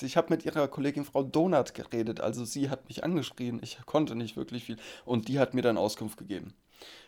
Ich 0.01 0.17
habe 0.17 0.31
mit 0.31 0.45
ihrer 0.45 0.67
Kollegin 0.67 1.05
Frau 1.05 1.23
Donat 1.23 1.75
geredet, 1.75 2.21
also 2.21 2.45
sie 2.45 2.71
hat 2.71 2.89
mich 2.89 3.05
angeschrien, 3.05 3.61
ich 3.63 3.79
konnte 3.87 4.17
nicht 4.17 4.37
wirklich 4.37 4.65
viel. 4.65 4.77
Und 5.05 5.29
die 5.29 5.39
hat 5.39 5.55
mir 5.55 5.63
dann 5.63 5.79
Auskunft 5.79 6.19
gegeben. 6.19 6.55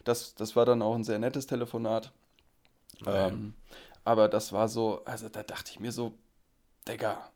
Das, 0.05 0.37
das 0.37 0.55
war 0.55 0.65
dann 0.65 0.81
auch 0.81 0.95
ein 0.95 1.03
sehr 1.03 1.19
nettes 1.19 1.49
Telefonat. 1.49 2.13
Ähm, 3.05 3.55
aber 4.05 4.29
das 4.29 4.53
war 4.53 4.69
so, 4.69 5.05
also 5.07 5.29
da 5.29 5.43
dachte 5.43 5.73
ich 5.73 5.81
mir 5.81 5.91
so, 5.91 6.15
Digga, 6.87 7.33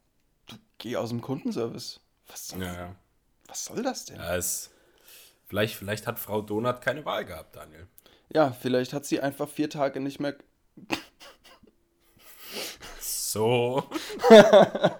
geh 0.78 0.96
aus 0.96 1.08
dem 1.10 1.20
Kundenservice. 1.20 2.00
Was 2.28 2.48
soll, 2.48 2.62
Ja, 2.62 2.72
ja. 2.74 2.96
was 3.46 3.64
soll 3.66 3.82
das 3.82 4.04
denn? 4.06 4.16
ja 4.16 4.36
es, 4.36 4.70
vielleicht, 5.46 5.76
vielleicht 5.76 6.06
hat 6.06 6.18
Frau 6.18 6.40
Donut 6.42 6.80
keine 6.80 7.04
Wahl 7.04 7.24
gehabt, 7.24 7.56
Daniel. 7.56 7.86
Ja, 8.30 8.52
vielleicht 8.52 8.92
hat 8.92 9.06
sie 9.06 9.20
einfach 9.20 9.48
vier 9.48 9.70
Tage 9.70 10.00
nicht 10.00 10.20
mehr. 10.20 10.36
So. 13.00 13.84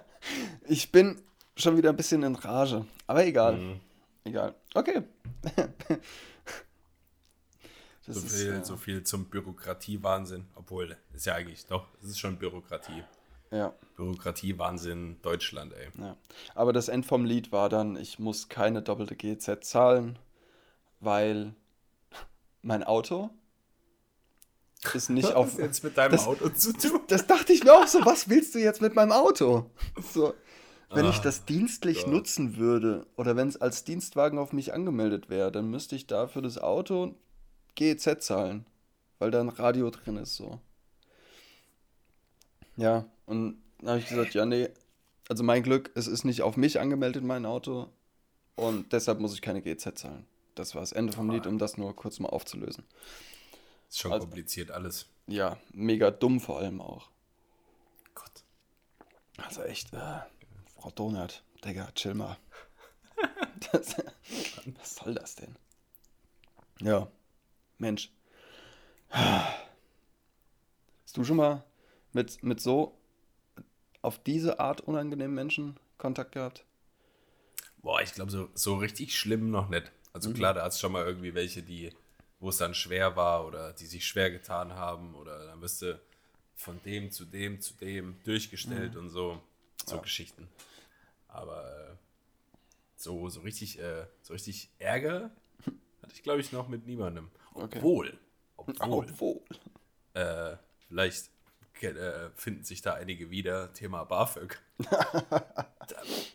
Ich 0.67 0.91
bin 0.91 1.19
schon 1.55 1.75
wieder 1.77 1.89
ein 1.89 1.95
bisschen 1.95 2.21
in 2.21 2.35
Rage. 2.35 2.85
Aber 3.07 3.25
egal. 3.25 3.57
Mhm. 3.57 3.79
Egal. 4.23 4.53
Okay. 4.75 5.01
So 8.11 8.19
ist, 8.21 8.37
viel, 8.37 8.53
äh, 8.53 8.63
so 8.65 8.75
viel 8.75 9.03
zum 9.03 9.25
Bürokratiewahnsinn. 9.25 10.47
Obwohl, 10.55 10.97
ist 11.13 11.27
ja 11.27 11.35
eigentlich 11.35 11.67
doch, 11.67 11.85
es 12.01 12.09
ist 12.09 12.19
schon 12.19 12.39
Bürokratie. 12.39 13.03
Ja, 13.51 13.73
Bürokratiewahnsinn 13.95 15.17
Deutschland, 15.21 15.73
ey. 15.73 15.87
ja. 16.01 16.15
Aber 16.55 16.71
das 16.73 16.87
End 16.87 17.05
vom 17.05 17.25
Lied 17.25 17.51
war 17.51 17.69
dann, 17.69 17.95
ich 17.97 18.19
muss 18.19 18.47
keine 18.49 18.81
doppelte 18.81 19.15
GZ 19.15 19.63
zahlen, 19.63 20.19
weil 20.99 21.53
mein 22.61 22.83
Auto 22.83 23.29
ist 24.93 25.09
nicht 25.09 25.33
auf. 25.33 25.57
jetzt 25.57 25.83
mit 25.83 25.97
deinem 25.97 26.11
das- 26.11 26.27
Auto 26.27 26.49
zu 26.49 26.73
tun? 26.73 27.01
Das 27.07 27.27
dachte 27.27 27.51
ich 27.53 27.63
mir 27.63 27.73
auch 27.73 27.87
so, 27.87 28.05
was 28.05 28.29
willst 28.29 28.55
du 28.55 28.59
jetzt 28.59 28.81
mit 28.81 28.95
meinem 28.95 29.11
Auto? 29.11 29.69
So, 30.13 30.33
wenn 30.91 31.05
ich 31.09 31.17
Ah, 31.17 31.23
das 31.23 31.45
dienstlich 31.45 32.03
Gott. 32.05 32.13
nutzen 32.13 32.57
würde 32.57 33.05
oder 33.15 33.35
wenn 33.35 33.47
es 33.47 33.57
als 33.61 33.83
Dienstwagen 33.83 34.39
auf 34.39 34.53
mich 34.53 34.73
angemeldet 34.73 35.29
wäre, 35.29 35.51
dann 35.51 35.69
müsste 35.69 35.95
ich 35.95 36.07
da 36.07 36.27
für 36.27 36.41
das 36.41 36.57
Auto 36.57 37.15
GEZ 37.75 38.19
zahlen, 38.25 38.65
weil 39.19 39.31
da 39.31 39.39
ein 39.41 39.49
Radio 39.49 39.89
drin 39.89 40.17
ist 40.17 40.35
so. 40.35 40.59
Ja, 42.77 43.05
und 43.29 43.61
dann 43.79 43.89
habe 43.89 43.99
ich 43.99 44.07
gesagt, 44.07 44.33
ja, 44.33 44.45
nee, 44.45 44.69
also 45.29 45.43
mein 45.43 45.63
Glück, 45.63 45.91
es 45.95 46.07
ist 46.07 46.23
nicht 46.25 46.41
auf 46.41 46.57
mich 46.57 46.79
angemeldet, 46.79 47.23
mein 47.23 47.45
Auto, 47.45 47.87
und 48.55 48.91
deshalb 48.91 49.19
muss 49.19 49.33
ich 49.33 49.41
keine 49.41 49.61
GEZ 49.61 49.93
zahlen. 49.95 50.25
Das 50.55 50.73
war 50.75 50.81
das 50.81 50.91
Ende 50.91 51.13
vom 51.13 51.29
Lied, 51.29 51.47
um 51.47 51.57
das 51.57 51.77
nur 51.77 51.95
kurz 51.95 52.19
mal 52.19 52.29
aufzulösen. 52.29 52.83
Ist 53.87 53.99
schon 53.99 54.11
Also- 54.11 54.25
kompliziert 54.27 54.71
alles. 54.71 55.05
Ja, 55.27 55.57
mega 55.71 56.11
dumm 56.11 56.39
vor 56.41 56.57
allem 56.59 56.81
auch. 56.81 57.09
Gott. 58.15 58.43
Also 59.37 59.61
echt, 59.61 59.93
äh, 59.93 60.19
Frau 60.75 60.89
Donut, 60.91 61.43
Digga, 61.63 61.89
chill 61.93 62.13
mal. 62.15 62.37
Das, 63.71 63.95
was 64.79 64.95
soll 64.95 65.13
das 65.13 65.35
denn? 65.35 65.55
Ja, 66.81 67.09
Mensch. 67.77 68.11
Hast 69.09 69.57
du 71.17 71.23
schon 71.23 71.37
mal 71.37 71.63
mit, 72.13 72.41
mit 72.43 72.61
so 72.61 72.97
auf 74.01 74.21
diese 74.23 74.59
Art 74.59 74.81
unangenehmen 74.81 75.35
Menschen 75.35 75.77
Kontakt 75.97 76.33
gehabt? 76.33 76.65
Boah, 77.81 78.01
ich 78.01 78.13
glaube, 78.13 78.31
so, 78.31 78.49
so 78.53 78.75
richtig 78.75 79.17
schlimm 79.17 79.51
noch 79.51 79.69
nicht. 79.69 79.91
Also 80.11 80.33
klar, 80.33 80.53
da 80.53 80.63
hat 80.63 80.71
es 80.71 80.79
schon 80.79 80.91
mal 80.91 81.05
irgendwie 81.05 81.33
welche, 81.33 81.61
die, 81.61 81.93
wo 82.39 82.49
es 82.49 82.57
dann 82.57 82.73
schwer 82.73 83.15
war 83.15 83.45
oder 83.45 83.73
die 83.73 83.85
sich 83.85 84.05
schwer 84.05 84.31
getan 84.31 84.73
haben 84.73 85.15
oder 85.15 85.45
dann 85.45 85.61
wirst 85.61 85.81
du 85.81 85.99
von 86.55 86.81
dem 86.83 87.11
zu 87.11 87.25
dem 87.25 87.61
zu 87.61 87.73
dem 87.75 88.17
durchgestellt 88.23 88.95
und 88.95 89.09
so. 89.09 89.41
So 89.85 89.99
Geschichten. 90.01 90.47
Aber 91.27 91.63
äh, 91.63 91.95
so, 92.95 93.29
so 93.29 93.41
richtig, 93.41 93.79
äh, 93.79 94.05
so 94.21 94.33
richtig 94.33 94.69
Ärger 94.77 95.31
hatte 96.01 96.13
ich, 96.13 96.23
glaube 96.23 96.41
ich, 96.41 96.51
noch 96.51 96.67
mit 96.67 96.85
niemandem. 96.85 97.29
Okay. 97.53 97.77
Obwohl, 97.77 98.19
obwohl, 98.57 99.05
Obwohl. 99.09 99.41
äh, 100.13 100.57
vielleicht 100.87 101.29
äh, 101.83 102.29
finden 102.35 102.63
sich 102.63 102.81
da 102.81 102.93
einige 102.93 103.29
wieder, 103.29 103.73
Thema 103.73 104.03
BAföG. 104.03 104.59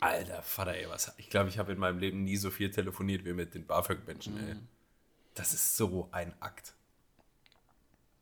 Alter 0.01 0.43
Vater, 0.43 0.75
ey, 0.75 0.89
was. 0.89 1.13
Ich 1.19 1.31
glaube, 1.31 1.49
ich 1.49 1.59
habe 1.59 1.73
in 1.73 1.79
meinem 1.79 1.99
Leben 1.99 2.25
nie 2.25 2.37
so 2.37 2.51
viel 2.51 2.71
telefoniert 2.71 3.25
wie 3.25 3.33
mit 3.33 3.55
den 3.55 3.67
BAföG-Menschen, 3.67 4.37
ey. 4.39 4.57
Das 5.35 5.53
ist 5.53 5.77
so 5.77 6.09
ein 6.13 6.33
Akt. 6.41 6.75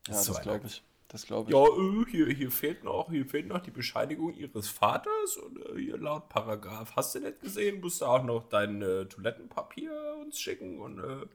Ja, 0.07 0.15
So 0.15 0.33
das 0.33 0.41
glaube 0.41 0.67
ich. 0.67 0.83
Das 1.07 1.27
glaube 1.27 1.51
ich. 1.51 1.55
Ja, 1.55 1.63
äh, 1.63 2.05
hier, 2.09 2.25
hier, 2.35 2.51
fehlt 2.51 2.83
noch, 2.83 3.11
hier 3.11 3.25
fehlt 3.25 3.47
noch 3.47 3.59
die 3.59 3.69
Bescheinigung 3.69 4.33
ihres 4.33 4.67
Vaters 4.69 5.37
und 5.37 5.63
äh, 5.63 5.79
hier 5.79 5.97
laut 5.97 6.27
Paragraph. 6.27 6.95
Hast 6.95 7.13
du 7.13 7.19
nicht 7.19 7.39
gesehen? 7.39 7.81
Musst 7.81 8.01
du 8.01 8.05
auch 8.05 8.23
noch 8.23 8.49
dein 8.49 8.81
äh, 8.81 9.05
Toilettenpapier 9.05 10.15
uns 10.19 10.39
schicken 10.39 10.79
und 10.79 10.99
äh, 10.99 11.27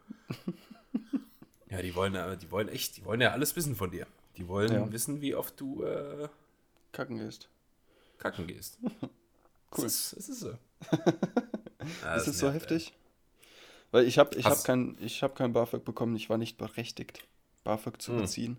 ja, 1.71 1.81
die 1.81 1.95
wollen, 1.95 2.39
die 2.41 2.51
wollen 2.51 2.69
echt, 2.69 2.97
die 2.97 3.05
wollen 3.05 3.21
ja 3.21 3.31
alles 3.31 3.55
wissen 3.55 3.77
von 3.77 3.93
dir. 3.93 4.09
Die 4.39 4.49
wollen 4.49 4.73
Ja. 4.73 4.93
wissen, 4.93 5.21
wie 5.21 5.35
oft 5.35 5.61
du 5.61 5.83
äh, 5.83 6.29
Kacken 6.93 7.19
gehst. 7.19 7.49
kacken 8.19 8.47
gehst. 8.47 8.79
Cool. 9.77 9.85
Das 9.85 9.93
ist, 9.95 10.17
das 10.17 10.29
ist 10.31 10.41
so. 10.41 10.49
Ist 10.51 10.59
das 12.03 12.27
es 12.27 12.39
so 12.39 12.47
nervt, 12.51 12.71
ey. 12.71 12.79
heftig? 12.79 12.95
Weil 13.91 14.05
ich 14.07 14.19
habe 14.19 14.35
ich 14.37 14.47
hab 14.47 14.65
kein, 14.65 14.97
ich 15.01 15.23
hab 15.23 15.35
kein 15.37 15.53
BAföG 15.53 15.85
bekommen, 15.85 16.17
ich 16.17 16.31
war 16.31 16.39
nicht 16.39 16.57
berechtigt, 16.57 17.23
BAföG 17.65 18.01
zu 18.01 18.13
Hm. 18.13 18.21
beziehen. 18.23 18.57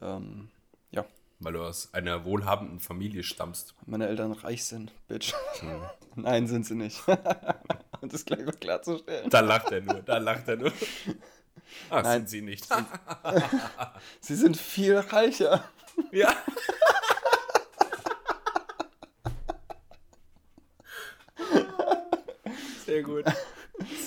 Ähm, 0.00 0.48
ja, 0.90 1.04
Weil 1.40 1.52
du 1.52 1.62
aus 1.62 1.92
einer 1.92 2.24
wohlhabenden 2.24 2.80
Familie 2.80 3.22
stammst. 3.24 3.74
meine 3.84 4.06
Eltern 4.08 4.32
reich 4.32 4.64
sind, 4.64 4.92
Bitch. 5.06 5.34
Hm. 5.60 5.82
Nein, 6.22 6.46
sind 6.46 6.64
sie 6.64 6.74
nicht. 6.76 7.02
Und 8.00 8.12
das 8.14 8.24
gleich 8.24 8.44
mal 8.46 8.52
klarzustellen. 8.52 9.28
Da 9.28 9.40
lacht 9.40 9.70
er 9.70 9.82
nur, 9.82 10.00
da 10.02 10.16
lacht 10.16 10.48
er 10.48 10.56
nur. 10.56 10.72
Ach, 11.90 12.02
Nein. 12.02 12.20
sind 12.20 12.30
sie 12.30 12.42
nicht. 12.42 12.66
Sie 14.20 14.34
sind 14.36 14.56
viel 14.56 14.96
reicher. 14.96 15.64
ja. 16.12 16.34
Sehr 22.84 23.02
gut. 23.02 23.24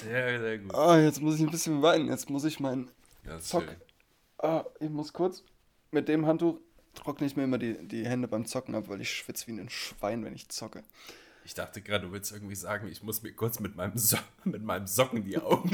Sehr, 0.02 0.40
sehr 0.40 0.58
gut. 0.60 0.74
Ah, 0.74 0.98
jetzt 1.00 1.22
muss 1.22 1.36
ich 1.36 1.42
ein 1.42 1.52
bisschen 1.52 1.82
weinen. 1.82 2.08
Jetzt 2.08 2.30
muss 2.30 2.44
ich 2.46 2.60
meinen. 2.60 2.90
Ja, 3.26 3.40
Zock. 3.40 3.66
Ah, 4.38 4.64
ich 4.80 4.90
muss 4.90 5.14
kurz. 5.14 5.44
Mit 5.92 6.08
dem 6.08 6.26
Handtuch 6.26 6.60
trockne 6.94 7.28
ich 7.28 7.36
mir 7.36 7.44
immer 7.44 7.58
die, 7.58 7.76
die 7.88 8.06
Hände 8.06 8.28
beim 8.28 8.46
Zocken 8.46 8.76
ab, 8.76 8.86
weil 8.88 9.02
ich 9.02 9.12
schwitze 9.12 9.48
wie 9.48 9.60
ein 9.60 9.70
Schwein, 9.70 10.24
wenn 10.24 10.34
ich 10.34 10.50
zocke. 10.50 10.84
Ich 11.46 11.54
dachte 11.56 11.82
gerade, 11.82 12.06
du 12.08 12.12
willst 12.12 12.32
irgendwie 12.32 12.56
sagen, 12.56 12.88
ich 12.88 13.04
muss 13.04 13.22
mir 13.22 13.34
kurz 13.34 13.60
mit 13.60 13.76
meinem, 13.76 13.98
so 13.98 14.18
mit 14.44 14.64
meinem 14.64 14.88
Socken 14.88 15.24
die 15.24 15.38
Augen. 15.42 15.70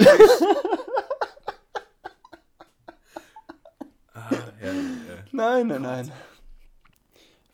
Nein, 5.36 5.68
nein, 5.68 5.82
nein. 5.82 6.12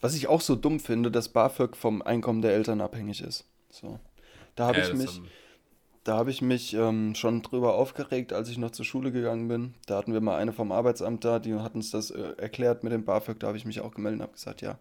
Was 0.02 0.16
ich 0.16 0.28
auch 0.28 0.42
so 0.42 0.56
dumm 0.56 0.80
finde, 0.80 1.12
dass 1.12 1.30
BAföG 1.30 1.76
vom 1.78 2.02
Einkommen 2.02 2.42
der 2.42 2.54
Eltern 2.54 2.82
abhängig 2.82 3.22
ist. 3.22 3.46
So. 3.70 4.00
Da 4.56 4.68
habe 4.68 4.80
Ja, 4.80 4.88
ich 4.88 4.94
mich, 4.94 5.22
da 6.04 6.18
habe 6.18 6.32
ich 6.32 6.42
mich 6.42 6.74
ähm, 6.74 7.14
schon 7.16 7.42
drüber 7.44 7.76
aufgeregt, 7.76 8.34
als 8.34 8.50
ich 8.50 8.58
noch 8.58 8.72
zur 8.72 8.86
Schule 8.86 9.12
gegangen 9.12 9.48
bin. 9.48 9.76
Da 9.86 9.98
hatten 9.98 10.14
wir 10.14 10.22
mal 10.22 10.38
eine 10.38 10.54
vom 10.54 10.72
Arbeitsamt 10.72 11.24
da, 11.24 11.40
die 11.40 11.54
hat 11.56 11.76
uns 11.76 11.92
das 11.92 12.10
äh, 12.12 12.34
erklärt 12.38 12.84
mit 12.84 12.92
dem 12.94 13.06
BAföG. 13.06 13.40
Da 13.40 13.48
habe 13.48 13.58
ich 13.58 13.66
mich 13.66 13.82
auch 13.82 13.94
gemeldet 13.94 14.20
und 14.20 14.24
habe 14.24 14.34
gesagt, 14.34 14.62
ja, 14.62 14.80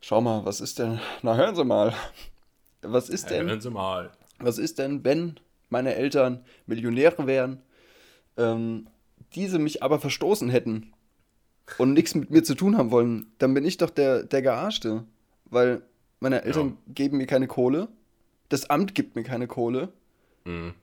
schau 0.00 0.20
mal, 0.20 0.44
was 0.44 0.60
ist 0.60 0.78
denn, 0.78 1.00
na 1.22 1.36
hören 1.36 1.54
Sie 1.54 1.64
mal, 1.64 1.94
was 2.82 3.08
ist 3.08 3.30
denn, 3.30 3.48
Hören 3.48 3.60
Sie 3.60 3.70
mal. 3.70 4.10
was 4.38 4.58
ist 4.58 4.78
denn, 4.78 5.04
wenn 5.04 5.38
meine 5.68 5.94
Eltern 5.94 6.44
Millionäre 6.66 7.26
wären, 7.26 7.62
ähm, 8.36 8.88
diese 9.34 9.58
mich 9.58 9.82
aber 9.82 10.00
verstoßen 10.00 10.50
hätten 10.50 10.92
und 11.78 11.92
nichts 11.92 12.14
mit 12.14 12.30
mir 12.30 12.42
zu 12.42 12.54
tun 12.54 12.76
haben 12.76 12.90
wollen, 12.90 13.32
dann 13.38 13.54
bin 13.54 13.64
ich 13.64 13.78
doch 13.78 13.90
der, 13.90 14.22
der 14.22 14.42
Gearschte. 14.42 15.04
Weil 15.46 15.82
meine 16.20 16.42
Eltern 16.42 16.78
geben 16.88 17.18
mir 17.18 17.26
keine 17.26 17.46
Kohle, 17.46 17.88
das 18.48 18.68
Amt 18.70 18.94
gibt 18.94 19.16
mir 19.16 19.22
keine 19.22 19.46
Kohle. 19.46 19.92
Mhm. 20.44 20.74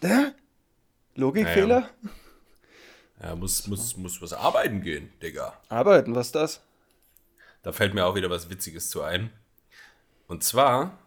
Hä? 0.00 0.32
Logikfehler? 1.14 1.88
Ja, 3.22 3.34
muss, 3.36 3.66
muss, 3.66 3.96
muss 3.96 4.20
was 4.20 4.32
arbeiten 4.32 4.82
gehen, 4.82 5.10
Digga. 5.22 5.58
Arbeiten, 5.68 6.14
was 6.14 6.26
ist 6.26 6.34
das? 6.34 6.60
Da 7.62 7.72
fällt 7.72 7.94
mir 7.94 8.04
auch 8.04 8.14
wieder 8.14 8.28
was 8.28 8.50
Witziges 8.50 8.90
zu 8.90 9.02
ein. 9.02 9.30
Und 10.26 10.42
zwar, 10.44 10.98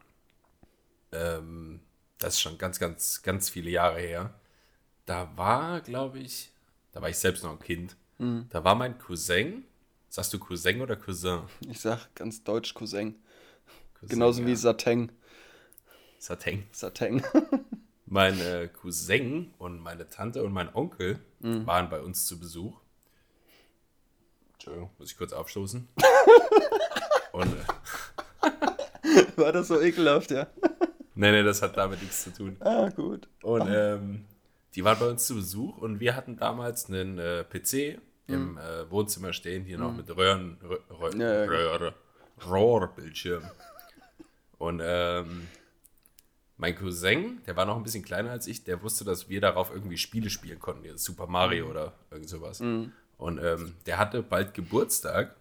ähm, 1.11 1.81
das 2.17 2.35
ist 2.35 2.41
schon 2.41 2.57
ganz, 2.57 2.79
ganz, 2.79 3.21
ganz 3.21 3.49
viele 3.49 3.69
Jahre 3.69 3.99
her. 3.99 4.33
Da 5.05 5.31
war, 5.35 5.81
glaube 5.81 6.19
ich, 6.19 6.51
da 6.91 7.01
war 7.01 7.09
ich 7.09 7.17
selbst 7.17 7.43
noch 7.43 7.51
ein 7.51 7.59
Kind. 7.59 7.95
Da 8.19 8.63
war 8.63 8.75
mein 8.75 8.97
Cousin. 8.97 9.63
Sagst 10.09 10.33
du 10.33 10.39
Cousin 10.39 10.81
oder 10.81 10.95
Cousin? 10.95 11.41
Ich 11.69 11.79
sag 11.79 12.13
ganz 12.15 12.43
deutsch 12.43 12.73
Cousin. 12.73 13.15
Cousin 13.93 14.09
Genauso 14.09 14.45
wie 14.45 14.51
ja. 14.51 14.55
Sateng. 14.55 15.11
Sateng. 16.19 16.65
Sateng. 16.71 17.23
Mein 18.09 18.39
äh, 18.39 18.69
Cousin 18.69 19.53
und 19.57 19.81
meine 19.81 20.07
Tante 20.09 20.41
und 20.41 20.53
mein 20.53 20.73
Onkel 20.73 21.19
waren 21.41 21.89
bei 21.89 21.99
uns 21.99 22.25
zu 22.25 22.39
Besuch. 22.39 22.79
Entschuldigung, 24.53 24.89
muss 24.97 25.11
ich 25.11 25.17
kurz 25.17 25.33
aufstoßen. 25.33 25.89
und 27.33 27.53
äh, 27.53 29.37
War 29.37 29.51
das 29.51 29.67
so 29.67 29.81
ekelhaft, 29.81 30.31
ja? 30.31 30.47
nee, 31.15 31.31
nee, 31.31 31.43
das 31.43 31.61
hat 31.61 31.75
damit 31.75 32.01
nichts 32.01 32.23
zu 32.23 32.33
tun. 32.33 32.55
Ah, 32.61 32.89
gut. 32.89 33.27
Und 33.43 33.67
ähm, 33.69 34.25
die 34.77 34.83
waren 34.83 34.99
bei 34.99 35.09
uns 35.09 35.25
zu 35.25 35.33
Besuch 35.33 35.79
und 35.79 35.99
wir 35.99 36.15
hatten 36.15 36.37
damals 36.37 36.85
einen 36.85 37.17
äh, 37.17 37.43
PC 37.43 37.99
im 38.27 38.59
äh, 38.59 38.89
Wohnzimmer 38.91 39.33
stehen, 39.33 39.63
hier 39.63 39.79
noch 39.79 39.95
mit 39.95 40.15
Röhren, 40.15 40.57
Rö 40.61 40.77
Rö 40.91 41.17
Ja, 41.17 41.33
ja, 41.33 41.45
Röhre, 41.45 41.93
Rohrbildschirm. 42.45 43.43
Und 44.59 44.79
ähm, 44.83 45.47
mein 46.57 46.75
Cousin, 46.75 47.41
der 47.47 47.55
war 47.55 47.65
noch 47.65 47.75
ein 47.75 47.81
bisschen 47.81 48.05
kleiner 48.05 48.29
als 48.29 48.45
ich, 48.45 48.65
der 48.65 48.83
wusste, 48.83 49.03
dass 49.03 49.29
wir 49.29 49.41
darauf 49.41 49.71
irgendwie 49.71 49.97
Spiele 49.97 50.29
spielen 50.29 50.59
konnten, 50.59 50.85
jetzt 50.85 51.03
Super 51.03 51.25
Mario 51.25 51.71
oder 51.71 51.93
irgend 52.11 52.29
sowas. 52.29 52.61
Und 53.17 53.39
ähm, 53.43 53.73
der 53.87 53.97
hatte 53.97 54.21
bald 54.21 54.53
Geburtstag 54.53 55.35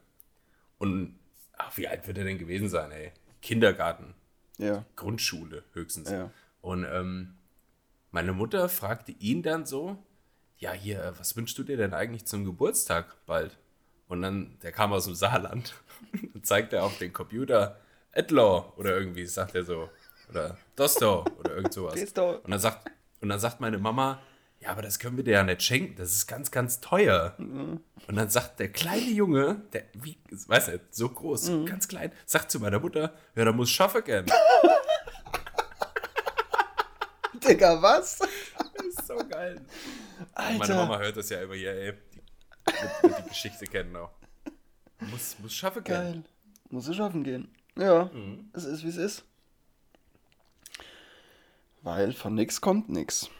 und 0.79 1.15
ach, 1.59 1.77
wie 1.77 1.89
alt 1.89 2.07
wird 2.07 2.17
er 2.17 2.25
denn 2.25 2.39
gewesen 2.39 2.71
sein, 2.71 2.91
ey? 2.91 3.13
Kindergarten. 3.43 4.15
Ja. 4.57 4.87
Grundschule 4.97 5.63
höchstens. 5.75 6.11
Ja. 6.11 6.31
Und 6.63 6.87
ähm, 6.91 7.35
meine 8.17 8.33
Mutter 8.33 8.71
fragte 8.71 9.13
ihn 9.13 9.43
dann 9.43 9.67
so, 9.67 9.99
ja, 10.57 10.73
hier, 10.73 11.05
äh, 11.05 11.19
was 11.19 11.37
wünschst 11.37 11.59
du 11.59 11.63
dir 11.63 11.77
denn 11.77 11.93
eigentlich 11.93 12.25
zum 12.25 12.47
Geburtstag 12.47 13.15
bald? 13.27 13.59
Und 14.09 14.23
dann, 14.23 14.57
der 14.63 14.73
kam 14.73 14.95
aus 14.95 15.05
dem 15.05 15.15
Saarland 15.15 15.75
und 16.33 16.47
zeigte 16.47 16.83
auf 16.83 16.97
den 16.97 17.13
Computer 17.13 17.79
Edlaw 18.13 18.73
oder 18.79 18.97
irgendwie, 18.97 19.27
sagt 19.27 19.55
er 19.55 19.65
so. 19.65 19.91
Oder 20.31 20.57
Dosto 20.77 21.27
oder 21.39 21.57
irgend 21.57 21.75
sowas. 21.75 21.93
Und 22.43 22.53
dann 22.53 22.59
sagt, 22.59 22.91
und 23.21 23.29
dann 23.29 23.39
sagt 23.39 23.61
meine 23.61 23.77
Mama, 23.77 24.19
ja, 24.61 24.71
aber 24.71 24.81
das 24.81 24.99
können 24.99 25.19
wir 25.19 25.25
dir 25.25 25.33
ja 25.35 25.43
nicht 25.43 25.63
schenken, 25.63 25.97
das 25.97 26.13
ist 26.13 26.27
ganz, 26.27 26.51
ganz 26.51 26.81
teuer. 26.81 27.35
Und 28.07 28.17
dann 28.17 28.31
sagt 28.31 28.61
der 28.61 28.73
kleine 28.73 29.11
Junge, 29.11 29.61
der, 29.75 29.85
wie, 29.93 30.17
weiß 30.31 30.69
nicht, 30.69 30.81
so 30.91 31.11
groß, 31.11 31.51
ganz 31.67 31.87
klein, 31.87 32.13
sagt 32.25 32.51
zu 32.51 32.61
meiner 32.61 32.81
Mutter, 32.81 33.13
ja, 33.35 33.45
da 33.45 33.53
muss 33.53 33.69
schaffen 33.69 34.03
gehen. 34.05 34.25
Digga, 37.49 37.81
was? 37.83 38.19
Das 38.19 38.29
ist 38.87 39.07
so 39.07 39.17
geil. 39.29 39.61
Meine 40.35 40.61
Alter. 40.61 40.75
Mama 40.77 40.99
hört 40.99 41.17
das 41.17 41.29
ja 41.31 41.43
immer 41.43 41.55
hier, 41.55 41.73
ey. 41.73 41.93
Die 42.69 43.03
wird 43.09 43.19
die 43.25 43.29
Geschichte 43.29 43.67
kennen 43.67 43.95
auch. 43.97 44.11
Muss, 45.01 45.37
muss 45.39 45.55
schaffen 45.55 45.85
Geil. 45.85 46.13
gehen. 46.13 46.25
Muss 46.71 46.89
es 46.89 46.97
schaffen 46.97 47.23
gehen. 47.23 47.49
Ja, 47.77 48.05
Mhm. 48.07 48.51
es 48.55 48.65
ist 48.65 48.83
wie 48.85 48.89
es 48.89 48.97
ist. 48.97 49.25
Weil 51.83 52.13
von 52.13 52.35
nix 52.35 52.61
kommt 52.61 52.89
nix. 52.89 53.29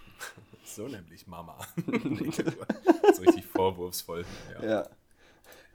So 0.65 0.89
nämlich 0.89 1.27
Mama. 1.29 1.57
so 1.87 3.23
richtig 3.23 3.47
vorwurfsvoll. 3.47 4.27
Ja. 4.61 4.69
Ja. 4.69 4.89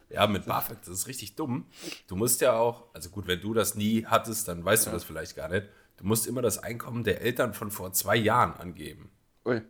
ja, 0.09 0.27
mit 0.27 0.45
BAföG, 0.45 0.77
das 0.81 0.89
ist 0.89 1.07
richtig 1.07 1.35
dumm. 1.35 1.65
Du 2.07 2.15
musst 2.17 2.41
ja 2.41 2.53
auch, 2.53 2.83
also 2.93 3.09
gut, 3.09 3.25
wenn 3.25 3.39
du 3.41 3.53
das 3.53 3.73
nie 3.75 4.05
hattest, 4.05 4.49
dann 4.49 4.63
weißt 4.65 4.87
du 4.87 4.91
das 4.91 5.05
vielleicht 5.05 5.35
gar 5.37 5.47
nicht. 5.47 5.65
Du 6.01 6.07
musst 6.07 6.25
immer 6.25 6.41
das 6.41 6.57
Einkommen 6.57 7.03
der 7.03 7.21
Eltern 7.21 7.53
von 7.53 7.69
vor 7.69 7.93
zwei 7.93 8.15
Jahren 8.15 8.53
angeben. 8.59 9.11
Ui. 9.45 9.61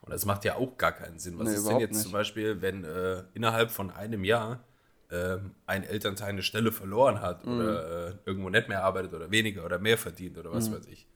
Und 0.00 0.10
das 0.10 0.24
macht 0.24 0.44
ja 0.46 0.56
auch 0.56 0.78
gar 0.78 0.92
keinen 0.92 1.18
Sinn. 1.18 1.38
Was 1.38 1.48
Nee, 1.48 1.54
ist 1.56 1.68
denn 1.68 1.78
jetzt 1.80 1.90
nicht. 1.92 2.02
zum 2.02 2.12
Beispiel, 2.12 2.62
wenn 2.62 2.84
äh, 2.84 3.24
innerhalb 3.34 3.70
von 3.70 3.90
einem 3.90 4.24
Jahr 4.24 4.64
ähm, 5.10 5.54
ein 5.66 5.84
Elternteil 5.84 6.30
eine 6.30 6.42
Stelle 6.42 6.72
verloren 6.72 7.20
hat 7.20 7.44
Mhm. 7.46 7.52
oder 7.54 8.08
äh, 8.08 8.14
irgendwo 8.26 8.48
nicht 8.50 8.68
mehr 8.68 8.82
arbeitet 8.84 9.12
oder 9.14 9.30
weniger 9.30 9.64
oder 9.64 9.78
mehr 9.78 9.96
verdient 9.98 10.36
oder 10.38 10.50
Mhm. 10.50 10.54
was 10.54 10.72
weiß 10.72 10.86
ich. 10.86 11.06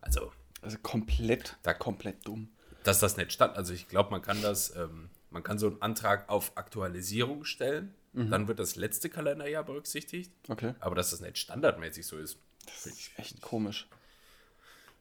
Also, 0.00 0.32
Also 0.62 0.78
komplett, 0.82 1.56
Da- 1.62 1.74
komplett 1.74 2.26
dumm. 2.26 2.48
dass 2.84 3.00
das 3.00 3.16
nicht 3.16 3.32
stand. 3.32 3.56
Also 3.56 3.72
ich 3.74 3.88
glaube, 3.88 4.10
man 4.10 4.22
kann 4.22 4.40
das, 4.42 4.74
ähm, 4.76 5.08
man 5.30 5.42
kann 5.42 5.58
so 5.58 5.66
einen 5.68 5.80
Antrag 5.82 6.28
auf 6.28 6.52
Aktualisierung 6.56 7.44
stellen, 7.44 7.94
Mhm. 8.14 8.30
dann 8.30 8.48
wird 8.48 8.58
das 8.58 8.76
letzte 8.76 9.08
Kalenderjahr 9.10 9.62
berücksichtigt. 9.64 10.32
Okay. 10.48 10.74
Aber 10.80 10.94
dass 10.94 11.10
das 11.10 11.20
nicht 11.20 11.38
standardmäßig 11.38 12.06
so 12.06 12.18
ist, 12.18 12.38
Das 12.68 12.86
ist 12.86 13.10
echt 13.16 13.40
komisch. 13.40 13.88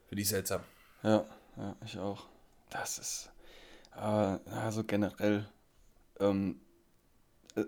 finde 0.09 0.21
ich 0.21 0.29
seltsam. 0.29 0.61
Ja, 1.03 1.25
ja, 1.57 1.75
ich 1.85 1.97
auch. 1.99 2.25
Das 2.69 2.97
ist. 2.97 3.29
Aber 3.91 4.41
also 4.51 4.83
generell. 4.83 5.49
Ähm, 6.19 6.59
äh, 7.55 7.65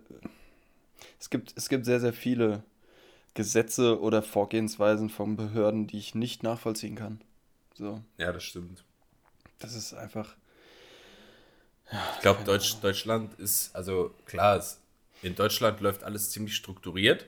es, 1.20 1.30
gibt, 1.30 1.54
es 1.58 1.70
gibt 1.70 1.86
sehr, 1.86 2.00
sehr 2.00 2.14
viele 2.14 2.64
Gesetze 3.34 4.00
oder 4.02 4.22
Vorgehensweisen 4.24 5.10
von 5.10 5.36
Behörden, 5.38 5.88
die 5.88 5.97
ich 6.00 6.16
nicht 6.16 6.43
nachvollziehen 6.43 6.95
kann. 6.95 7.22
So, 7.76 8.04
Ja, 8.18 8.32
das 8.34 8.43
stimmt. 8.43 8.84
das 9.60 9.74
ist 9.76 9.93
einfach. 9.93 10.36
Ich 12.16 12.22
glaube, 12.22 12.43
Deutsch, 12.43 12.76
Deutschland 12.82 13.34
ist, 13.39 13.76
also 13.76 14.14
klar, 14.26 14.58
es, 14.58 14.80
in 15.24 15.36
Deutschland 15.36 15.80
läuft 15.82 16.04
alles 16.04 16.30
ziemlich 16.30 16.56
strukturiert 16.56 17.26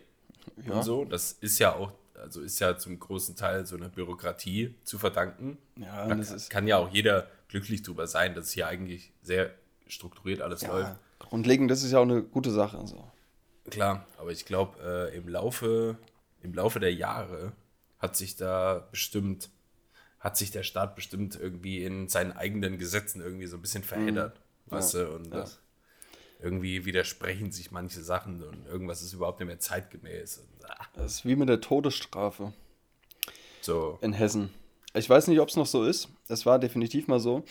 Ja, 0.66 0.74
und 0.74 0.84
so. 0.84 1.06
Das 1.06 1.34
ist 1.34 1.58
ja 1.60 1.76
auch, 1.76 1.92
also 2.22 2.42
ist 2.42 2.60
ja 2.60 2.78
zum 2.78 3.00
großen 3.00 3.36
Teil 3.36 3.66
so 3.66 3.76
einer 3.76 3.90
Bürokratie 3.90 4.76
zu 4.84 4.98
verdanken. 5.00 5.58
ja 5.78 6.08
Da 6.08 6.16
das 6.16 6.28
kann, 6.28 6.36
ist. 6.38 6.50
kann 6.50 6.68
ja 6.68 6.78
auch 6.78 6.90
jeder 6.90 7.28
glücklich 7.48 7.82
drüber 7.84 8.08
sein, 8.08 8.34
dass 8.36 8.52
hier 8.52 8.68
eigentlich 8.68 9.12
sehr 9.22 9.52
strukturiert 9.88 10.42
alles 10.42 10.66
läuft. 10.66 10.90
Ja, 10.90 11.00
grundlegend, 11.20 11.70
das 11.70 11.84
ist 11.84 11.92
ja 11.92 12.00
auch 12.00 12.04
eine 12.04 12.24
gute 12.24 12.52
Sache. 12.52 12.86
So. 12.88 13.12
Klar, 13.70 14.06
aber 14.18 14.32
ich 14.32 14.46
glaube, 14.46 14.80
äh, 15.12 15.18
im, 15.18 15.28
Laufe, 15.28 15.98
im 16.42 16.54
Laufe 16.54 16.80
der 16.80 16.94
Jahre 16.94 17.52
hat 18.00 18.16
sich 18.16 18.36
da 18.36 18.88
bestimmt, 18.92 19.50
hat 20.20 20.38
sich 20.38 20.52
der 20.52 20.64
Staat 20.64 20.96
bestimmt 20.96 21.36
irgendwie 21.40 21.84
in 21.84 22.08
seinen 22.08 22.32
eigenen 22.32 22.78
Gesetzen 22.78 23.22
irgendwie 23.22 23.48
so 23.48 23.58
ein 23.58 23.62
bisschen 23.62 23.84
verändert. 23.84 24.40
Weißt 24.68 24.94
du, 24.96 25.10
und 25.16 25.28
Mhm. 25.28 25.34
ja. 25.34 25.40
das, 25.42 25.60
irgendwie 26.40 26.86
widersprechen 26.86 27.52
sich 27.52 27.70
manche 27.72 28.02
Sachen 28.02 28.42
und 28.42 28.66
irgendwas 28.66 29.02
ist 29.04 29.14
überhaupt 29.14 29.40
nicht 29.40 29.48
mehr 29.48 29.60
zeitgemäß. 29.60 30.42
Das 30.96 31.14
ist 31.14 31.26
wie 31.26 31.36
mit 31.36 31.50
der 31.50 31.62
Todesstrafe. 31.62 32.54
so, 33.62 33.98
in 34.02 34.14
Hessen. 34.14 34.52
Ich 34.94 35.10
weiß 35.10 35.28
nicht, 35.28 35.40
ob 35.40 35.50
es 35.50 35.56
noch 35.56 35.66
so 35.66 35.84
ist. 35.84 36.10
Es 36.28 36.46
war 36.46 36.60
definitiv 36.60 37.08
mal 37.08 37.20
so. 37.20 37.44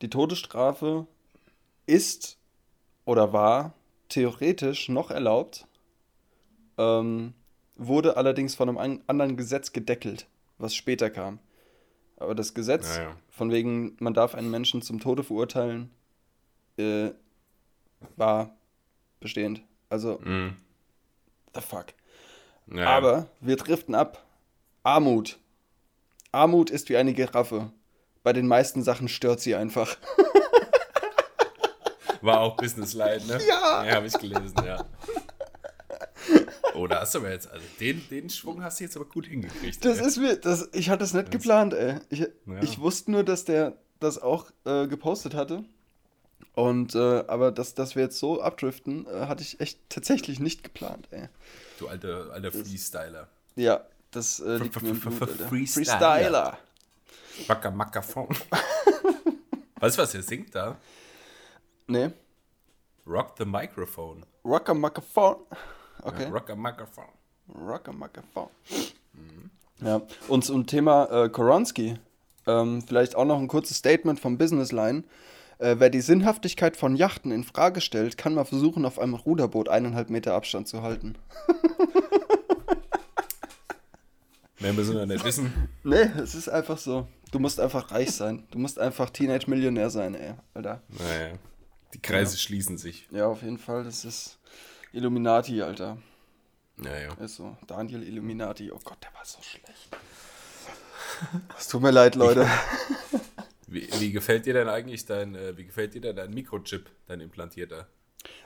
Die 0.00 0.08
Todesstrafe 0.10 1.06
ist 1.86 2.38
oder 3.04 3.32
war 3.32 3.74
theoretisch 4.08 4.88
noch 4.88 5.10
erlaubt, 5.10 5.66
ähm, 6.78 7.34
wurde 7.76 8.16
allerdings 8.16 8.54
von 8.54 8.68
einem 8.68 8.78
an 8.78 9.02
anderen 9.06 9.36
Gesetz 9.36 9.72
gedeckelt, 9.72 10.26
was 10.58 10.74
später 10.74 11.10
kam. 11.10 11.38
Aber 12.16 12.34
das 12.34 12.54
Gesetz, 12.54 12.96
Ja, 12.96 13.02
ja. 13.04 13.16
von 13.30 13.50
wegen, 13.52 13.96
man 14.00 14.14
darf 14.14 14.34
einen 14.34 14.50
Menschen 14.50 14.82
zum 14.82 14.98
Tode 15.00 15.22
verurteilen, 15.24 15.90
äh, 16.76 17.10
war 18.16 18.56
bestehend. 19.20 19.62
Also, 19.90 20.18
mm, 20.20 20.56
the 21.54 21.60
fuck. 21.60 21.86
Ja, 22.72 22.88
Aber 22.88 23.26
wir 23.40 23.56
driften 23.56 23.94
ab. 23.94 24.24
Armut. 24.82 25.38
Armut 26.32 26.70
ist 26.70 26.88
wie 26.88 26.96
eine 26.96 27.14
Giraffe. 27.14 27.70
Bei 28.22 28.32
den 28.32 28.46
meisten 28.46 28.82
Sachen 28.82 29.08
stört 29.08 29.40
sie 29.40 29.54
einfach. 29.54 29.96
War 32.20 32.40
auch 32.40 32.56
Businessline, 32.56 33.24
ne? 33.26 33.38
Ja. 33.46 33.84
Ja, 33.84 33.94
habe 33.96 34.06
ich 34.06 34.18
gelesen, 34.18 34.54
ja. 34.64 34.84
Oh, 36.74 36.86
da 36.86 37.00
hast 37.00 37.14
du 37.14 37.18
aber 37.18 37.30
jetzt, 37.30 37.50
also 37.50 37.64
den, 37.80 38.06
den 38.08 38.30
Schwung 38.30 38.62
hast 38.62 38.78
du 38.78 38.84
jetzt 38.84 38.96
aber 38.96 39.06
gut 39.06 39.26
hingekriegt. 39.26 39.84
Das 39.84 39.98
ey. 39.98 40.06
ist 40.06 40.16
mir, 40.18 40.36
das, 40.36 40.68
ich 40.72 40.90
hatte 40.90 41.04
es 41.04 41.14
nicht 41.14 41.30
geplant, 41.30 41.74
ey. 41.74 41.96
Ich, 42.08 42.26
ich 42.60 42.78
wusste 42.78 43.10
nur, 43.10 43.24
dass 43.24 43.44
der 43.44 43.76
das 44.00 44.20
auch 44.20 44.50
äh, 44.64 44.86
gepostet 44.86 45.34
hatte. 45.34 45.64
Und, 46.54 46.94
äh, 46.94 47.24
aber 47.26 47.52
dass, 47.52 47.74
dass 47.74 47.94
wir 47.94 48.04
jetzt 48.04 48.18
so 48.18 48.40
abdriften, 48.40 49.06
äh, 49.06 49.26
hatte 49.26 49.42
ich 49.42 49.60
echt 49.60 49.80
tatsächlich 49.88 50.40
nicht 50.40 50.62
geplant, 50.62 51.08
ey. 51.10 51.28
Du 51.78 51.88
alter, 51.88 52.30
alter 52.32 52.52
Freestyler. 52.52 53.28
Ja, 53.56 53.86
das 54.10 54.40
äh, 54.40 54.56
liegt 54.56 54.82
mir 54.82 54.90
im 54.90 55.00
Blut, 55.00 55.22
Alter. 55.22 55.48
Freestyler. 55.48 55.86
Freestyler. 55.86 56.58
Wacker 57.46 57.70
Mackerphone. 57.70 58.28
weißt 59.80 59.96
du, 59.96 60.02
was 60.02 60.14
er 60.14 60.22
singt 60.22 60.54
da? 60.54 60.76
Nee, 61.86 62.10
Rock 63.08 63.34
the 63.38 63.44
Microphone. 63.44 64.24
Rocker 64.44 64.74
Microphone. 64.74 65.36
Okay. 66.02 66.24
Ja, 66.24 66.28
Rock 66.28 66.50
a 66.50 66.54
Microphone. 66.54 67.08
Rocker 67.54 67.92
Microphone. 67.92 68.50
Ja, 69.80 70.02
und 70.28 70.44
zum 70.44 70.66
Thema 70.66 71.24
äh, 71.24 71.28
Koronski, 71.28 71.98
ähm, 72.46 72.82
vielleicht 72.82 73.16
auch 73.16 73.24
noch 73.24 73.38
ein 73.38 73.48
kurzes 73.48 73.78
Statement 73.78 74.20
vom 74.20 74.36
Businessline. 74.36 75.04
Äh, 75.58 75.76
wer 75.78 75.90
die 75.90 76.00
Sinnhaftigkeit 76.00 76.76
von 76.76 76.94
Yachten 76.94 77.32
in 77.32 77.44
Frage 77.44 77.80
stellt, 77.80 78.16
kann 78.16 78.34
mal 78.34 78.44
versuchen, 78.44 78.84
auf 78.84 78.98
einem 78.98 79.14
Ruderboot 79.14 79.68
eineinhalb 79.68 80.08
Meter 80.10 80.34
Abstand 80.34 80.68
zu 80.68 80.82
halten. 80.82 81.16
Mehr 84.60 84.72
müssen 84.72 84.96
wir 84.96 85.06
nicht 85.06 85.24
wissen. 85.24 85.68
Nee, 85.84 86.10
es 86.20 86.34
ist 86.34 86.48
einfach 86.48 86.78
so. 86.78 87.06
Du 87.30 87.38
musst 87.38 87.60
einfach 87.60 87.90
reich 87.92 88.10
sein. 88.12 88.46
Du 88.50 88.58
musst 88.58 88.78
einfach 88.78 89.10
Teenage-Millionär 89.10 89.90
sein, 89.90 90.14
ey, 90.14 90.34
Alter. 90.54 90.80
Naja, 90.88 91.38
die 91.94 92.00
Kreise 92.00 92.36
schließen 92.38 92.78
sich. 92.78 93.06
Ja, 93.10 93.26
auf 93.26 93.42
jeden 93.42 93.58
Fall. 93.58 93.84
Das 93.84 94.04
ist 94.04 94.38
Illuminati, 94.92 95.62
Alter. 95.62 95.98
Naja. 96.76 97.12
Ist 97.14 97.36
so. 97.36 97.56
Daniel 97.66 98.02
Illuminati. 98.02 98.70
Oh 98.72 98.80
Gott, 98.82 98.98
der 99.02 99.12
war 99.14 99.24
so 99.24 99.38
schlecht. 99.42 99.88
Es 101.58 101.66
tut 101.66 101.82
mir 101.82 101.90
leid, 101.90 102.14
Leute. 102.14 102.46
Wie, 103.70 103.86
wie 104.00 104.12
gefällt 104.12 104.46
dir 104.46 104.54
denn 104.54 104.68
eigentlich 104.68 105.04
dein, 105.04 105.34
äh, 105.34 105.56
wie 105.56 105.66
gefällt 105.66 105.94
dir 105.94 106.00
denn 106.00 106.16
dein 106.16 106.30
Mikrochip, 106.30 106.90
dein 107.06 107.20
implantierter? 107.20 107.86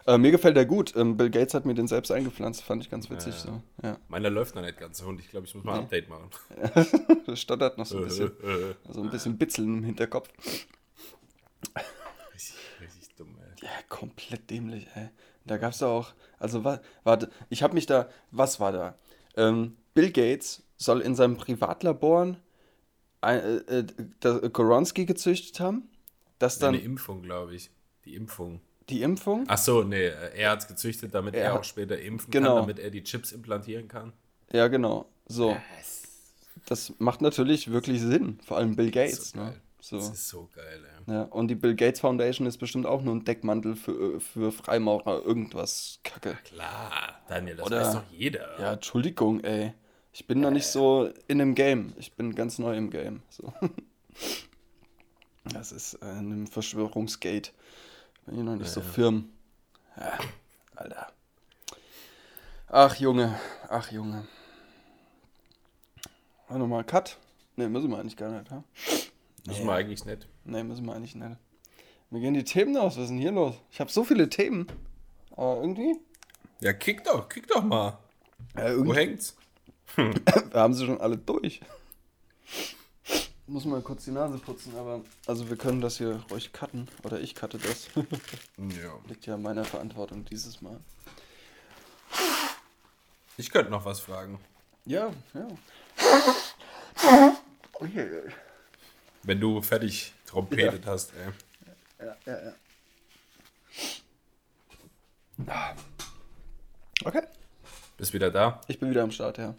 Äh, 0.06 0.18
mir 0.18 0.32
gefällt 0.32 0.56
der 0.56 0.66
gut. 0.66 0.94
Ähm, 0.96 1.16
Bill 1.16 1.30
Gates 1.30 1.54
hat 1.54 1.64
mir 1.64 1.74
den 1.74 1.86
selbst 1.86 2.10
eingepflanzt. 2.10 2.62
Fand 2.62 2.82
ich 2.82 2.90
ganz 2.90 3.08
witzig. 3.08 3.34
So. 3.34 3.62
Ja. 3.82 3.98
Meiner 4.08 4.30
läuft 4.30 4.54
noch 4.54 4.62
nicht 4.62 4.78
ganz 4.78 4.98
so 4.98 5.06
und 5.06 5.20
ich 5.20 5.30
glaube, 5.30 5.46
ich 5.46 5.54
muss 5.54 5.64
mal 5.64 5.74
ein 5.78 5.84
Update 5.84 6.08
machen. 6.08 6.30
Das 7.26 7.40
stottert 7.40 7.78
noch 7.78 7.86
so 7.86 7.98
ein 7.98 8.04
bisschen. 8.04 8.32
So 8.90 9.02
ein 9.02 9.10
bisschen 9.10 9.38
Bitzeln 9.38 9.78
im 9.78 9.84
Hinterkopf. 9.84 10.28
richtig, 12.34 12.56
richtig 12.80 13.14
dumm, 13.14 13.38
ey. 13.38 13.64
Ja, 13.64 13.70
komplett 13.88 14.50
dämlich, 14.50 14.88
ey. 14.94 15.08
Da 15.44 15.56
gab 15.56 15.72
es 15.72 15.82
auch, 15.82 16.12
also 16.38 16.64
wa 16.64 16.80
warte, 17.04 17.30
ich 17.48 17.62
habe 17.62 17.74
mich 17.74 17.86
da, 17.86 18.08
was 18.30 18.60
war 18.60 18.72
da? 18.72 18.98
Ähm, 19.36 19.76
Bill 19.94 20.10
Gates 20.10 20.62
soll 20.76 21.00
in 21.00 21.14
seinem 21.14 21.36
Privatlabor 21.36 22.24
ein, 22.24 22.36
äh, 23.22 23.56
äh, 23.78 23.84
das 24.20 24.52
Koronski 24.52 25.04
gezüchtet 25.06 25.60
haben, 25.60 25.88
dass 26.38 26.58
dann 26.58 26.74
Eine 26.74 26.82
Impfung, 26.84 27.22
glaube 27.22 27.54
ich. 27.54 27.70
Die 28.04 28.14
Impfung. 28.16 28.60
die 28.88 29.02
Impfung, 29.02 29.44
Ach 29.46 29.58
so, 29.58 29.82
nee, 29.84 30.06
äh, 30.06 30.36
er 30.36 30.50
hat 30.50 30.60
es 30.60 30.66
gezüchtet, 30.68 31.14
damit 31.14 31.34
er, 31.34 31.44
Er 31.44 31.58
auch 31.58 31.64
später 31.64 31.98
impfen 32.00 32.30
genau. 32.30 32.56
kann, 32.56 32.62
damit 32.62 32.78
er 32.80 32.90
die 32.90 33.02
Chips 33.04 33.30
implantieren 33.32 33.86
kann. 33.88 34.12
ja 34.52 34.66
genau, 34.68 35.06
so. 35.26 35.56
Das 36.66 36.92
macht 36.98 37.20
natürlich 37.22 37.70
wirklich 37.72 38.00
Sinn, 38.00 38.38
vor 38.44 38.56
allem 38.56 38.76
Bill 38.76 38.90
Gates, 38.90 39.30
so 39.30 39.38
ne? 39.38 39.54
So. 39.80 39.96
Das 39.96 40.10
ist 40.10 40.28
so 40.28 40.48
geil, 40.54 40.80
ey. 41.08 41.12
Ja, 41.12 41.22
und 41.24 41.48
die 41.48 41.56
Bill 41.56 41.74
Gates 41.74 41.98
Foundation 42.00 42.46
ist 42.46 42.58
bestimmt 42.58 42.86
auch 42.86 43.02
nur 43.02 43.16
ein 43.16 43.24
Deckmantel 43.24 43.74
für, 43.74 44.20
für 44.20 44.52
Freimaurer, 44.52 45.24
irgendwas 45.24 45.98
Kacke. 46.04 46.38
Klar, 46.44 47.20
Daniel, 47.28 47.56
das 47.56 47.66
Oder- 47.66 47.80
weiß 47.80 47.94
doch 47.94 48.04
jeder. 48.12 48.60
Ja, 48.60 48.72
Entschuldigung, 48.74 49.40
ey. 49.42 49.72
Ich 50.12 50.26
bin 50.26 50.40
noch 50.40 50.50
nicht 50.50 50.66
so 50.66 51.10
in 51.26 51.38
dem 51.38 51.54
Game. 51.54 51.94
Ich 51.98 52.12
bin 52.12 52.34
ganz 52.34 52.58
neu 52.58 52.76
im 52.76 52.90
Game. 52.90 53.22
So. 53.30 53.52
Das 55.44 55.72
ist 55.72 55.94
äh, 55.94 56.06
ein 56.06 56.46
Verschwörungsgate. 56.46 57.50
Bin 58.26 58.38
ich 58.38 58.44
noch 58.44 58.56
nicht 58.56 58.70
so 58.70 58.80
firm. 58.80 59.30
Ja, 59.96 60.18
Alter. 60.76 61.12
Ach, 62.68 62.94
Junge. 62.96 63.38
Ach, 63.68 63.90
Junge. 63.90 64.26
War 66.48 66.58
nochmal 66.58 66.84
Cut? 66.84 67.18
Ne, 67.56 67.68
müssen 67.68 67.90
wir 67.90 67.98
eigentlich 67.98 68.16
gar 68.16 68.30
nicht, 68.30 68.50
ha? 68.50 68.62
Müssen 69.46 69.66
wir 69.66 69.72
eigentlich 69.72 70.04
nicht. 70.04 70.28
Ne, 70.44 70.62
müssen 70.62 70.84
wir 70.86 70.94
eigentlich 70.94 71.14
nicht. 71.14 71.36
Mir 72.10 72.20
gehen 72.20 72.34
die 72.34 72.44
Themen 72.44 72.76
aus. 72.76 72.96
Was 72.96 73.04
ist 73.04 73.08
denn 73.08 73.18
hier 73.18 73.32
los? 73.32 73.54
Ich 73.70 73.80
habe 73.80 73.90
so 73.90 74.04
viele 74.04 74.28
Themen. 74.28 74.66
Aber 75.32 75.60
irgendwie. 75.60 75.96
Ja, 76.60 76.72
kick 76.72 77.02
doch, 77.04 77.28
kick 77.28 77.48
doch 77.48 77.64
mal. 77.64 77.98
Ja, 78.56 78.64
Wo 78.64 78.92
irgendwie 78.92 79.18
hängt's? 79.96 80.52
wir 80.52 80.60
haben 80.60 80.74
sie 80.74 80.86
schon 80.86 81.00
alle 81.00 81.16
durch. 81.16 81.60
Muss 83.46 83.64
mal 83.64 83.82
kurz 83.82 84.04
die 84.04 84.12
Nase 84.12 84.38
putzen, 84.38 84.76
aber. 84.76 85.00
Also, 85.26 85.50
wir 85.50 85.56
können 85.56 85.80
das 85.80 85.98
hier 85.98 86.22
ruhig 86.30 86.52
cutten. 86.52 86.88
Oder 87.02 87.20
ich 87.20 87.34
cutte 87.34 87.58
das. 87.58 87.88
Ja. 88.56 88.98
Liegt 89.08 89.26
ja 89.26 89.34
in 89.34 89.42
meiner 89.42 89.64
Verantwortung 89.64 90.24
dieses 90.24 90.62
Mal. 90.62 90.78
Ich 93.36 93.50
könnte 93.50 93.70
noch 93.70 93.84
was 93.84 94.00
fragen. 94.00 94.38
Ja, 94.84 95.12
ja. 95.34 95.48
Okay. 97.74 98.22
Wenn 99.22 99.40
du 99.40 99.62
fertig 99.62 100.12
trompetet 100.26 100.84
hast, 100.86 101.12
ey. 101.14 101.32
Ja, 102.06 102.16
ja, 102.26 102.44
ja. 102.44 102.52
Okay. 107.04 107.22
Bist 107.96 108.12
wieder 108.12 108.30
da? 108.30 108.60
Ich 108.68 108.78
bin 108.78 108.90
wieder 108.90 109.02
am 109.02 109.10
Start, 109.10 109.38
ja. 109.38 109.56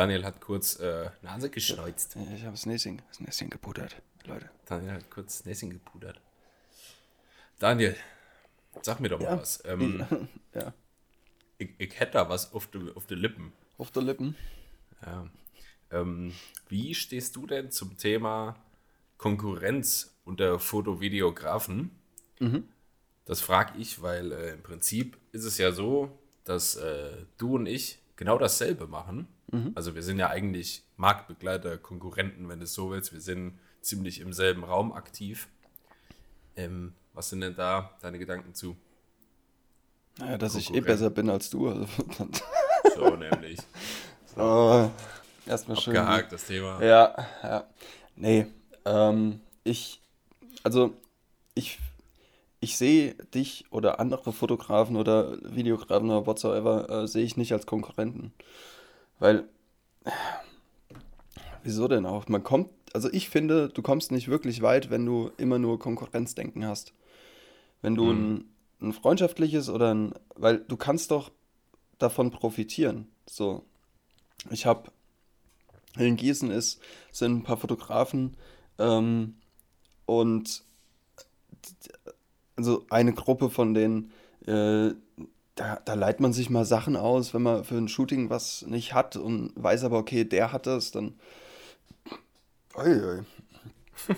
Daniel 0.00 0.24
hat 0.24 0.40
kurz 0.40 0.78
äh, 0.80 1.10
Nase 1.20 1.50
geschneuzt. 1.50 2.16
Ich 2.34 2.40
habe 2.44 2.52
das 2.52 2.64
Näschen, 2.64 3.02
das 3.08 3.20
Näschen 3.20 3.50
gepudert, 3.50 3.96
Leute. 4.24 4.48
Daniel 4.64 4.92
hat 4.94 5.10
kurz 5.10 5.44
Näschen 5.44 5.68
gepudert. 5.68 6.18
Daniel, 7.58 7.94
sag 8.80 9.00
mir 9.00 9.10
doch 9.10 9.18
mal 9.18 9.26
Ja. 9.26 9.38
was. 9.38 9.62
Ähm, 9.66 10.06
Ja. 10.54 10.72
ich, 11.58 11.68
ich 11.76 12.00
hätte 12.00 12.12
da 12.12 12.30
was 12.30 12.54
auf 12.54 12.66
die 12.68 12.90
auf 12.94 13.06
die 13.08 13.14
Lippen. 13.14 13.52
Auf 13.76 13.90
der 13.90 14.02
Lippen. 14.02 14.36
Ja. 15.04 15.28
Ähm, 15.90 16.32
wie 16.70 16.94
stehst 16.94 17.36
du 17.36 17.46
denn 17.46 17.70
zum 17.70 17.98
Thema 17.98 18.56
Konkurrenz 19.18 20.16
unter 20.24 20.58
Fotovideografen? 20.58 21.90
Das 23.26 23.42
frage 23.42 23.78
ich, 23.78 24.00
weil 24.00 24.32
äh, 24.32 24.52
im 24.54 24.62
Prinzip 24.62 25.18
ist 25.32 25.44
es 25.44 25.58
ja 25.58 25.72
so, 25.72 26.10
dass 26.44 26.76
äh, 26.76 27.26
du 27.36 27.56
und 27.56 27.66
ich 27.66 27.98
genau 28.16 28.38
dasselbe 28.38 28.86
machen. 28.86 29.28
Also 29.74 29.94
wir 29.94 30.02
sind 30.02 30.18
ja 30.18 30.28
eigentlich 30.28 30.84
Marktbegleiter, 30.96 31.76
Konkurrenten, 31.78 32.48
wenn 32.48 32.60
du 32.60 32.64
es 32.64 32.74
so 32.74 32.90
willst. 32.90 33.12
Wir 33.12 33.20
sind 33.20 33.58
ziemlich 33.80 34.20
im 34.20 34.32
selben 34.32 34.64
Raum 34.64 34.92
aktiv. 34.92 35.48
Ähm, 36.56 36.94
was 37.14 37.30
sind 37.30 37.40
denn 37.40 37.56
da 37.56 37.96
deine 38.00 38.18
Gedanken 38.18 38.54
zu? 38.54 38.76
Naja, 40.18 40.38
dass 40.38 40.54
ich 40.54 40.72
eh 40.74 40.80
besser 40.80 41.10
bin 41.10 41.30
als 41.30 41.50
du. 41.50 41.68
Also, 41.68 41.86
So 42.94 43.16
nämlich. 43.16 43.58
oh, 44.36 44.88
erstmal 45.46 45.76
schön. 45.78 45.94
Gehakt, 45.94 46.32
das 46.32 46.46
Thema. 46.46 46.82
Ja, 46.82 47.14
ja. 47.42 47.64
Nee, 48.16 48.46
ähm, 48.84 49.40
ich, 49.64 50.00
also, 50.62 50.94
ich, 51.54 51.78
ich 52.60 52.76
sehe 52.76 53.14
dich 53.34 53.64
oder 53.70 54.00
andere 54.00 54.32
Fotografen 54.32 54.96
oder 54.96 55.38
Videografen 55.42 56.10
oder 56.10 56.26
whatsoever, 56.26 56.88
äh, 56.90 57.08
sehe 57.08 57.24
ich 57.24 57.36
nicht 57.36 57.52
als 57.52 57.66
Konkurrenten. 57.66 58.32
Weil, 59.20 59.48
wieso 61.62 61.86
denn 61.86 62.06
auch? 62.06 62.26
Man 62.28 62.42
kommt, 62.42 62.70
also 62.92 63.08
ich 63.12 63.30
finde, 63.30 63.68
du 63.68 63.82
kommst 63.82 64.10
nicht 64.10 64.26
wirklich 64.26 64.62
weit, 64.62 64.90
wenn 64.90 65.06
du 65.06 65.30
immer 65.36 65.60
nur 65.60 65.78
Konkurrenzdenken 65.78 66.66
hast. 66.66 66.92
Wenn 67.82 67.94
du 67.94 68.10
ein, 68.10 68.44
ein 68.80 68.92
freundschaftliches 68.92 69.68
oder 69.68 69.94
ein, 69.94 70.12
weil 70.34 70.58
du 70.58 70.76
kannst 70.76 71.12
doch 71.12 71.30
davon 71.98 72.30
profitieren. 72.30 73.08
So, 73.26 73.64
ich 74.50 74.66
habe 74.66 74.90
in 75.96 76.16
Gießen 76.16 76.50
ist, 76.50 76.80
sind 77.12 77.38
ein 77.38 77.42
paar 77.42 77.56
Fotografen 77.56 78.36
ähm, 78.78 79.36
und 80.06 80.64
also 82.56 82.86
eine 82.90 83.12
Gruppe 83.12 83.50
von 83.50 83.74
denen, 83.74 84.12
äh, 84.46 84.90
da, 85.60 85.78
da 85.84 85.92
leiht 85.92 86.20
man 86.20 86.32
sich 86.32 86.48
mal 86.48 86.64
Sachen 86.64 86.96
aus, 86.96 87.34
wenn 87.34 87.42
man 87.42 87.64
für 87.64 87.76
ein 87.76 87.88
Shooting 87.88 88.30
was 88.30 88.62
nicht 88.62 88.94
hat 88.94 89.16
und 89.16 89.52
weiß 89.56 89.84
aber, 89.84 89.98
okay, 89.98 90.24
der 90.24 90.52
hat 90.52 90.66
das, 90.66 90.90
dann. 90.90 91.18
Ui. 92.78 93.22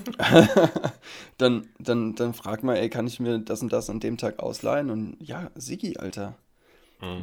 dann, 1.38 1.66
dann, 1.80 2.14
dann 2.14 2.34
fragt 2.34 2.62
man, 2.62 2.76
ey, 2.76 2.88
kann 2.88 3.08
ich 3.08 3.18
mir 3.18 3.40
das 3.40 3.60
und 3.60 3.72
das 3.72 3.90
an 3.90 3.98
dem 3.98 4.18
Tag 4.18 4.38
ausleihen? 4.38 4.90
Und 4.90 5.16
ja, 5.18 5.50
Sigi, 5.56 5.96
Alter. 5.96 6.36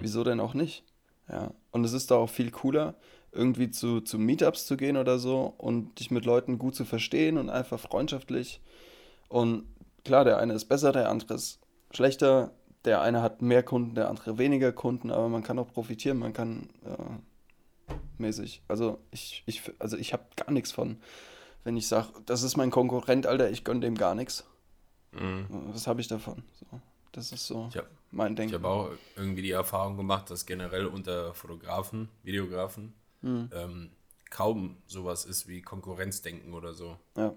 Wieso 0.01 0.26
denn 0.26 0.41
auch 0.41 0.53
nicht? 0.53 0.84
Ja. 1.30 1.53
Und 1.72 1.86
es 1.86 1.93
ist 1.93 2.11
da 2.11 2.15
auch 2.15 2.30
viel 2.30 2.51
cooler, 2.51 2.95
irgendwie 3.32 3.72
zu, 3.72 4.01
zu 4.01 4.20
Meetups 4.20 4.65
zu 4.65 4.76
gehen 4.76 4.97
oder 4.97 5.17
so 5.17 5.53
und 5.57 5.97
dich 5.97 6.11
mit 6.11 6.26
Leuten 6.26 6.59
gut 6.59 6.76
zu 6.76 6.84
verstehen 6.84 7.38
und 7.38 7.49
einfach 7.49 7.80
freundschaftlich. 7.80 8.59
Und 9.30 9.63
klar, 10.03 10.26
der 10.26 10.39
eine 10.39 10.51
ist 10.51 10.65
besser, 10.65 10.91
der 10.91 11.09
andere 11.09 11.36
ist 11.36 11.61
schlechter. 11.91 12.51
Der 12.86 13.01
eine 13.01 13.21
hat 13.21 13.41
mehr 13.41 13.63
Kunden, 13.63 13.95
der 13.95 14.09
andere 14.09 14.38
weniger 14.38 14.71
Kunden, 14.71 15.11
aber 15.11 15.27
man 15.27 15.43
kann 15.43 15.59
auch 15.59 15.71
profitieren, 15.71 16.17
man 16.17 16.34
kann 16.34 16.69
äh, 16.86 17.93
mäßig. 18.17 18.61
Also 18.67 18.99
ich, 19.11 19.43
ich, 19.45 19.71
also 19.80 19.97
ich 19.97 20.13
habe 20.13 20.23
gar 20.36 20.51
nichts 20.51 20.71
von, 20.71 20.97
wenn 21.63 21.75
ich 21.75 21.88
sage, 21.88 22.07
das 22.25 22.43
ist 22.43 22.55
mein 22.55 22.71
Konkurrent, 22.71 23.27
Alter, 23.27 23.49
ich 23.49 23.63
gönne 23.63 23.82
dem 23.82 23.95
gar 23.95 24.15
nichts. 24.15 24.45
Mhm. 25.11 25.47
Was 25.73 25.88
habe 25.88 26.01
ich 26.01 26.07
davon? 26.07 26.43
So, 26.53 26.80
das 27.11 27.32
ist 27.32 27.47
so 27.47 27.69
hab, 27.75 27.88
mein 28.11 28.36
Denken. 28.36 28.55
Ich 28.55 28.59
habe 28.59 28.67
auch 28.67 28.91
irgendwie 29.15 29.41
die 29.41 29.51
Erfahrung 29.51 29.97
gemacht, 29.97 30.30
dass 30.30 30.45
generell 30.45 30.86
unter 30.86 31.34
Fotografen, 31.34 32.09
Videografen, 32.23 32.93
mhm. 33.21 33.49
ähm, 33.53 33.89
kaum 34.30 34.77
sowas 34.88 35.25
ist 35.25 35.47
wie 35.47 35.61
Konkurrenzdenken 35.61 36.53
oder 36.53 36.73
so. 36.73 36.97
Ja. 37.17 37.34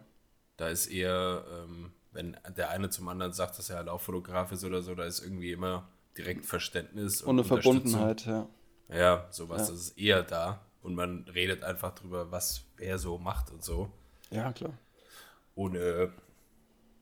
Da 0.56 0.68
ist 0.68 0.86
eher, 0.86 1.44
ähm, 1.50 1.92
wenn 2.12 2.36
der 2.56 2.70
eine 2.70 2.90
zum 2.90 3.08
anderen 3.08 3.32
sagt, 3.32 3.58
dass 3.58 3.70
er 3.70 3.76
halt 3.76 3.88
auch 3.88 4.00
Fotograf 4.00 4.52
ist 4.52 4.64
oder 4.64 4.82
so, 4.82 4.94
da 4.94 5.04
ist 5.04 5.20
irgendwie 5.20 5.52
immer 5.52 5.88
direkt 6.16 6.44
Verständnis 6.44 7.22
und, 7.22 7.30
und 7.30 7.38
eine 7.38 7.44
Verbundenheit, 7.44 8.26
ja. 8.26 8.48
Ja, 8.88 9.26
sowas, 9.30 9.68
ja. 9.68 9.74
ist 9.74 9.98
eher 9.98 10.22
da 10.22 10.60
und 10.82 10.94
man 10.94 11.24
redet 11.32 11.64
einfach 11.64 11.94
drüber, 11.94 12.30
was 12.30 12.64
wer 12.76 12.98
so 12.98 13.18
macht 13.18 13.50
und 13.50 13.64
so. 13.64 13.90
Ja, 14.30 14.52
klar. 14.52 14.76
Und 15.54 15.76
äh, 15.76 16.08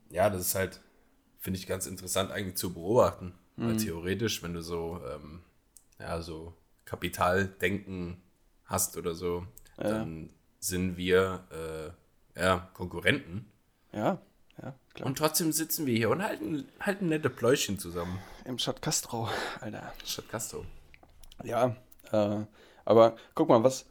ja, 0.09 0.29
das 0.29 0.41
ist 0.41 0.55
halt, 0.55 0.79
finde 1.39 1.59
ich 1.59 1.67
ganz 1.67 1.87
interessant 1.87 2.31
eigentlich 2.31 2.55
zu 2.55 2.73
beobachten, 2.73 3.33
mhm. 3.55 3.67
weil 3.67 3.77
theoretisch, 3.77 4.41
wenn 4.43 4.53
du 4.53 4.61
so, 4.61 5.01
ähm, 5.05 5.41
ja, 5.99 6.21
so 6.21 6.53
Kapitaldenken 6.85 8.21
hast 8.65 8.97
oder 8.97 9.13
so, 9.13 9.45
ja. 9.77 9.83
dann 9.83 10.29
sind 10.59 10.95
wir 10.95 11.45
äh, 12.35 12.39
ja, 12.41 12.69
Konkurrenten. 12.73 13.51
Ja. 13.91 14.21
Ja, 14.61 14.75
klar. 14.93 15.07
Und 15.07 15.17
trotzdem 15.17 15.51
sitzen 15.51 15.85
wir 15.85 15.95
hier 15.95 16.09
und 16.09 16.21
halten, 16.21 16.67
halten 16.79 17.07
nette 17.07 17.29
Pläuschen 17.29 17.79
zusammen. 17.79 18.19
Im 18.45 18.59
Stadt 18.59 18.81
Castro, 18.81 19.29
Alter. 19.59 19.93
Stadt 20.05 20.29
Castro. 20.29 20.65
Ja, 21.43 21.75
äh, 22.11 22.45
aber 22.85 23.15
guck 23.33 23.49
mal, 23.49 23.63
was, 23.63 23.85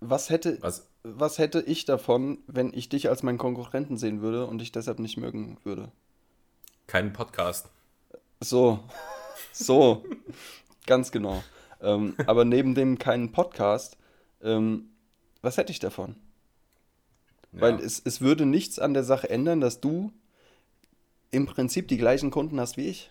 was 0.00 0.30
hätte, 0.30 0.58
was? 0.62 0.88
was 1.02 1.38
hätte 1.38 1.60
ich 1.60 1.84
davon, 1.84 2.38
wenn 2.46 2.72
ich 2.72 2.88
dich 2.88 3.08
als 3.08 3.22
meinen 3.22 3.38
Konkurrenten 3.38 3.96
sehen 3.96 4.20
würde 4.20 4.46
und 4.46 4.58
dich 4.58 4.72
deshalb 4.72 4.98
nicht 4.98 5.16
mögen 5.16 5.58
würde? 5.64 5.90
Keinen 6.86 7.12
Podcast. 7.12 7.68
So, 8.40 8.80
so, 9.52 10.04
ganz 10.86 11.12
genau. 11.12 11.42
Ähm, 11.80 12.16
aber 12.26 12.44
neben 12.44 12.74
dem 12.74 12.98
keinen 12.98 13.30
Podcast, 13.30 13.96
ähm, 14.42 14.90
was 15.42 15.56
hätte 15.56 15.70
ich 15.70 15.78
davon? 15.78 16.16
Ja. 17.52 17.60
Weil 17.62 17.80
es, 17.80 18.00
es 18.04 18.20
würde 18.20 18.46
nichts 18.46 18.78
an 18.78 18.94
der 18.94 19.04
Sache 19.04 19.30
ändern, 19.30 19.60
dass 19.60 19.80
du 19.80 20.12
im 21.30 21.46
Prinzip 21.46 21.88
die 21.88 21.98
gleichen 21.98 22.30
Kunden 22.30 22.60
hast 22.60 22.76
wie 22.76 22.88
ich. 22.88 23.10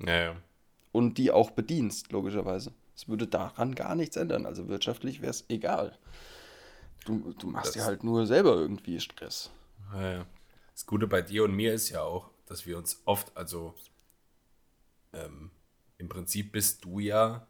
Ja, 0.00 0.16
ja. 0.16 0.36
Und 0.92 1.18
die 1.18 1.30
auch 1.30 1.50
bedienst, 1.50 2.12
logischerweise. 2.12 2.72
Es 2.94 3.08
würde 3.08 3.26
daran 3.26 3.74
gar 3.74 3.94
nichts 3.94 4.16
ändern. 4.16 4.46
Also 4.46 4.68
wirtschaftlich 4.68 5.20
wäre 5.20 5.30
es 5.30 5.44
egal. 5.48 5.96
Du, 7.04 7.32
du 7.38 7.46
machst 7.48 7.68
das 7.68 7.74
dir 7.74 7.84
halt 7.84 8.04
nur 8.04 8.26
selber 8.26 8.54
irgendwie 8.54 9.00
Stress. 9.00 9.50
Ja, 9.94 10.12
ja. 10.12 10.26
Das 10.72 10.86
Gute 10.86 11.06
bei 11.06 11.22
dir 11.22 11.44
und 11.44 11.54
mir 11.54 11.74
ist 11.74 11.90
ja 11.90 12.02
auch, 12.02 12.30
dass 12.46 12.66
wir 12.66 12.78
uns 12.78 13.02
oft, 13.04 13.36
also 13.36 13.74
ähm, 15.12 15.50
im 15.98 16.08
Prinzip 16.08 16.52
bist 16.52 16.84
du 16.84 16.98
ja 16.98 17.46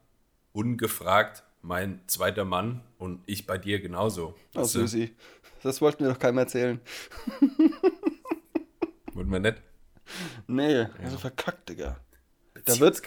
ungefragt 0.53 1.45
mein 1.69 2.01
zweiter 2.07 2.47
Mann 2.47 2.81
und 2.97 3.21
ich 3.27 3.47
bei 3.47 3.59
dir 3.59 3.79
genauso. 3.79 4.35
Oh, 4.55 4.65
Susi. 4.65 5.15
Das 5.63 5.83
wollten 5.83 6.03
wir 6.05 6.11
doch 6.11 6.19
keinem 6.19 6.39
erzählen. 6.39 6.81
Wollten 9.13 9.31
wir 9.31 9.41
nicht? 9.41 9.63
Nee, 10.47 10.75
ja. 10.75 10.91
also 11.03 11.19
verkackt, 11.19 11.69
Digga. 11.69 12.01
Da 12.65 12.81
wird, 12.81 13.03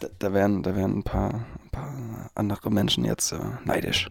da, 0.00 0.08
da, 0.18 0.32
werden, 0.34 0.62
da 0.62 0.76
werden 0.76 0.98
ein 0.98 1.02
paar, 1.04 1.46
ein 1.62 1.70
paar 1.70 2.30
andere 2.34 2.70
Menschen 2.70 3.04
jetzt 3.04 3.32
äh, 3.32 3.38
neidisch. 3.64 4.10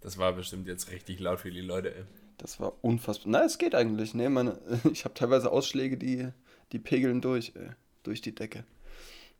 Das 0.00 0.18
war 0.18 0.32
bestimmt 0.32 0.68
jetzt 0.68 0.90
richtig 0.90 1.18
laut 1.18 1.40
für 1.40 1.50
die 1.50 1.60
Leute, 1.60 1.94
ey. 1.94 2.04
Das 2.36 2.60
war 2.60 2.74
unfassbar. 2.84 3.32
Na, 3.32 3.44
es 3.44 3.58
geht 3.58 3.74
eigentlich. 3.74 4.14
Nee, 4.14 4.28
meine, 4.28 4.60
ich 4.92 5.04
habe 5.04 5.14
teilweise 5.14 5.50
Ausschläge, 5.50 5.96
die, 5.96 6.28
die 6.72 6.78
pegeln 6.78 7.20
durch, 7.20 7.52
ey, 7.56 7.70
durch 8.04 8.20
die 8.20 8.34
Decke. 8.34 8.64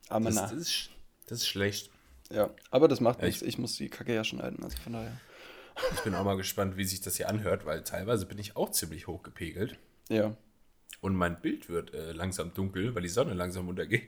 Aber 0.09 0.25
das, 0.25 0.35
na. 0.35 0.41
Das 0.41 0.53
ist, 0.53 0.89
das 1.27 1.39
ist 1.39 1.47
schlecht. 1.47 1.91
Ja, 2.31 2.49
aber 2.71 2.87
das 2.87 3.01
macht 3.01 3.19
ja, 3.19 3.25
nichts. 3.25 3.41
Ich, 3.41 3.57
muss 3.57 3.75
die 3.75 3.89
Kacke 3.89 4.13
ja 4.13 4.23
schneiden, 4.23 4.63
also 4.63 4.77
von 4.77 4.93
daher. 4.93 5.17
Ich 5.93 6.01
bin 6.01 6.15
auch 6.15 6.23
mal 6.23 6.37
gespannt, 6.37 6.77
wie 6.77 6.85
sich 6.85 7.01
das 7.01 7.17
hier 7.17 7.29
anhört, 7.29 7.65
weil 7.65 7.83
teilweise 7.83 8.25
bin 8.25 8.37
ich 8.37 8.55
auch 8.55 8.71
ziemlich 8.71 9.07
hoch 9.07 9.23
gepegelt. 9.23 9.77
Ja. 10.09 10.35
Und 11.01 11.15
mein 11.15 11.41
Bild 11.41 11.69
wird 11.69 11.93
äh, 11.93 12.13
langsam 12.13 12.53
dunkel, 12.53 12.95
weil 12.95 13.03
die 13.03 13.09
Sonne 13.09 13.33
langsam 13.33 13.67
untergeht. 13.67 14.07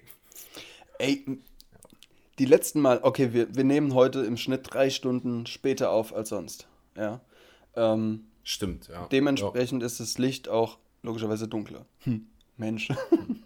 Ey, 0.97 1.25
die 2.39 2.45
letzten 2.45 2.81
Mal, 2.81 2.99
okay, 3.03 3.33
wir, 3.33 3.55
wir 3.55 3.63
nehmen 3.63 3.93
heute 3.93 4.21
im 4.21 4.37
Schnitt 4.37 4.61
drei 4.71 4.89
Stunden 4.89 5.45
später 5.45 5.91
auf 5.91 6.13
als 6.15 6.29
sonst. 6.29 6.67
Ja. 6.95 7.21
Ähm, 7.75 8.25
Stimmt, 8.43 8.87
ja. 8.87 9.07
Dementsprechend 9.07 9.81
ja. 9.81 9.85
ist 9.85 9.99
das 9.99 10.17
Licht 10.17 10.47
auch 10.47 10.77
logischerweise 11.03 11.47
dunkler. 11.47 11.85
Hm. 11.99 12.27
Mensch. 12.55 12.89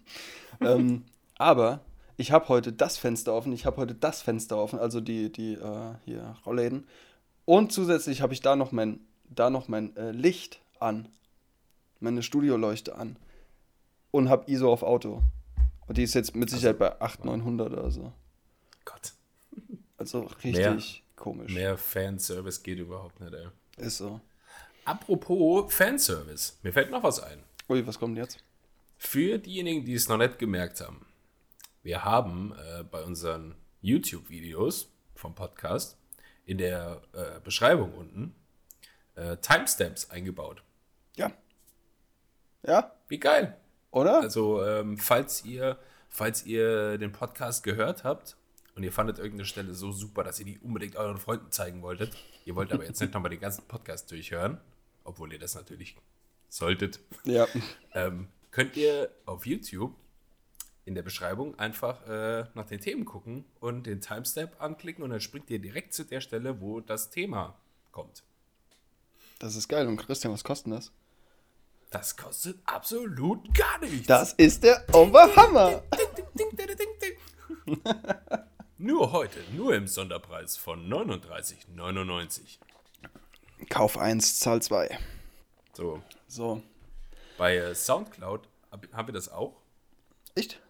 ähm, 0.61 1.03
aber 1.37 1.81
ich 2.21 2.31
habe 2.31 2.47
heute 2.49 2.71
das 2.71 2.97
Fenster 2.97 3.33
offen, 3.33 3.51
ich 3.51 3.65
habe 3.65 3.77
heute 3.77 3.95
das 3.95 4.21
Fenster 4.21 4.57
offen, 4.57 4.79
also 4.79 5.01
die, 5.01 5.31
die 5.31 5.53
äh, 5.53 5.95
hier 6.05 6.37
Rollläden. 6.45 6.87
Und 7.45 7.73
zusätzlich 7.73 8.21
habe 8.21 8.33
ich 8.33 8.41
da 8.41 8.55
noch 8.55 8.71
mein, 8.71 8.99
da 9.25 9.49
noch 9.49 9.67
mein 9.67 9.95
äh, 9.97 10.11
Licht 10.11 10.61
an. 10.79 11.09
Meine 11.99 12.21
Studioleuchte 12.21 12.95
an. 12.95 13.17
Und 14.11 14.29
habe 14.29 14.49
ISO 14.49 14.71
auf 14.71 14.83
Auto. 14.83 15.23
Und 15.87 15.97
die 15.97 16.03
ist 16.03 16.13
jetzt 16.13 16.35
mit 16.35 16.49
Sicherheit 16.49 16.77
bei 16.77 17.01
800, 17.01 17.25
900 17.25 17.73
oder 17.73 17.91
so. 17.91 18.13
Gott. 18.85 19.13
Also 19.97 20.21
richtig 20.43 20.53
mehr, 20.53 20.79
komisch. 21.15 21.53
Mehr 21.53 21.77
Fanservice 21.77 22.61
geht 22.61 22.77
überhaupt 22.77 23.19
nicht, 23.19 23.33
ey. 23.33 23.47
Ist 23.77 23.97
so. 23.97 24.21
Apropos 24.85 25.73
Fanservice, 25.73 26.53
mir 26.61 26.71
fällt 26.71 26.91
noch 26.91 27.03
was 27.03 27.19
ein. 27.19 27.39
Ui, 27.67 27.85
was 27.85 27.99
kommt 27.99 28.17
jetzt? 28.17 28.43
Für 28.97 29.39
diejenigen, 29.39 29.85
die 29.85 29.93
es 29.93 30.07
noch 30.07 30.17
nicht 30.17 30.37
gemerkt 30.39 30.81
haben, 30.81 31.05
wir 31.83 32.03
haben 32.03 32.53
äh, 32.53 32.83
bei 32.83 33.03
unseren 33.03 33.55
YouTube-Videos 33.81 34.91
vom 35.15 35.35
Podcast 35.35 35.97
in 36.45 36.57
der 36.57 37.01
äh, 37.13 37.39
Beschreibung 37.43 37.93
unten 37.93 38.35
äh, 39.15 39.37
Timestamps 39.37 40.09
eingebaut. 40.09 40.63
Ja. 41.15 41.31
Ja. 42.65 42.91
Wie 43.07 43.19
geil. 43.19 43.57
Oder? 43.91 44.21
Also, 44.21 44.63
ähm, 44.65 44.97
falls 44.97 45.43
ihr, 45.43 45.77
falls 46.09 46.45
ihr 46.45 46.97
den 46.97 47.11
Podcast 47.11 47.63
gehört 47.63 48.03
habt 48.03 48.37
und 48.75 48.83
ihr 48.83 48.91
fandet 48.91 49.17
irgendeine 49.17 49.45
Stelle 49.45 49.73
so 49.73 49.91
super, 49.91 50.23
dass 50.23 50.39
ihr 50.39 50.45
die 50.45 50.59
unbedingt 50.59 50.95
euren 50.95 51.17
Freunden 51.17 51.51
zeigen 51.51 51.81
wolltet, 51.81 52.15
ihr 52.45 52.55
wollt 52.55 52.71
aber 52.71 52.85
jetzt 52.85 53.01
nicht 53.01 53.13
nochmal 53.13 53.31
den 53.31 53.41
ganzen 53.41 53.67
Podcast 53.67 54.09
durchhören, 54.11 54.59
obwohl 55.03 55.33
ihr 55.33 55.39
das 55.39 55.55
natürlich 55.55 55.97
solltet, 56.47 56.99
ja. 57.23 57.47
ähm, 57.93 58.27
könnt 58.51 58.77
ihr 58.77 59.09
auf 59.25 59.45
YouTube 59.45 59.95
in 60.85 60.95
der 60.95 61.03
Beschreibung 61.03 61.57
einfach 61.59 62.07
äh, 62.07 62.45
nach 62.53 62.65
den 62.65 62.79
Themen 62.79 63.05
gucken 63.05 63.45
und 63.59 63.85
den 63.85 64.01
Timestamp 64.01 64.59
anklicken 64.59 65.03
und 65.03 65.11
dann 65.11 65.21
springt 65.21 65.49
ihr 65.49 65.59
direkt 65.59 65.93
zu 65.93 66.03
der 66.03 66.21
Stelle, 66.21 66.61
wo 66.61 66.79
das 66.79 67.09
Thema 67.09 67.59
kommt. 67.91 68.23
Das 69.39 69.55
ist 69.55 69.67
geil. 69.67 69.87
Und 69.87 69.97
Christian, 69.97 70.33
was 70.33 70.43
kostet 70.43 70.73
das? 70.73 70.91
Das 71.89 72.15
kostet 72.15 72.59
absolut 72.65 73.53
gar 73.53 73.79
nichts. 73.79 74.07
Das 74.07 74.33
ist 74.33 74.63
der 74.63 74.85
Oberhammer. 74.93 75.83
nur 78.77 79.11
heute, 79.11 79.39
nur 79.55 79.75
im 79.75 79.87
Sonderpreis 79.87 80.57
von 80.57 80.87
39,99. 80.87 82.59
Kauf 83.69 83.97
1, 83.97 84.39
Zahl 84.39 84.61
2. 84.61 84.97
So. 85.73 86.01
So. 86.27 86.61
Bei 87.37 87.57
äh, 87.57 87.75
Soundcloud 87.75 88.47
haben 88.93 89.07
wir 89.07 89.13
das 89.13 89.29
auch. 89.29 89.61
Echt? 90.35 90.61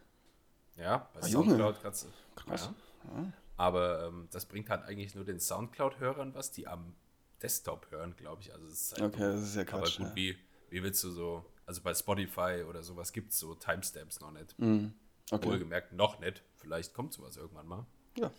Ja, 0.77 1.09
bei 1.13 1.21
ah, 1.21 1.27
Soundcloud 1.27 1.81
kannst 1.81 2.05
du. 2.05 2.07
Krass. 2.35 2.71
Ja. 3.03 3.33
Aber 3.57 4.07
ähm, 4.07 4.27
das 4.31 4.45
bringt 4.45 4.69
halt 4.69 4.83
eigentlich 4.83 5.13
nur 5.13 5.23
den 5.23 5.39
Soundcloud-Hörern 5.39 6.33
was, 6.33 6.51
die 6.51 6.67
am 6.67 6.93
Desktop 7.41 7.89
hören, 7.91 8.15
glaube 8.15 8.41
ich. 8.41 8.53
Also 8.53 8.65
es 8.67 8.81
ist 8.81 8.93
halt 8.93 9.13
okay, 9.13 9.33
das 9.33 9.41
ist 9.41 9.55
ja 9.55 9.63
Quatsch. 9.63 9.99
Aber 9.99 10.09
gut, 10.09 10.09
ja. 10.09 10.15
wie, 10.15 10.37
wie 10.69 10.83
willst 10.83 11.03
du 11.03 11.11
so, 11.11 11.45
also 11.65 11.81
bei 11.81 11.93
Spotify 11.93 12.63
oder 12.67 12.83
sowas 12.83 13.11
gibt 13.13 13.31
es 13.31 13.39
so 13.39 13.55
Timestamps 13.55 14.19
noch 14.19 14.31
nicht. 14.31 14.57
Mm, 14.57 14.87
okay. 15.29 15.47
Wohlgemerkt 15.47 15.93
noch 15.93 16.19
nicht. 16.19 16.43
Vielleicht 16.55 16.93
kommt 16.93 17.13
sowas 17.13 17.37
irgendwann 17.37 17.67
mal. 17.67 17.85
Ja. 18.17 18.31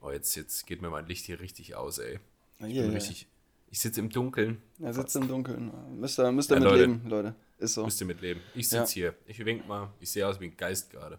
Oh, 0.00 0.10
jetzt, 0.10 0.34
jetzt 0.34 0.66
geht 0.66 0.80
mir 0.80 0.90
mein 0.90 1.06
Licht 1.06 1.26
hier 1.26 1.40
richtig 1.40 1.74
aus, 1.74 1.98
ey. 1.98 2.20
Ich 2.60 2.74
yeah, 2.74 2.90
richtig. 2.90 3.26
Ich 3.70 3.78
sitze 3.78 4.00
im 4.00 4.10
Dunkeln. 4.10 4.62
Er 4.80 4.92
sitzt 4.92 5.14
im 5.16 5.28
Dunkeln. 5.28 5.70
Müsst 6.00 6.18
ihr, 6.18 6.32
müsst 6.32 6.50
ihr 6.50 6.54
ja, 6.54 6.60
mit 6.60 6.70
Leute, 6.70 6.84
leben, 6.84 7.08
Leute. 7.08 7.34
Ist 7.60 7.74
so. 7.74 7.84
Müsst 7.84 8.00
ihr 8.00 8.06
mitleben. 8.06 8.42
Ich 8.54 8.68
sitze 8.68 9.00
ja. 9.00 9.10
hier. 9.10 9.14
Ich 9.26 9.44
wink 9.44 9.68
mal. 9.68 9.92
Ich 10.00 10.10
sehe 10.10 10.26
aus 10.26 10.40
wie 10.40 10.46
ein 10.46 10.56
Geist 10.56 10.90
gerade. 10.90 11.18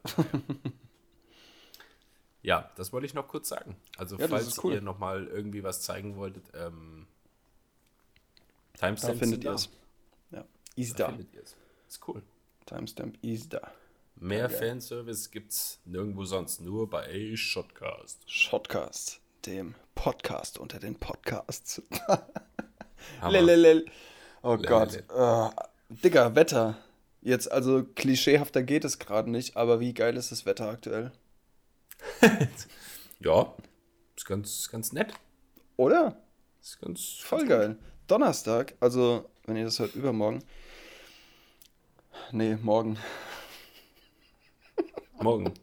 ja, 2.42 2.72
das 2.76 2.92
wollte 2.92 3.06
ich 3.06 3.14
noch 3.14 3.28
kurz 3.28 3.50
sagen. 3.50 3.76
Also, 3.96 4.18
ja, 4.18 4.28
falls 4.28 4.62
cool. 4.64 4.74
ihr 4.74 4.82
nochmal 4.82 5.28
irgendwie 5.28 5.64
was 5.64 5.82
zeigen 5.82 6.16
wolltet, 6.16 6.46
ähm, 6.56 7.06
Timestamps 8.74 9.20
da 9.20 9.24
findet 9.24 9.44
ihr 9.44 9.52
es. 9.52 9.70
Ja, 10.32 10.44
easy 10.76 10.96
da. 10.96 11.12
da. 11.12 11.40
es. 11.40 11.56
Ist 11.88 12.08
cool. 12.08 12.24
Timestamp 12.66 13.24
ist 13.24 13.54
da. 13.54 13.72
Mehr 14.16 14.46
okay. 14.46 14.70
Fanservice 14.70 15.30
gibt's 15.30 15.80
nirgendwo 15.86 16.26
sonst, 16.26 16.62
nur 16.62 16.90
bei 16.90 17.36
Shotcast. 17.36 18.24
Shotcast, 18.26 19.22
dem 19.46 19.76
Podcast 19.94 20.58
unter 20.58 20.80
den 20.80 20.96
Podcasts. 20.96 21.84
Lelelel. 23.30 23.86
Oh 24.42 24.56
Lelele. 24.56 24.68
Gott. 24.68 25.04
Uh, 25.12 25.52
Digga, 25.92 26.36
Wetter. 26.36 26.78
Jetzt, 27.22 27.52
also 27.52 27.84
klischeehafter 27.84 28.64
geht 28.64 28.86
es 28.86 28.98
gerade 28.98 29.30
nicht, 29.30 29.58
aber 29.58 29.80
wie 29.80 29.94
geil 29.94 30.16
ist 30.16 30.32
das 30.32 30.46
Wetter 30.46 30.70
aktuell? 30.70 31.12
ja, 33.20 33.54
ist 34.16 34.26
ganz, 34.26 34.70
ganz 34.72 34.94
nett. 34.94 35.14
Oder? 35.76 36.16
Ist 36.62 36.80
ganz. 36.80 37.18
Voll 37.20 37.40
ganz 37.40 37.50
geil. 37.50 37.78
Donnerstag, 38.08 38.76
also, 38.80 39.30
wenn 39.46 39.58
ihr 39.58 39.66
das 39.66 39.80
hört, 39.80 39.96
übermorgen. 39.96 40.44
Nee, 42.32 42.56
morgen. 42.56 42.98
Morgen. 45.22 45.54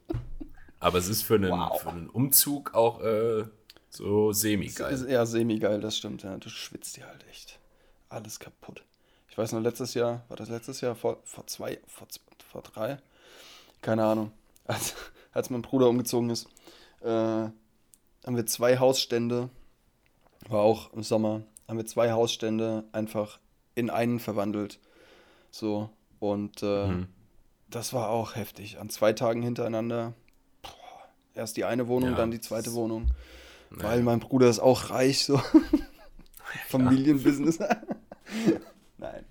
Aber 0.78 0.98
es 0.98 1.08
ist 1.08 1.22
für 1.22 1.34
einen, 1.34 1.50
wow. 1.50 1.80
für 1.80 1.88
einen 1.88 2.08
Umzug 2.08 2.74
auch 2.74 3.00
äh, 3.00 3.44
so 3.90 4.32
semi-geil. 4.32 5.06
Ja, 5.10 5.26
semi-geil, 5.26 5.80
das 5.80 5.96
stimmt. 5.96 6.22
Ja. 6.22 6.36
Du 6.36 6.48
schwitzt 6.48 6.96
dir 6.96 7.06
halt 7.06 7.26
echt. 7.28 7.58
Alles 8.08 8.38
kaputt. 8.38 8.84
Ich 9.38 9.40
weiß 9.40 9.52
noch, 9.52 9.60
letztes 9.60 9.94
Jahr, 9.94 10.24
war 10.26 10.36
das 10.36 10.48
letztes 10.48 10.80
Jahr? 10.80 10.96
Vor, 10.96 11.18
vor 11.22 11.46
zwei, 11.46 11.78
vor, 11.86 12.08
vor 12.50 12.60
drei? 12.60 12.98
Keine 13.82 14.04
Ahnung. 14.04 14.32
Als, 14.66 14.96
als 15.32 15.48
mein 15.48 15.62
Bruder 15.62 15.88
umgezogen 15.88 16.28
ist, 16.28 16.48
äh, 17.02 17.06
haben 17.08 17.54
wir 18.26 18.46
zwei 18.46 18.78
Hausstände, 18.78 19.48
war 20.48 20.62
auch 20.62 20.92
im 20.92 21.04
Sommer, 21.04 21.42
haben 21.68 21.76
wir 21.76 21.86
zwei 21.86 22.10
Hausstände 22.10 22.82
einfach 22.90 23.38
in 23.76 23.90
einen 23.90 24.18
verwandelt. 24.18 24.80
So. 25.52 25.88
Und 26.18 26.64
äh, 26.64 26.88
mhm. 26.88 27.06
das 27.70 27.92
war 27.92 28.10
auch 28.10 28.34
heftig. 28.34 28.80
An 28.80 28.90
zwei 28.90 29.12
Tagen 29.12 29.42
hintereinander. 29.42 30.14
Boah, 30.62 30.72
erst 31.36 31.56
die 31.56 31.64
eine 31.64 31.86
Wohnung, 31.86 32.10
ja, 32.10 32.16
dann 32.16 32.32
die 32.32 32.40
zweite 32.40 32.72
Wohnung. 32.72 33.12
Weil 33.70 34.02
mein 34.02 34.18
Bruder 34.18 34.50
ist 34.50 34.58
auch 34.58 34.90
reich, 34.90 35.22
so. 35.22 35.40
Familienbusiness. 36.68 37.60
nein. 38.98 39.24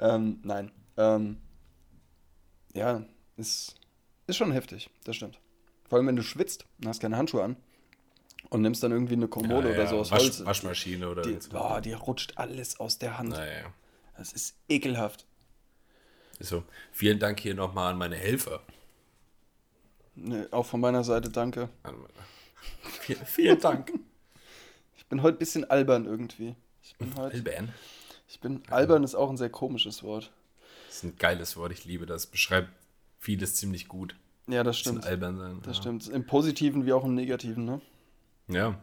Ähm, 0.00 0.40
nein. 0.42 0.72
Ähm, 0.96 1.38
ja, 2.74 3.02
ist, 3.36 3.76
ist 4.26 4.36
schon 4.36 4.52
heftig, 4.52 4.90
das 5.04 5.16
stimmt. 5.16 5.38
Vor 5.88 5.98
allem, 5.98 6.06
wenn 6.06 6.16
du 6.16 6.22
schwitzt 6.22 6.66
und 6.80 6.88
hast 6.88 7.00
keine 7.00 7.16
Handschuhe 7.16 7.42
an 7.42 7.56
und 8.50 8.62
nimmst 8.62 8.82
dann 8.82 8.92
irgendwie 8.92 9.14
eine 9.14 9.28
Kommode 9.28 9.68
ja, 9.68 9.74
ja. 9.74 9.80
oder 9.80 9.86
so 9.88 9.98
aus 9.98 10.10
Wasch, 10.10 10.22
Holz. 10.22 10.44
Waschmaschine 10.44 11.08
oder 11.08 11.22
die, 11.22 11.38
oh, 11.54 11.80
die 11.80 11.92
rutscht 11.92 12.34
alles 12.36 12.80
aus 12.80 12.98
der 12.98 13.18
Hand. 13.18 13.30
Naja. 13.30 13.72
Das 14.16 14.32
ist 14.32 14.56
ekelhaft. 14.68 15.26
So, 16.40 16.64
vielen 16.92 17.18
Dank 17.18 17.40
hier 17.40 17.54
nochmal 17.54 17.92
an 17.92 17.98
meine 17.98 18.16
Helfer. 18.16 18.62
Nee, 20.14 20.44
auch 20.50 20.66
von 20.66 20.80
meiner 20.80 21.04
Seite 21.04 21.30
danke. 21.30 21.68
Vielen, 23.00 23.26
vielen 23.26 23.60
Dank. 23.60 23.92
Ich 24.96 25.06
bin 25.06 25.22
heute 25.22 25.36
ein 25.36 25.38
bisschen 25.38 25.68
albern 25.70 26.04
irgendwie. 26.04 26.54
Ich 26.82 26.96
bin 26.96 27.14
heute. 27.16 27.36
Albern? 27.36 27.72
Ich 28.32 28.40
bin. 28.40 28.62
Albern 28.70 29.04
ist 29.04 29.14
auch 29.14 29.28
ein 29.28 29.36
sehr 29.36 29.50
komisches 29.50 30.02
Wort. 30.02 30.32
Das 30.86 30.96
ist 30.96 31.04
ein 31.04 31.16
geiles 31.18 31.54
Wort, 31.58 31.70
ich 31.70 31.84
liebe 31.84 32.06
das. 32.06 32.26
Beschreibt 32.26 32.70
vieles 33.18 33.56
ziemlich 33.56 33.88
gut. 33.88 34.16
Ja, 34.46 34.64
das 34.64 34.78
stimmt. 34.78 35.04
Albern 35.04 35.36
sein. 35.36 35.60
Das 35.64 35.76
ja. 35.76 35.82
stimmt. 35.82 36.08
Im 36.08 36.24
Positiven 36.24 36.86
wie 36.86 36.94
auch 36.94 37.04
im 37.04 37.14
Negativen, 37.14 37.66
ne? 37.66 37.82
Ja. 38.48 38.80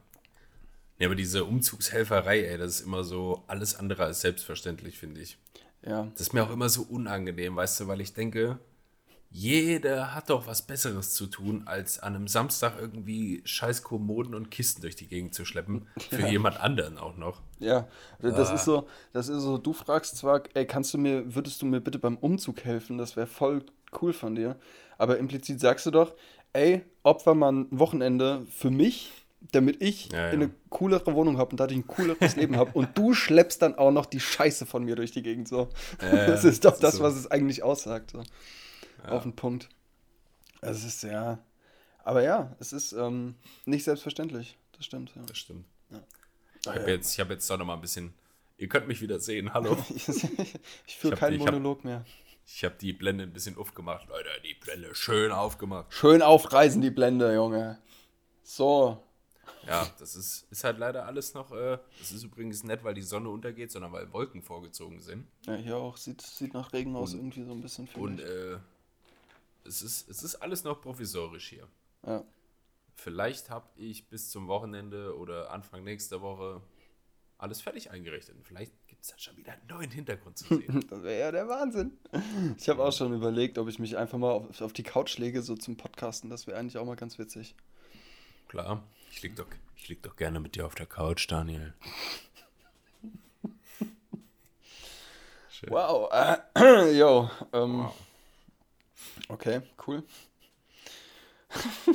Ja, 1.00 1.08
aber 1.08 1.16
diese 1.16 1.46
Umzugshelferei, 1.46 2.42
ey, 2.42 2.60
das 2.60 2.76
ist 2.76 2.82
immer 2.82 3.04
so 3.04 3.44
alles 3.48 3.74
andere 3.76 4.04
als 4.04 4.22
selbstverständlich, 4.22 5.00
finde 5.00 5.22
ich. 5.22 5.40
Ja. 5.84 6.04
Das 6.12 6.22
ist 6.22 6.34
mir 6.34 6.44
auch 6.44 6.52
immer 6.52 6.70
so 6.70 6.84
unangenehm, 6.84 7.56
weißt 7.56 7.80
du, 7.80 7.88
weil 7.88 8.02
ich 8.02 8.14
denke, 8.14 8.60
jeder 9.32 10.16
hat 10.16 10.30
doch 10.30 10.48
was 10.48 10.64
Besseres 10.64 11.14
zu 11.14 11.28
tun, 11.28 11.64
als 11.66 12.00
an 12.00 12.16
einem 12.16 12.28
Samstag 12.28 12.74
irgendwie 12.80 13.42
scheiß 13.46 13.84
Kommoden 13.84 14.34
und 14.34 14.50
Kisten 14.50 14.82
durch 14.82 14.96
die 14.96 15.08
Gegend 15.08 15.36
zu 15.36 15.46
schleppen. 15.46 15.88
Für 16.10 16.22
ja. 16.22 16.28
jemand 16.28 16.60
anderen 16.60 16.98
auch 16.98 17.16
noch. 17.16 17.42
Ja, 17.60 17.88
das 18.20 18.50
ah. 18.50 18.56
ist 18.56 18.66
so, 18.66 18.88
das 19.14 19.30
ist 19.30 19.44
so, 19.44 19.58
du 19.58 19.74
fragst 19.74 20.18
zwar, 20.18 20.42
ey, 20.56 20.66
kannst 20.66 20.94
du 20.94 20.98
mir, 20.98 21.36
würdest 21.36 21.62
du 21.62 21.68
mir 21.68 21.80
bitte 21.80 22.00
beim 22.00 22.18
Umzug 22.18 22.64
helfen? 22.64 22.98
Das 22.98 23.16
wäre 23.16 23.28
voll 23.28 23.64
cool 24.02 24.14
von 24.14 24.36
dir. 24.36 24.56
Aber 24.98 25.18
implizit 25.18 25.60
sagst 25.60 25.86
du 25.86 25.92
doch, 25.92 26.16
ey, 26.54 26.82
opfer 27.04 27.36
mal 27.36 27.52
ein 27.52 27.68
Wochenende 27.72 28.46
für 28.50 28.72
mich 28.72 29.12
damit 29.54 29.82
ich 29.82 30.12
ja, 30.12 30.26
ja. 30.26 30.30
eine 30.32 30.50
coolere 30.70 31.14
Wohnung 31.14 31.38
habe 31.38 31.52
und 31.52 31.60
dadurch 31.60 31.80
ein 31.80 31.88
cooleres 31.88 32.36
Leben 32.36 32.58
habe. 32.58 32.72
Und 32.74 32.98
du 32.98 33.14
schleppst 33.14 33.62
dann 33.62 33.76
auch 33.76 33.92
noch 33.92 34.06
die 34.06 34.20
Scheiße 34.20 34.66
von 34.66 34.84
mir 34.84 34.96
durch 34.96 35.12
die 35.12 35.24
Gegend. 35.24 35.48
So. 35.48 35.70
Ja, 36.02 36.28
das 36.28 36.44
ist 36.44 36.66
doch 36.66 36.72
das, 36.72 36.80
das 36.80 36.96
so. 36.96 37.04
was 37.04 37.16
es 37.16 37.32
eigentlich 37.32 37.64
aussagt. 37.64 38.12
So. 38.12 38.22
Auf 39.08 39.24
den 39.24 39.36
Punkt. 39.36 39.70
Es 40.62 40.84
ist 40.84 41.04
ja. 41.04 41.40
Aber 42.04 42.24
ja, 42.24 42.56
es 42.60 42.74
ist 42.74 42.92
ähm, 42.94 43.36
nicht 43.66 43.84
selbstverständlich. 43.84 44.58
Das 44.74 44.86
stimmt. 44.86 45.12
Das 45.28 45.38
stimmt. 45.38 45.66
Ich 46.62 46.68
habe 46.68 46.92
jetzt, 46.92 47.18
hab 47.20 47.30
jetzt 47.30 47.50
doch 47.50 47.58
noch 47.58 47.66
mal 47.66 47.76
ein 47.76 47.82
bisschen. 47.82 48.14
Ihr 48.58 48.68
könnt 48.68 48.88
mich 48.88 49.02
wieder 49.02 49.20
sehen. 49.20 49.54
Hallo. 49.54 49.78
ich 49.96 50.98
führe 50.98 51.16
keinen 51.16 51.34
die, 51.34 51.40
Monolog 51.40 51.80
hab, 51.80 51.86
mehr. 51.86 52.06
Ich 52.46 52.66
habe 52.66 52.76
die 52.80 52.92
Blende 52.92 53.24
ein 53.24 53.32
bisschen 53.32 53.58
aufgemacht, 53.58 54.10
Leute. 54.10 54.30
Die 54.44 54.56
Blende 54.56 54.94
schön 54.96 55.32
aufgemacht. 55.32 55.94
Schön 55.94 56.22
aufreißen, 56.22 56.82
die 56.82 56.90
Blende, 56.90 57.34
Junge. 57.34 57.80
So, 58.44 59.02
ja, 59.68 59.88
das 60.00 60.16
ist, 60.16 60.48
ist 60.52 60.64
halt 60.64 60.78
leider 60.78 61.06
alles 61.06 61.34
noch. 61.34 61.52
Äh, 61.52 61.78
das 62.00 62.12
ist 62.12 62.24
übrigens 62.24 62.64
nett, 62.64 62.84
weil 62.84 62.94
die 62.94 63.02
Sonne 63.02 63.30
untergeht, 63.30 63.72
sondern 63.72 63.92
weil 63.92 64.12
Wolken 64.12 64.42
vorgezogen 64.42 65.00
sind. 65.00 65.28
Ja, 65.46 65.56
hier 65.56 65.78
auch. 65.78 65.98
Sieht, 65.98 66.22
sieht 66.22 66.54
nach 66.54 66.72
Regen 66.74 66.96
aus, 66.96 67.14
und, 67.14 67.20
irgendwie 67.20 67.44
so 67.44 67.52
ein 67.52 67.62
bisschen. 67.62 67.88
Und 67.96 68.20
äh, 68.20 68.58
es, 69.70 69.82
ist, 69.82 70.10
es 70.10 70.24
ist 70.24 70.36
alles 70.36 70.64
noch 70.64 70.82
provisorisch 70.82 71.50
hier. 71.50 71.68
Ja. 72.06 72.24
Vielleicht 72.96 73.50
habe 73.50 73.70
ich 73.78 74.10
bis 74.10 74.30
zum 74.30 74.48
Wochenende 74.48 75.18
oder 75.18 75.52
Anfang 75.52 75.84
nächster 75.84 76.22
Woche 76.22 76.62
alles 77.38 77.62
fertig 77.62 77.92
eingerichtet. 77.92 78.36
Und 78.36 78.46
vielleicht 78.46 78.74
gibt 78.88 79.04
es 79.04 79.10
dann 79.10 79.20
schon 79.20 79.38
wieder 79.38 79.54
einen 79.54 79.68
neuen 79.68 79.92
Hintergrund 79.92 80.38
zu 80.38 80.58
sehen. 80.58 80.86
das 80.90 81.04
wäre 81.04 81.20
ja 81.20 81.32
der 81.32 81.48
Wahnsinn. 81.48 81.98
Ich 82.58 82.68
habe 82.68 82.84
auch 82.84 82.92
schon 82.92 83.14
überlegt, 83.14 83.58
ob 83.58 83.70
ich 83.70 83.80
mich 83.80 83.96
einfach 83.96 84.18
mal 84.18 84.32
auf, 84.32 84.62
auf 84.62 84.74
die 84.74 84.84
Couch 84.84 85.18
lege, 85.18 85.42
so 85.42 85.56
zum 85.56 85.78
Podcasten. 85.78 86.30
Das 86.30 86.48
wäre 86.48 86.58
eigentlich 86.58 86.78
auch 86.78 86.86
mal 86.86 86.98
ganz 86.98 87.18
witzig. 87.18 87.56
Klar. 88.50 88.84
Ich 89.12 89.22
lieg 89.22 89.36
doch, 89.38 89.48
ich 89.78 89.88
lieg 89.88 90.04
doch 90.04 90.18
gerne 90.18 90.40
mit 90.40 90.56
dir 90.56 90.66
auf 90.66 90.76
der 90.76 90.86
Couch, 90.86 91.32
Daniel. 91.32 91.74
Schön. 95.50 95.70
Wow. 95.70 96.10
Äh, 96.14 96.92
yo. 96.98 97.30
Ähm, 97.52 97.80
wow. 97.80 98.09
Okay, 99.28 99.62
cool. 99.88 100.04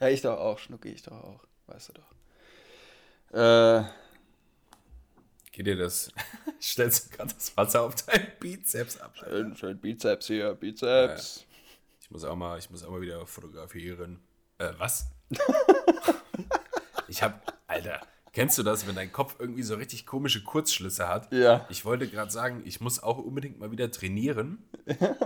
ja, 0.00 0.08
ich 0.08 0.22
doch 0.22 0.38
auch, 0.38 0.58
Schnucki, 0.58 0.88
ich 0.90 1.02
doch 1.02 1.22
auch. 1.22 1.44
Weißt 1.66 1.90
du 1.90 1.92
doch. 1.94 3.38
Äh. 3.38 3.84
Geht 5.52 5.66
dir 5.66 5.76
das? 5.76 6.12
Stellst 6.60 7.06
du 7.06 7.16
gerade 7.16 7.34
das 7.34 7.56
Wasser 7.56 7.82
auf 7.82 7.94
deinen 8.04 8.30
Bizeps 8.38 8.98
ab? 8.98 9.16
Schön, 9.16 9.56
schön 9.56 9.78
Bizeps 9.78 10.26
hier, 10.26 10.54
Bizeps. 10.54 11.36
Ja, 11.38 11.56
ich 12.02 12.10
muss 12.10 12.24
auch 12.24 12.36
mal, 12.36 12.58
ich 12.58 12.70
muss 12.70 12.84
auch 12.84 12.90
mal 12.90 13.00
wieder 13.00 13.26
fotografieren. 13.26 14.20
Äh, 14.58 14.72
was? 14.78 15.06
ich 17.08 17.22
hab, 17.22 17.58
Alter, 17.66 18.00
kennst 18.36 18.58
du 18.58 18.62
das, 18.62 18.86
wenn 18.86 18.94
dein 18.94 19.10
Kopf 19.10 19.36
irgendwie 19.38 19.62
so 19.62 19.76
richtig 19.76 20.04
komische 20.04 20.44
Kurzschlüsse 20.44 21.08
hat? 21.08 21.32
Ja. 21.32 21.66
Ich 21.70 21.86
wollte 21.86 22.06
gerade 22.06 22.30
sagen, 22.30 22.60
ich 22.66 22.82
muss 22.82 23.02
auch 23.02 23.16
unbedingt 23.16 23.58
mal 23.58 23.70
wieder 23.70 23.90
trainieren. 23.90 24.62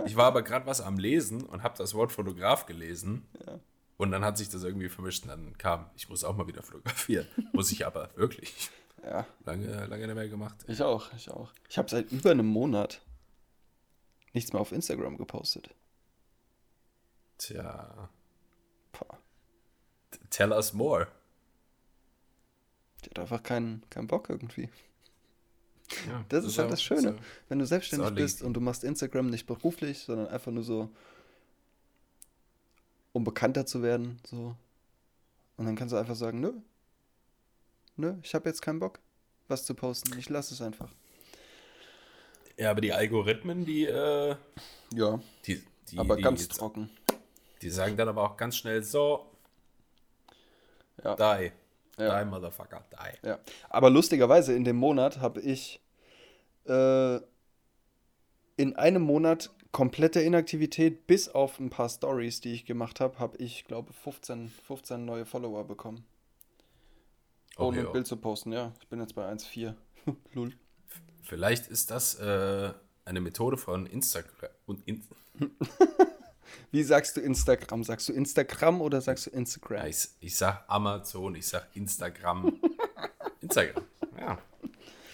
Ich 0.05 0.15
war 0.15 0.27
aber 0.27 0.43
gerade 0.43 0.65
was 0.65 0.79
am 0.79 0.97
Lesen 0.97 1.43
und 1.43 1.61
habe 1.61 1.77
das 1.77 1.93
Wort 1.93 2.13
Fotograf 2.13 2.65
gelesen. 2.65 3.27
Ja. 3.45 3.59
Und 3.97 4.11
dann 4.11 4.23
hat 4.23 4.37
sich 4.37 4.47
das 4.47 4.63
irgendwie 4.63 4.87
vermischt 4.87 5.23
und 5.23 5.29
dann 5.29 5.57
kam, 5.57 5.89
ich 5.97 6.07
muss 6.07 6.23
auch 6.23 6.37
mal 6.37 6.47
wieder 6.47 6.63
fotografieren. 6.63 7.27
muss 7.51 7.69
ich 7.73 7.85
aber 7.85 8.11
wirklich. 8.15 8.69
Ja. 9.03 9.27
Lange, 9.45 9.87
lange 9.87 10.07
nicht 10.07 10.15
mehr 10.15 10.29
gemacht. 10.29 10.55
Ich 10.67 10.81
auch, 10.81 11.11
ich 11.13 11.29
auch. 11.31 11.51
Ich 11.67 11.77
habe 11.77 11.89
seit 11.89 12.13
über 12.13 12.31
einem 12.31 12.47
Monat 12.47 13.01
nichts 14.31 14.53
mehr 14.53 14.61
auf 14.61 14.71
Instagram 14.71 15.17
gepostet. 15.17 15.69
Tja. 17.37 18.09
Tell 20.29 20.53
us 20.53 20.71
more. 20.71 21.09
Die 23.11 23.19
hat 23.19 23.19
einfach 23.19 23.43
keinen, 23.43 23.83
keinen 23.89 24.07
Bock 24.07 24.29
irgendwie. 24.29 24.69
Ja, 26.07 26.23
das, 26.29 26.45
ist 26.45 26.57
halt 26.57 26.71
das 26.71 26.81
Schöne. 26.81 27.13
So, 27.13 27.15
wenn 27.49 27.59
du 27.59 27.65
selbstständig 27.65 28.13
bist 28.15 28.41
und 28.41 28.53
du 28.53 28.61
machst 28.61 28.83
Instagram 28.83 29.29
nicht 29.29 29.45
beruflich, 29.45 29.99
sondern 29.99 30.27
einfach 30.27 30.51
nur 30.51 30.63
so, 30.63 30.89
um 33.11 33.25
bekannter 33.25 33.65
zu 33.65 33.81
werden, 33.83 34.19
so. 34.25 34.55
Und 35.57 35.65
dann 35.65 35.75
kannst 35.75 35.91
du 35.93 35.97
einfach 35.97 36.15
sagen, 36.15 36.39
nö, 36.39 36.53
nö, 37.97 38.15
ich 38.23 38.33
habe 38.33 38.47
jetzt 38.47 38.61
keinen 38.61 38.79
Bock, 38.79 38.99
was 39.49 39.65
zu 39.65 39.75
posten. 39.75 40.17
Ich 40.17 40.29
lasse 40.29 40.53
es 40.53 40.61
einfach. 40.61 40.89
Ja, 42.57 42.71
aber 42.71 42.81
die 42.81 42.93
Algorithmen, 42.93 43.65
die, 43.65 43.85
äh, 43.85 44.35
ja, 44.93 45.19
die, 45.45 45.61
die 45.89 45.97
aber 45.97 46.15
die, 46.15 46.21
ganz 46.21 46.47
trocken. 46.47 46.89
Die 47.61 47.69
sagen 47.69 47.97
dann 47.97 48.07
aber 48.07 48.23
auch 48.23 48.37
ganz 48.37 48.55
schnell 48.55 48.81
so, 48.83 49.29
ja. 51.03 51.37
Die. 51.37 51.51
Ja. 52.01 52.23
Die, 52.23 52.29
Motherfucker, 52.29 52.83
die. 52.91 53.27
Ja. 53.27 53.39
Aber 53.69 53.89
lustigerweise, 53.89 54.53
in 54.53 54.63
dem 54.63 54.77
Monat 54.77 55.19
habe 55.19 55.41
ich 55.41 55.81
äh, 56.65 57.17
in 58.57 58.75
einem 58.75 59.01
Monat 59.01 59.51
komplette 59.71 60.21
Inaktivität, 60.21 61.07
bis 61.07 61.29
auf 61.29 61.59
ein 61.59 61.69
paar 61.69 61.89
Stories, 61.89 62.41
die 62.41 62.53
ich 62.53 62.65
gemacht 62.65 62.99
habe, 62.99 63.19
habe 63.19 63.37
ich, 63.37 63.65
glaube 63.65 63.93
15, 63.93 64.49
15 64.67 65.05
neue 65.05 65.25
Follower 65.25 65.63
bekommen. 65.65 66.05
Ohne 67.57 67.79
Okay, 67.79 67.87
oh. 67.87 67.91
Bild 67.93 68.07
zu 68.07 68.17
posten, 68.17 68.51
ja. 68.51 68.73
Ich 68.81 68.87
bin 68.87 68.99
jetzt 68.99 69.15
bei 69.15 69.29
1,4. 69.29 69.75
Lull. 70.33 70.53
Vielleicht 71.21 71.67
ist 71.67 71.91
das 71.91 72.15
äh, 72.15 72.73
eine 73.05 73.21
Methode 73.21 73.57
von 73.57 73.85
Instagram. 73.85 74.49
Und 74.65 74.85
in, 74.87 75.03
Wie 76.71 76.83
sagst 76.83 77.17
du 77.17 77.21
Instagram? 77.21 77.83
Sagst 77.83 78.07
du 78.09 78.13
Instagram 78.13 78.81
oder 78.81 79.01
sagst 79.01 79.25
du 79.27 79.29
Instagram? 79.31 79.79
ja, 79.79 79.87
ich, 79.87 80.07
ich 80.21 80.35
sag 80.37 80.63
Amazon, 80.67 81.35
ich 81.35 81.47
sag 81.47 81.67
Instagram. 81.75 82.59
Instagram, 83.41 83.83
ja. 84.19 84.37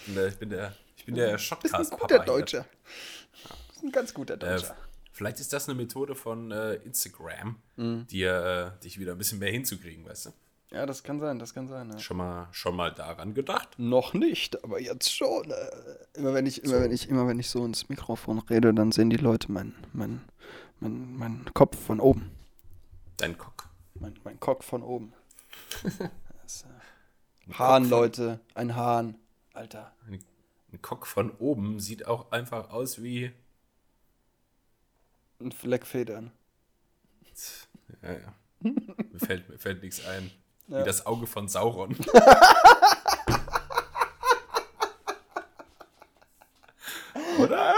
Ich 0.00 0.06
bin 0.06 0.14
der, 0.14 0.28
ich 0.28 0.36
bin 0.38 0.50
der, 0.50 0.72
ich 0.96 1.04
bin 1.06 1.14
der 1.14 1.32
Das 1.32 1.42
ist 1.42 1.52
ein 1.52 1.58
Shotcast-Papa 1.58 2.02
guter. 2.06 2.18
Deutscher. 2.24 2.66
Das 3.68 3.76
ist 3.76 3.82
ein 3.82 3.92
ganz 3.92 4.14
guter 4.14 4.34
Äh, 4.34 4.38
Deutscher. 4.38 4.76
vielleicht 5.12 5.40
ist 5.40 5.52
das 5.52 5.68
eine 5.68 5.76
Methode 5.76 6.14
von 6.14 6.50
äh, 6.52 6.74
Instagram, 6.76 7.56
Mhm. 7.76 8.06
dir, 8.06 8.74
äh, 8.78 8.82
dich 8.84 8.98
wieder 8.98 9.12
ein 9.12 9.18
bisschen 9.18 9.38
mehr 9.38 9.50
hinzukriegen, 9.52 10.04
weißt 10.06 10.26
du? 10.26 10.30
ja, 10.70 10.84
das 10.84 11.02
kann 11.02 11.18
sein, 11.18 11.38
das 11.38 11.54
kann 11.54 11.66
sein. 11.66 11.90
Ja. 11.90 11.98
Schon 11.98 12.18
mal, 12.18 12.48
schon 12.52 12.76
mal 12.76 12.92
daran 12.92 13.32
gedacht? 13.34 13.70
Noch 13.78 14.12
nicht, 14.14 14.62
aber 14.62 14.78
jetzt 14.80 15.10
schon. 15.14 15.50
Äh, 15.50 15.54
immer 16.18 16.34
wenn 16.34 16.44
ich, 16.46 16.62
immer 16.62 16.80
wenn 16.82 16.92
ich, 16.92 17.08
immer 17.08 17.26
wenn 17.26 17.38
ich 17.40 17.48
so 17.48 17.64
ins 17.64 17.88
Mikrofon 17.88 18.38
rede, 18.40 18.74
dann 18.74 18.92
sehen 18.92 19.08
die 19.10 19.16
Leute 19.16 19.50
meinen 19.50 19.74
mein, 19.94 20.20
mein, 20.80 21.16
mein 21.16 21.44
Kopf 21.54 21.78
von 21.78 22.00
oben. 22.00 22.30
Dein 23.16 23.36
Cock. 23.36 23.68
Mein, 23.94 24.18
mein 24.24 24.40
Cock 24.40 24.64
von 24.64 24.82
oben. 24.82 25.12
Das, 26.42 26.62
äh, 26.62 27.52
Hahn, 27.58 27.90
Leute, 27.90 28.40
ein 28.54 28.74
Hahn. 28.74 29.16
Alter. 29.52 29.92
Ein, 30.06 30.24
ein 30.72 30.80
Cock 30.80 31.06
von 31.06 31.30
oben 31.32 31.78
sieht 31.78 32.06
auch 32.06 32.32
einfach 32.32 32.70
aus 32.70 33.02
wie. 33.02 33.32
Ein 35.40 35.52
Fleck 35.52 35.86
Federn. 35.86 36.32
Ja, 38.02 38.12
ja. 38.12 38.34
mir, 38.60 39.18
fällt, 39.18 39.48
mir 39.48 39.58
fällt 39.58 39.82
nichts 39.82 40.06
ein. 40.06 40.30
Ja. 40.68 40.80
Wie 40.80 40.84
das 40.84 41.04
Auge 41.06 41.26
von 41.26 41.48
Sauron. 41.48 41.96
Oder? 47.38 47.74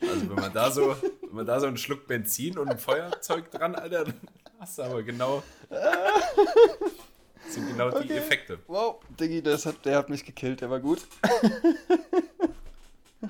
Also 0.00 0.23
wenn 0.34 0.42
man 0.42 0.52
da 0.52 0.70
so, 0.70 0.96
wenn 1.22 1.34
man 1.34 1.46
da 1.46 1.60
so 1.60 1.66
einen 1.66 1.76
Schluck 1.76 2.06
Benzin 2.06 2.58
und 2.58 2.68
ein 2.68 2.78
Feuerzeug 2.78 3.50
dran, 3.50 3.74
Alter, 3.74 4.04
dann 4.04 4.20
hast 4.58 4.78
du 4.78 4.82
aber 4.82 5.02
genau. 5.02 5.42
Das 5.68 7.54
sind 7.54 7.68
genau 7.68 7.90
die 7.90 8.04
Okay. 8.04 8.16
Effekte. 8.18 8.58
Wow, 8.66 9.00
Diggi, 9.20 9.42
das 9.42 9.66
hat, 9.66 9.84
der 9.84 9.98
hat 9.98 10.08
mich 10.08 10.24
gekillt, 10.24 10.60
der 10.60 10.70
war 10.70 10.80
gut. 10.80 11.02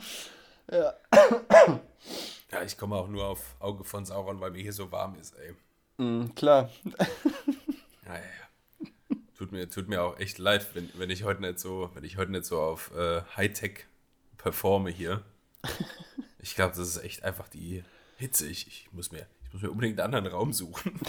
ja. 0.71 0.95
Ja, 2.51 2.63
ich 2.65 2.79
komme 2.79 2.97
auch 2.97 3.09
nur 3.09 3.27
auf 3.27 3.57
Auge 3.59 3.85
von 3.85 4.07
Sauron, 4.07 4.41
weil 4.41 4.53
mir 4.53 4.63
hier 4.63 4.73
so 4.73 4.91
warm 4.93 5.17
ist, 5.21 5.35
ey. 5.37 5.55
Mm, 5.99 6.35
klar. 6.35 6.71
Ja, 8.07 8.15
ja, 8.15 8.17
ja. 8.17 8.87
Tut 9.37 9.51
mir, 9.51 9.69
tut 9.69 9.89
mir 9.89 10.03
auch 10.03 10.19
echt 10.19 10.39
leid, 10.39 10.67
wenn, 10.75 10.89
wenn 10.95 11.11
ich 11.11 11.25
heute 11.25 11.41
nicht 11.41 11.59
so, 11.59 11.91
wenn 11.95 12.05
ich 12.05 12.17
heute 12.17 12.31
nicht 12.31 12.45
so 12.45 12.61
auf 12.61 12.93
äh, 12.97 13.23
Hightech 13.37 13.87
performe 14.39 14.91
hier. 14.91 15.23
Ich 16.45 16.55
glaube, 16.55 16.75
das 16.77 16.87
ist 16.87 17.03
echt 17.03 17.25
einfach 17.25 17.49
die 17.49 17.83
Hitze. 18.19 18.47
Ich, 18.47 18.67
ich, 18.67 18.89
muss 18.93 19.11
mir, 19.11 19.27
ich 19.47 19.53
muss 19.55 19.63
mir 19.63 19.71
unbedingt 19.71 19.99
einen 19.99 20.15
anderen 20.15 20.35
Raum 20.37 20.53
suchen. 20.53 21.01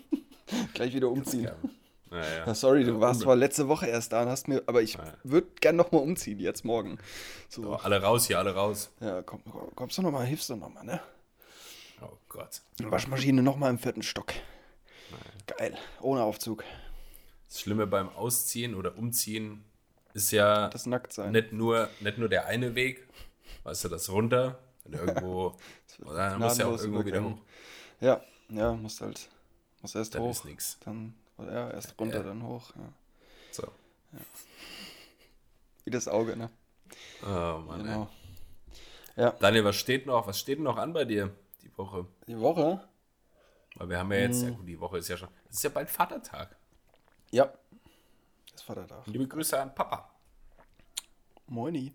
Gleich 0.74 0.94
wieder 0.94 1.10
umziehen. 1.10 1.44
Ja. 1.44 1.54
Ja, 2.46 2.54
sorry, 2.54 2.82
du 2.84 2.98
warst 2.98 3.20
zwar 3.20 3.36
letzte 3.36 3.68
Woche 3.68 3.86
erst 3.86 4.12
da 4.12 4.22
und 4.22 4.28
hast 4.30 4.48
mir, 4.48 4.62
aber 4.66 4.80
ich 4.82 4.94
Ja. 4.94 5.14
würde 5.22 5.46
gern 5.60 5.76
nochmal 5.76 6.00
umziehen, 6.02 6.40
jetzt 6.40 6.64
morgen. 6.64 6.98
So, 7.50 7.74
Alle 7.76 8.02
raus 8.02 8.26
hier, 8.26 8.38
alle 8.38 8.54
raus. 8.54 8.90
ja, 9.00 9.20
komm, 9.22 9.42
komm, 9.44 9.72
kommst 9.76 9.98
du 9.98 10.02
nochmal, 10.02 10.24
hilfst 10.26 10.48
du 10.48 10.56
nochmal, 10.56 10.84
ne? 10.84 11.00
Oh 12.02 12.16
Gott. 12.30 12.62
Waschmaschine 12.82 13.42
nochmal 13.42 13.70
im 13.70 13.78
vierten 13.78 14.02
Stock. 14.02 14.32
Geil, 15.58 15.76
ohne 16.00 16.22
Aufzug. 16.22 16.64
Das 17.48 17.60
Schlimme 17.60 17.86
beim 17.86 18.08
Ausziehen 18.08 18.74
oder 18.74 18.96
Umziehen 18.96 19.62
ist 20.14 20.32
ja 20.32 20.68
Das 20.70 20.86
Nacktsein. 20.86 21.30
nicht 21.32 21.52
nur, 21.52 21.90
nicht 22.00 22.18
nur 22.18 22.28
der 22.30 22.46
eine 22.46 22.74
Weg, 22.74 23.06
weißt 23.64 23.84
du, 23.84 23.88
das 23.88 24.08
runter, 24.10 24.58
wenn 24.84 24.92
du 24.92 24.98
irgendwo, 24.98 25.56
oder 26.04 26.30
dann 26.30 26.40
musst 26.40 26.58
du 26.58 26.62
ja 26.62 26.68
auch 26.68 26.78
irgendwo 26.78 27.04
wieder 27.04 27.22
hoch. 27.24 27.38
Ja, 28.00 28.20
ja, 28.48 28.72
musst 28.72 29.00
halt, 29.00 29.28
musst 29.82 29.94
erst 29.96 30.14
Dann 30.14 30.22
hoch, 30.22 30.30
ist 30.30 30.44
nix. 30.44 30.78
dann, 30.84 31.14
oder 31.38 31.52
ja, 31.52 31.70
erst 31.70 31.98
runter, 32.00 32.18
Ja. 32.18 32.22
dann 32.24 32.42
hoch. 32.42 32.70
Ja. 32.76 32.92
So. 33.52 33.68
Wie 35.84 35.90
das 35.90 36.08
Auge, 36.08 36.36
ne? 36.36 36.50
Oh 37.22 37.26
Mann, 37.66 37.80
ey. 37.80 38.06
Genau. 39.16 39.32
Daniel, 39.38 39.64
was 39.64 39.76
steht 39.76 40.06
noch? 40.06 40.26
Was 40.26 40.38
steht 40.40 40.60
noch 40.60 40.76
an 40.78 40.92
bei 40.92 41.04
dir 41.04 41.34
die 41.62 41.76
Woche? 41.76 42.06
Die 42.26 42.38
Woche? 42.38 42.82
Weil 43.76 43.88
wir 43.90 43.98
haben 43.98 44.10
ja 44.12 44.18
jetzt, 44.20 44.42
Mhm. 44.42 44.48
ja 44.48 44.54
gut, 44.56 44.68
die 44.68 44.80
Woche 44.80 44.98
ist 44.98 45.08
ja 45.08 45.16
schon, 45.16 45.28
es 45.48 45.56
ist 45.56 45.62
ja 45.64 45.70
bald 45.70 45.90
Vatertag. 45.90 46.56
Ja. 47.30 47.52
Das 48.52 48.62
Vatertag. 48.62 49.06
Liebe 49.06 49.28
Grüße 49.28 49.60
an 49.60 49.74
Papa. 49.74 50.10
Moini. 51.46 51.94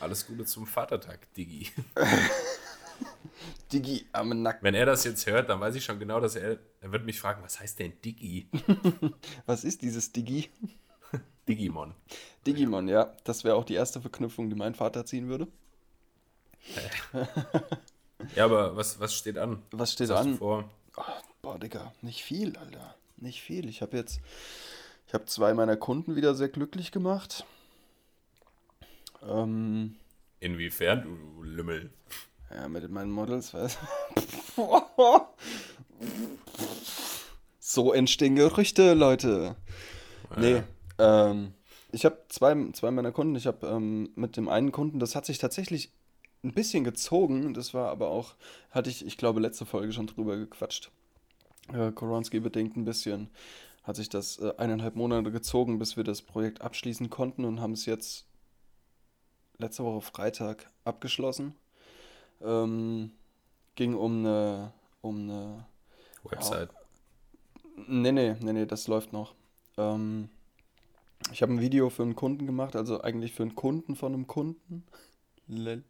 Alles 0.00 0.26
Gute 0.26 0.44
zum 0.44 0.66
Vatertag, 0.66 1.32
Diggi. 1.34 1.70
Digi 3.72 4.06
am 4.12 4.42
Nacken. 4.42 4.62
Wenn 4.62 4.74
er 4.74 4.86
das 4.86 5.04
jetzt 5.04 5.26
hört, 5.26 5.48
dann 5.48 5.60
weiß 5.60 5.74
ich 5.74 5.84
schon 5.84 5.98
genau, 5.98 6.20
dass 6.20 6.36
er, 6.36 6.58
er 6.80 6.92
wird 6.92 7.04
mich 7.04 7.18
fragen, 7.18 7.42
was 7.42 7.60
heißt 7.60 7.78
denn 7.78 7.92
Diggi? 8.04 8.48
Was 9.46 9.64
ist 9.64 9.82
dieses 9.82 10.12
Digi? 10.12 10.50
Digimon. 11.48 11.94
Digimon, 12.46 12.88
ja. 12.88 13.14
Das 13.24 13.44
wäre 13.44 13.56
auch 13.56 13.64
die 13.64 13.74
erste 13.74 14.00
Verknüpfung, 14.00 14.48
die 14.50 14.56
mein 14.56 14.74
Vater 14.74 15.04
ziehen 15.04 15.28
würde. 15.28 15.48
Ja, 18.34 18.44
aber 18.44 18.76
was, 18.76 18.98
was 18.98 19.14
steht 19.14 19.38
an? 19.38 19.62
Was 19.70 19.92
steht 19.92 20.08
Was 20.08 20.20
an? 20.26 20.36
vor? 20.36 20.68
Ach, 20.96 21.22
boah, 21.42 21.58
Digga, 21.58 21.92
nicht 22.02 22.22
viel, 22.22 22.56
Alter. 22.56 22.96
Nicht 23.18 23.40
viel. 23.42 23.68
Ich 23.68 23.82
habe 23.82 23.96
jetzt, 23.96 24.20
ich 25.06 25.14
habe 25.14 25.26
zwei 25.26 25.54
meiner 25.54 25.76
Kunden 25.76 26.16
wieder 26.16 26.34
sehr 26.34 26.48
glücklich 26.48 26.90
gemacht. 26.90 27.44
Ähm, 29.22 29.96
Inwiefern, 30.40 31.02
du 31.02 31.42
Lümmel? 31.42 31.90
ja, 32.54 32.68
mit 32.68 32.88
meinen 32.90 33.10
Models, 33.10 33.54
weiß 33.54 33.78
So 37.58 37.92
entstehen 37.92 38.36
Gerüchte, 38.36 38.94
Leute. 38.94 39.56
Nee, 40.36 40.62
ähm, 40.98 41.52
ich 41.92 42.04
habe 42.04 42.24
zwei, 42.28 42.54
zwei 42.72 42.90
meiner 42.90 43.12
Kunden. 43.12 43.36
Ich 43.36 43.46
habe 43.46 43.66
ähm, 43.66 44.10
mit 44.14 44.36
dem 44.36 44.48
einen 44.48 44.72
Kunden, 44.72 44.98
das 44.98 45.14
hat 45.16 45.26
sich 45.26 45.38
tatsächlich 45.38 45.92
ein 46.44 46.52
bisschen 46.52 46.84
gezogen. 46.84 47.54
Das 47.54 47.74
war 47.74 47.90
aber 47.90 48.08
auch, 48.08 48.34
hatte 48.70 48.90
ich, 48.90 49.04
ich 49.04 49.16
glaube, 49.16 49.40
letzte 49.40 49.66
Folge 49.66 49.92
schon 49.92 50.06
drüber 50.06 50.36
gequatscht. 50.36 50.90
Äh, 51.72 51.92
Koronski 51.92 52.40
bedingt 52.40 52.76
ein 52.76 52.84
bisschen. 52.84 53.30
Hat 53.82 53.96
sich 53.96 54.08
das 54.08 54.38
äh, 54.38 54.52
eineinhalb 54.58 54.96
Monate 54.96 55.30
gezogen, 55.30 55.78
bis 55.78 55.96
wir 55.96 56.04
das 56.04 56.22
Projekt 56.22 56.60
abschließen 56.60 57.10
konnten 57.10 57.44
und 57.44 57.60
haben 57.60 57.72
es 57.72 57.86
jetzt 57.86 58.26
letzte 59.58 59.84
Woche 59.84 60.00
Freitag 60.00 60.70
abgeschlossen. 60.84 61.54
Ähm, 62.42 63.12
ging 63.74 63.94
um 63.94 64.18
eine, 64.18 64.72
um 65.00 65.22
eine 65.22 65.66
Website. 66.24 66.70
Nee, 67.86 68.12
nee, 68.12 68.36
nee, 68.40 68.52
nee, 68.52 68.66
das 68.66 68.88
läuft 68.88 69.12
noch. 69.12 69.34
Ähm, 69.76 70.28
ich 71.32 71.42
habe 71.42 71.52
ein 71.52 71.60
Video 71.60 71.90
für 71.90 72.02
einen 72.02 72.16
Kunden 72.16 72.46
gemacht, 72.46 72.76
also 72.76 73.00
eigentlich 73.00 73.32
für 73.32 73.42
einen 73.42 73.54
Kunden 73.54 73.96
von 73.96 74.14
einem 74.14 74.26
Kunden. 74.26 74.84
Lel. 75.48 75.84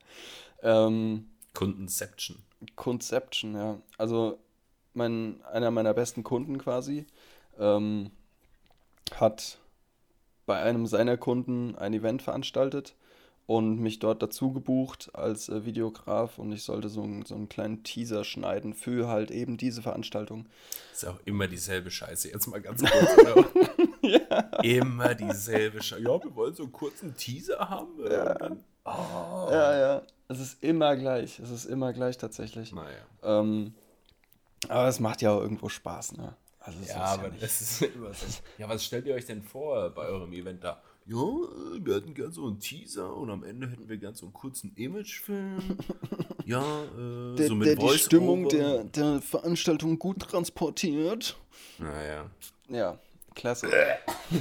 Ähm, 0.63 1.29
Kundenception. 1.55 2.39
Conception, 2.75 3.55
ja. 3.55 3.79
Also 3.99 4.39
mein, 4.95 5.43
einer 5.45 5.71
meiner 5.71 5.95
besten 5.95 6.23
Kunden 6.25 6.59
quasi 6.59 7.07
ähm, 7.59 8.11
hat 9.15 9.59
bei 10.47 10.59
einem 10.61 10.87
seiner 10.87 11.17
Kunden 11.17 11.75
ein 11.77 11.93
Event 11.93 12.23
veranstaltet 12.23 12.95
und 13.47 13.79
mich 13.79 13.99
dort 14.01 14.23
dazu 14.23 14.53
gebucht 14.53 15.11
als 15.15 15.49
äh, 15.49 15.65
Videograf 15.65 16.39
und 16.39 16.51
ich 16.53 16.65
sollte 16.65 16.89
so, 16.89 17.03
einen- 17.03 17.25
so 17.25 17.35
einen 17.37 17.49
kleinen 17.49 17.83
Teaser 17.85 18.25
schneiden 18.25 18.75
für 18.75 19.07
halt 19.09 19.31
eben 19.31 19.57
diese 19.57 19.83
Veranstaltung. 19.83 20.47
Ist 20.93 21.07
auch 21.07 21.21
immer 21.25 21.47
dieselbe 21.47 21.91
Scheiße. 21.91 22.29
Jetzt 22.31 22.47
mal 22.49 22.61
ganz 22.61 22.83
kurz, 22.83 23.19
oder? 23.19 23.45
Immer 24.65 25.15
dieselbe 25.15 25.83
Scheiße. 25.83 26.03
Ja, 26.03 26.23
wir 26.23 26.35
wollen 26.35 26.55
so 26.55 26.65
einen 26.65 26.73
kurzen 26.73 27.15
Teaser 27.17 27.59
haben. 27.69 27.99
äh, 28.07 28.31
Und 28.31 28.41
dann, 28.41 28.65
oh. 28.85 29.49
Ja, 29.51 29.79
ja. 29.79 30.03
Es 30.29 30.41
ist 30.41 30.63
immer 30.63 30.97
gleich. 30.97 31.39
Es 31.39 31.51
ist 31.51 31.65
immer 31.67 31.93
gleich 31.93 32.19
tatsächlich. 32.19 32.73
Naja. 32.73 32.99
Ähm, 33.23 33.75
aber 34.69 34.89
es 34.89 34.99
macht 35.01 35.23
ja 35.23 35.33
auch 35.33 35.41
irgendwo 35.41 35.69
Spaß, 35.69 36.17
ne? 36.17 36.35
Also 36.61 36.79
Ja, 36.89 36.97
aber 37.05 37.29
nicht- 37.29 37.43
das 37.43 37.61
ist 37.61 37.83
immer 37.83 38.13
so. 38.13 38.27
Ja, 38.59 38.69
was 38.69 38.85
stellt 38.85 39.07
ihr 39.07 39.15
euch 39.15 39.27
denn 39.27 39.43
vor 39.43 39.91
bei 39.91 40.07
eurem 40.07 40.33
Event 40.33 40.65
da? 40.65 40.81
Ja, 41.09 41.17
wir 41.17 41.95
hätten 41.95 42.15
gern 42.15 42.33
so 42.33 42.47
einen 42.47 42.59
Teaser 42.59 43.17
und 43.17 43.31
am 43.31 43.45
Ende 43.45 43.71
hätten 43.71 43.89
wir 43.89 43.97
gern 43.97 44.15
so 44.15 44.27
einen 44.27 44.33
kurzen 44.33 44.73
Imagefilm. 44.77 45.79
Ja, 46.49 46.63
äh, 46.85 47.35
der, 47.35 47.49
so 47.49 47.57
mit 47.57 47.67
der 47.67 47.75
die. 47.75 47.99
Stimmung 47.99 48.49
der, 48.49 48.85
der 48.85 49.21
Veranstaltung 49.21 49.99
gut 49.99 50.21
transportiert. 50.21 51.37
Naja. 51.79 52.31
Ja, 52.69 53.01
klasse. 53.35 53.67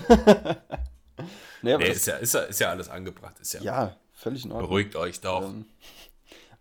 aber 0.07 0.57
Nee, 1.63 1.89
ist 1.89 2.05
ja, 2.05 2.17
ist, 2.17 2.35
ja, 2.35 2.41
ist 2.41 2.59
ja 2.59 2.69
alles 2.69 2.89
angebracht. 2.89 3.39
Ist 3.39 3.53
ja, 3.53 3.61
ja, 3.63 3.97
völlig 4.13 4.45
in 4.45 4.51
Ordnung. 4.51 4.69
Beruhigt 4.69 4.95
euch 4.95 5.19
doch. 5.19 5.43
Ähm, 5.43 5.65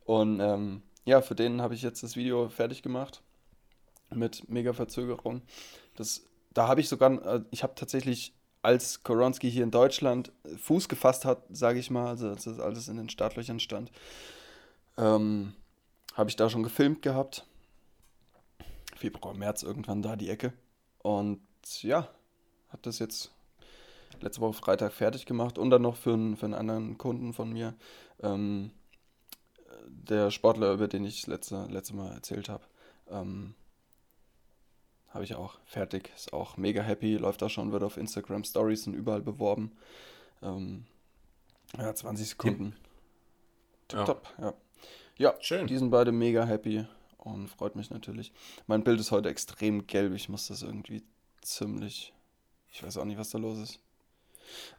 Und 0.06 0.40
ähm, 0.40 0.82
ja, 1.04 1.20
für 1.20 1.34
den 1.34 1.60
habe 1.60 1.74
ich 1.74 1.82
jetzt 1.82 2.02
das 2.02 2.16
Video 2.16 2.48
fertig 2.48 2.82
gemacht. 2.82 3.22
Mit 4.14 4.48
mega 4.48 4.72
Verzögerung. 4.72 5.42
Das, 5.96 6.22
da 6.54 6.68
habe 6.68 6.80
ich 6.80 6.88
sogar, 6.88 7.22
äh, 7.26 7.42
ich 7.50 7.62
habe 7.62 7.74
tatsächlich, 7.74 8.32
als 8.64 9.02
Koronski 9.02 9.50
hier 9.50 9.62
in 9.62 9.70
Deutschland 9.70 10.32
Fuß 10.56 10.88
gefasst 10.88 11.24
hat, 11.24 11.44
sage 11.50 11.78
ich 11.78 11.90
mal, 11.90 12.08
also 12.08 12.28
als 12.28 12.44
das 12.44 12.58
alles 12.58 12.88
in 12.88 12.96
den 12.96 13.08
Startlöchern 13.08 13.60
stand, 13.60 13.90
ähm, 14.96 15.54
habe 16.14 16.30
ich 16.30 16.36
da 16.36 16.48
schon 16.48 16.62
gefilmt 16.62 17.02
gehabt. 17.02 17.46
Februar, 18.96 19.34
März 19.34 19.62
irgendwann 19.62 20.02
da 20.02 20.16
die 20.16 20.30
Ecke. 20.30 20.52
Und 21.02 21.42
ja, 21.82 22.08
habe 22.70 22.82
das 22.82 22.98
jetzt 22.98 23.32
letzte 24.20 24.40
Woche 24.40 24.54
Freitag 24.54 24.92
fertig 24.92 25.26
gemacht 25.26 25.58
und 25.58 25.70
dann 25.70 25.82
noch 25.82 25.96
für, 25.96 26.14
einen, 26.14 26.36
für 26.36 26.46
einen 26.46 26.54
anderen 26.54 26.96
Kunden 26.96 27.32
von 27.32 27.52
mir, 27.52 27.74
ähm, 28.22 28.70
der 29.86 30.30
Sportler, 30.30 30.72
über 30.72 30.88
den 30.88 31.04
ich 31.04 31.26
letzte, 31.26 31.66
letzte 31.66 31.94
Mal 31.94 32.12
erzählt 32.12 32.48
habe, 32.48 32.64
ähm, 33.10 33.54
habe 35.14 35.24
ich 35.24 35.36
auch 35.36 35.58
fertig. 35.64 36.10
Ist 36.14 36.32
auch 36.32 36.56
mega 36.56 36.82
happy, 36.82 37.16
läuft 37.16 37.40
da 37.40 37.48
schon, 37.48 37.72
wird 37.72 37.84
auf 37.84 37.96
Instagram 37.96 38.42
Stories 38.44 38.86
und 38.88 38.94
überall 38.94 39.22
beworben. 39.22 39.72
Ähm, 40.42 40.84
ja, 41.78 41.94
20 41.94 42.28
Sekunden. 42.28 42.76
Ja. 43.92 44.04
Top, 44.04 44.28
ja. 44.38 44.54
Ja, 45.16 45.34
Schön. 45.40 45.68
die 45.68 45.78
sind 45.78 45.90
beide 45.90 46.10
mega 46.10 46.44
happy 46.44 46.84
und 47.18 47.48
freut 47.48 47.76
mich 47.76 47.90
natürlich. 47.90 48.32
Mein 48.66 48.82
Bild 48.82 48.98
ist 48.98 49.12
heute 49.12 49.28
extrem 49.28 49.86
gelb. 49.86 50.12
Ich 50.14 50.28
muss 50.28 50.48
das 50.48 50.62
irgendwie 50.62 51.04
ziemlich. 51.40 52.12
Ich 52.72 52.82
weiß 52.82 52.96
auch 52.98 53.04
nicht, 53.04 53.18
was 53.18 53.30
da 53.30 53.38
los 53.38 53.58
ist. 53.58 53.78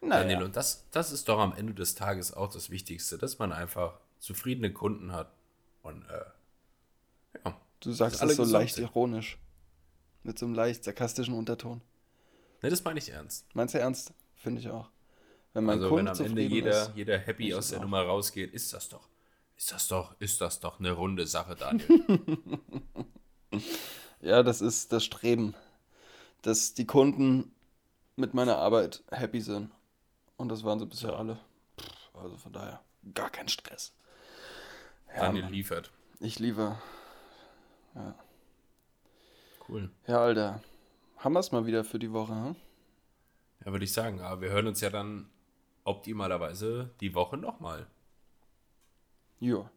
Naja. 0.02 0.24
Daniel, 0.24 0.44
und 0.44 0.58
das, 0.58 0.86
das 0.92 1.14
ist 1.14 1.30
doch 1.30 1.40
am 1.40 1.54
Ende 1.54 1.74
des 1.74 1.96
Tages 1.96 2.34
auch 2.34 2.50
das 2.52 2.70
Wichtigste, 2.70 3.18
dass 3.18 3.40
man 3.40 3.54
einfach 3.54 4.00
zufriedene 4.20 4.74
Kunden 4.74 5.14
hat. 5.14 5.32
Und 5.82 6.04
äh, 6.10 7.40
ja. 7.46 7.62
Du 7.80 7.92
sagst 7.94 8.22
das 8.22 8.36
so 8.36 8.44
leicht 8.44 8.76
sind. 8.76 8.84
ironisch. 8.84 9.38
Mit 10.26 10.40
so 10.40 10.48
einem 10.48 10.56
leicht 10.56 10.84
sarkastischen 10.84 11.36
Unterton. 11.36 11.82
Ne, 12.64 12.72
das 12.72 12.84
meine 12.84 12.98
ich 12.98 13.10
ernst. 13.10 13.46
Meinst 13.54 13.76
du 13.76 13.80
ernst? 13.80 14.12
Finde 14.34 14.60
ich 14.60 14.70
auch. 14.70 14.90
Wenn 15.54 15.66
man 15.66 15.76
also 15.76 15.96
wenn 15.96 16.08
am 16.08 16.20
Ende 16.20 16.42
jeder, 16.42 16.82
ist, 16.82 16.92
jeder 16.96 17.20
happy 17.20 17.54
aus 17.54 17.70
der 17.70 17.78
auch. 17.78 17.84
Nummer 17.84 18.02
rausgeht, 18.02 18.52
ist 18.52 18.74
das 18.74 18.90
doch, 18.90 19.08
ist 19.56 19.72
das 19.72 19.88
doch, 19.88 20.16
ist 20.20 20.42
das 20.42 20.60
doch 20.60 20.80
eine 20.80 20.94
runde 20.94 21.28
Sache, 21.28 21.56
Daniel. 21.56 22.60
ja, 24.22 24.42
das 24.42 24.62
ist 24.62 24.92
das 24.92 25.06
Streben, 25.06 25.54
dass 26.42 26.74
die 26.74 26.88
Kunden 26.88 27.52
mit 28.16 28.34
meiner 28.34 28.58
Arbeit 28.58 29.04
happy 29.12 29.42
sind. 29.42 29.70
Und 30.38 30.50
das 30.50 30.64
waren 30.64 30.80
sie 30.80 30.88
bisher 30.88 31.12
ja. 31.12 31.18
alle. 31.18 31.40
Also 32.16 32.36
von 32.38 32.52
daher 32.52 32.82
gar 33.14 33.30
kein 33.30 33.48
Stress. 33.48 33.94
Ja, 35.14 35.22
Daniel 35.22 35.46
liefert. 35.46 35.92
Ich 36.20 36.40
liefere. 36.40 36.82
Ja. 37.94 38.16
Cool. 39.68 39.90
Ja, 40.08 40.20
Alter. 40.20 40.62
Haben 41.18 41.34
wir 41.34 41.40
es 41.40 41.52
mal 41.52 41.66
wieder 41.66 41.84
für 41.84 42.00
die 42.00 42.12
Woche, 42.12 42.34
hm? 42.34 42.56
Ja, 43.66 43.72
würde 43.72 43.86
ich 43.86 43.94
sagen. 43.94 44.22
Aber 44.22 44.42
wir 44.42 44.50
hören 44.50 44.68
uns 44.68 44.82
ja 44.82 44.90
dann 44.90 45.30
optimalerweise 45.84 46.92
die 47.00 47.16
Woche 47.16 47.38
nochmal. 47.38 47.88
Jo. 49.40 49.70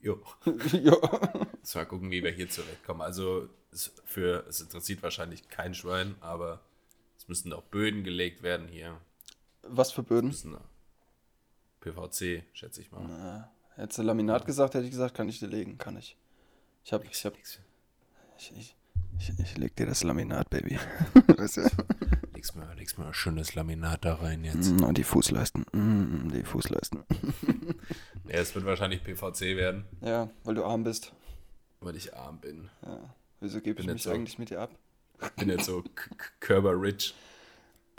Jo. 0.00 0.22
jo. 0.72 1.00
mal 1.74 1.86
gucken, 1.86 2.10
wie 2.10 2.22
wir 2.22 2.30
hier 2.30 2.48
zurechtkommen. 2.48 3.00
Also, 3.00 3.48
es, 3.72 3.92
für, 4.04 4.46
es 4.46 4.60
interessiert 4.60 5.02
wahrscheinlich 5.02 5.48
kein 5.48 5.74
Schwein, 5.74 6.14
aber 6.20 6.60
es 7.16 7.28
müssen 7.28 7.52
auch 7.52 7.62
Böden 7.62 8.04
gelegt 8.04 8.42
werden 8.42 8.68
hier. 8.68 9.00
Was 9.62 9.92
für 9.92 10.02
Böden? 10.02 10.34
PVC, 11.80 12.44
schätze 12.52 12.80
ich 12.80 12.92
mal. 12.92 13.04
Na, 13.06 13.50
hättest 13.76 13.98
du 13.98 14.02
Laminat 14.02 14.42
ja. 14.42 14.46
gesagt, 14.46 14.74
hätte 14.74 14.84
ich 14.84 14.90
gesagt, 14.90 15.14
kann 15.14 15.28
ich 15.28 15.38
dir 15.38 15.48
legen, 15.48 15.78
kann 15.78 15.96
ich. 15.96 16.16
Ich 16.84 16.92
hab, 16.92 17.04
ich 17.04 17.24
hab, 17.24 17.34
ich, 18.38 18.52
ich, 18.56 18.76
ich, 19.18 19.38
ich 19.38 19.56
leg 19.56 19.76
dir 19.76 19.86
das 19.86 20.02
Laminat, 20.02 20.50
Baby. 20.50 20.78
weißt 21.36 21.58
du? 21.58 21.70
legst, 22.44 22.56
mal, 22.56 22.76
legst 22.76 22.98
mal 22.98 23.06
ein 23.06 23.14
schönes 23.14 23.54
Laminat 23.54 24.04
da 24.04 24.14
rein 24.14 24.44
jetzt. 24.44 24.70
Mm, 24.70 24.84
und 24.84 24.98
die 24.98 25.04
Fußleisten. 25.04 25.64
Mm, 25.72 26.30
die 26.30 26.42
Fußleisten. 26.42 27.04
ja, 28.28 28.34
es 28.34 28.54
wird 28.54 28.66
wahrscheinlich 28.66 29.02
PVC 29.02 29.56
werden. 29.56 29.86
Ja, 30.02 30.30
weil 30.44 30.54
du 30.54 30.64
arm 30.64 30.84
bist. 30.84 31.12
Weil 31.80 31.96
ich 31.96 32.14
arm 32.14 32.38
bin. 32.40 32.70
Ja. 32.82 33.14
Wieso 33.40 33.60
gebe 33.60 33.80
ich 33.80 33.86
mich 33.86 34.02
so, 34.02 34.10
eigentlich 34.10 34.38
mit 34.38 34.50
dir 34.50 34.60
ab? 34.60 34.70
bin 35.36 35.48
jetzt 35.48 35.66
so 35.66 35.84
Körper 36.40 36.80
Rich. 36.80 37.14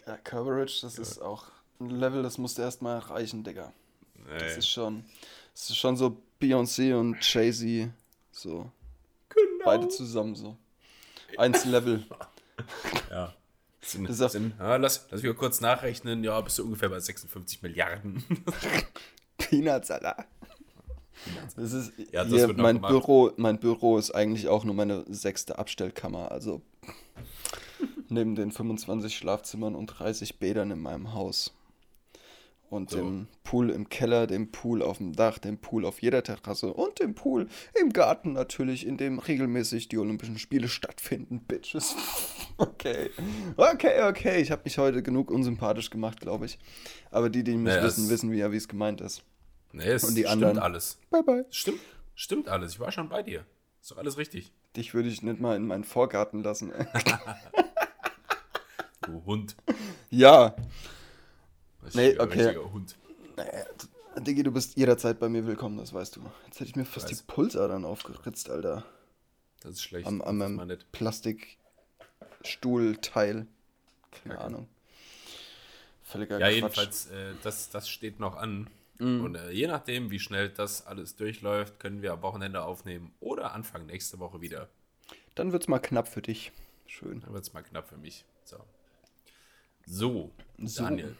Ja, 0.05 0.17
Körper 0.17 0.57
Rich, 0.57 0.81
das 0.81 0.97
ja. 0.97 1.01
ist 1.01 1.21
auch 1.21 1.47
ein 1.79 1.89
Level, 1.89 2.23
das 2.23 2.37
musst 2.37 2.57
du 2.57 2.61
erstmal 2.61 2.97
erreichen, 2.97 3.43
Digga. 3.43 3.73
Nee. 4.15 4.39
Das 4.39 4.57
ist 4.57 4.69
schon, 4.69 5.05
das 5.53 5.69
ist 5.69 5.77
schon 5.77 5.97
so 5.97 6.21
Beyoncé 6.41 6.93
und 6.95 7.17
Jay-Z, 7.21 7.89
so. 8.31 8.71
Genau. 9.65 9.77
Beide 9.77 9.89
zusammen 9.89 10.35
so. 10.35 10.57
Eins 11.37 11.65
Level. 11.65 12.03
ja. 13.09 13.33
Sind, 13.81 14.11
sind, 14.11 14.55
ja, 14.57 14.77
lass, 14.77 15.05
lass 15.11 15.21
mich 15.21 15.35
kurz 15.35 15.61
nachrechnen. 15.61 16.23
Ja, 16.23 16.41
bist 16.41 16.57
du 16.57 16.63
ungefähr 16.63 16.89
bei 16.89 16.99
56 16.99 17.61
Milliarden. 17.61 18.23
Peanuts, 19.37 19.91
Alter. 19.91 20.25
Das 21.55 21.71
ist 21.71 21.93
ja, 22.11 22.23
das 22.23 22.33
hier, 22.33 22.53
mein 22.53 22.81
Büro, 22.81 23.31
mein 23.37 23.59
Büro 23.59 23.97
ist 23.97 24.11
eigentlich 24.11 24.47
auch 24.47 24.63
nur 24.63 24.73
meine 24.75 25.05
sechste 25.07 25.59
Abstellkammer. 25.59 26.31
Also 26.31 26.61
neben 28.09 28.35
den 28.35 28.51
25 28.51 29.15
Schlafzimmern 29.15 29.75
und 29.75 29.87
30 29.87 30.39
Bädern 30.39 30.71
in 30.71 30.79
meinem 30.79 31.13
Haus. 31.13 31.53
Und 32.69 32.89
so. 32.89 32.97
dem 32.97 33.27
Pool 33.43 33.69
im 33.69 33.89
Keller, 33.89 34.27
dem 34.27 34.51
Pool 34.51 34.81
auf 34.81 34.97
dem 34.97 35.13
Dach, 35.13 35.37
dem 35.37 35.59
Pool 35.59 35.85
auf 35.85 36.01
jeder 36.01 36.23
Terrasse 36.23 36.73
und 36.73 36.99
dem 36.99 37.13
Pool 37.13 37.47
im 37.79 37.93
Garten 37.93 38.33
natürlich, 38.33 38.85
in 38.85 38.97
dem 38.97 39.19
regelmäßig 39.19 39.87
die 39.87 39.97
Olympischen 39.97 40.39
Spiele 40.39 40.67
stattfinden, 40.67 41.41
Bitches. 41.41 41.95
okay. 42.57 43.11
Okay, 43.55 44.03
okay. 44.03 44.41
Ich 44.41 44.51
habe 44.51 44.63
mich 44.65 44.77
heute 44.77 45.03
genug 45.03 45.29
unsympathisch 45.29 45.89
gemacht, 45.89 46.19
glaube 46.19 46.45
ich. 46.45 46.57
Aber 47.11 47.29
die, 47.29 47.43
die 47.43 47.55
mich 47.55 47.73
naja, 47.73 47.83
wissen, 47.83 48.09
wissen, 48.09 48.31
wie 48.31 48.41
es 48.41 48.67
gemeint 48.67 48.99
ist. 48.99 49.23
Nee, 49.71 49.91
es 49.91 50.03
und 50.03 50.15
die 50.15 50.21
stimmt 50.21 50.33
anderen, 50.33 50.59
alles. 50.59 50.97
Bye, 51.11 51.23
bye. 51.23 51.45
Stimmt, 51.49 51.79
stimmt 52.15 52.47
alles. 52.47 52.73
Ich 52.73 52.79
war 52.79 52.91
schon 52.91 53.09
bei 53.09 53.21
dir. 53.21 53.45
Ist 53.81 53.91
doch 53.91 53.97
alles 53.97 54.17
richtig. 54.17 54.51
Dich 54.75 54.93
würde 54.93 55.09
ich 55.09 55.21
nicht 55.21 55.39
mal 55.39 55.55
in 55.55 55.67
meinen 55.67 55.83
Vorgarten 55.83 56.43
lassen. 56.43 56.71
du 59.01 59.23
Hund. 59.25 59.55
Ja. 60.09 60.55
Nee, 61.93 62.19
okay. 62.19 62.57
Hund. 62.57 62.97
Nee, 63.37 63.43
Diggi, 64.21 64.43
du 64.43 64.51
bist 64.51 64.77
jederzeit 64.77 65.19
bei 65.19 65.29
mir 65.29 65.45
willkommen, 65.45 65.77
das 65.77 65.93
weißt 65.93 66.15
du. 66.15 66.21
Jetzt 66.45 66.59
hätte 66.59 66.69
ich 66.69 66.75
mir 66.75 66.85
fast 66.85 67.09
die 67.09 67.15
Pulsadern 67.27 67.85
aufgeritzt, 67.85 68.49
Alter. 68.49 68.83
Das 69.61 69.73
ist 69.73 69.83
schlecht. 69.83 70.07
Am, 70.07 70.21
am, 70.21 70.41
am 70.41 70.67
Plastikstuhlteil. 70.91 73.45
Keine 74.11 74.35
okay. 74.35 74.43
Ahnung. 74.43 74.67
Völliger 76.03 76.39
Ja, 76.39 76.47
Quatsch. 76.47 76.55
jedenfalls, 76.55 77.07
äh, 77.07 77.33
das, 77.43 77.69
das 77.71 77.89
steht 77.89 78.19
noch 78.19 78.37
an. 78.37 78.69
Mhm. 78.99 79.25
Und 79.25 79.35
äh, 79.35 79.51
je 79.51 79.67
nachdem, 79.67 80.11
wie 80.11 80.19
schnell 80.19 80.49
das 80.49 80.85
alles 80.85 81.15
durchläuft, 81.15 81.79
können 81.79 82.01
wir 82.01 82.13
am 82.13 82.21
Wochenende 82.21 82.63
aufnehmen 82.63 83.13
oder 83.19 83.53
Anfang 83.53 83.85
nächste 83.85 84.19
Woche 84.19 84.39
wieder. 84.39 84.69
Dann 85.33 85.51
wird 85.51 85.63
es 85.63 85.67
mal 85.67 85.79
knapp 85.79 86.07
für 86.07 86.21
dich. 86.21 86.53
Schön. 86.85 87.21
Dann 87.21 87.33
wird 87.33 87.43
es 87.43 87.53
mal 87.53 87.63
knapp 87.63 87.89
für 87.89 87.97
mich. 87.97 88.23
So. 88.45 88.57
So, 89.85 90.31
so. 90.57 90.83
Daniel. 90.83 91.17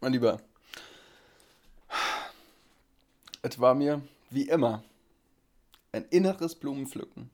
Mein 0.00 0.12
Lieber. 0.12 0.40
Es 3.42 3.60
war 3.60 3.74
mir, 3.74 4.02
wie 4.30 4.48
immer, 4.48 4.82
ein 5.92 6.04
inneres 6.06 6.54
Blumenpflücken. 6.54 7.30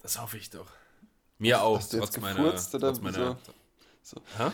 Das 0.00 0.20
hoffe 0.20 0.36
ich 0.36 0.50
doch. 0.50 0.70
Mir 1.38 1.62
auch, 1.62 1.78
hast 1.78 1.92
du 1.92 1.98
trotz 1.98 2.16
jetzt 2.16 2.22
meiner, 2.22 2.42
gefurzt, 2.42 2.74
oder 2.74 2.88
trotz 2.88 3.00
meiner... 3.00 3.38
So? 4.02 4.20
so. 4.36 4.52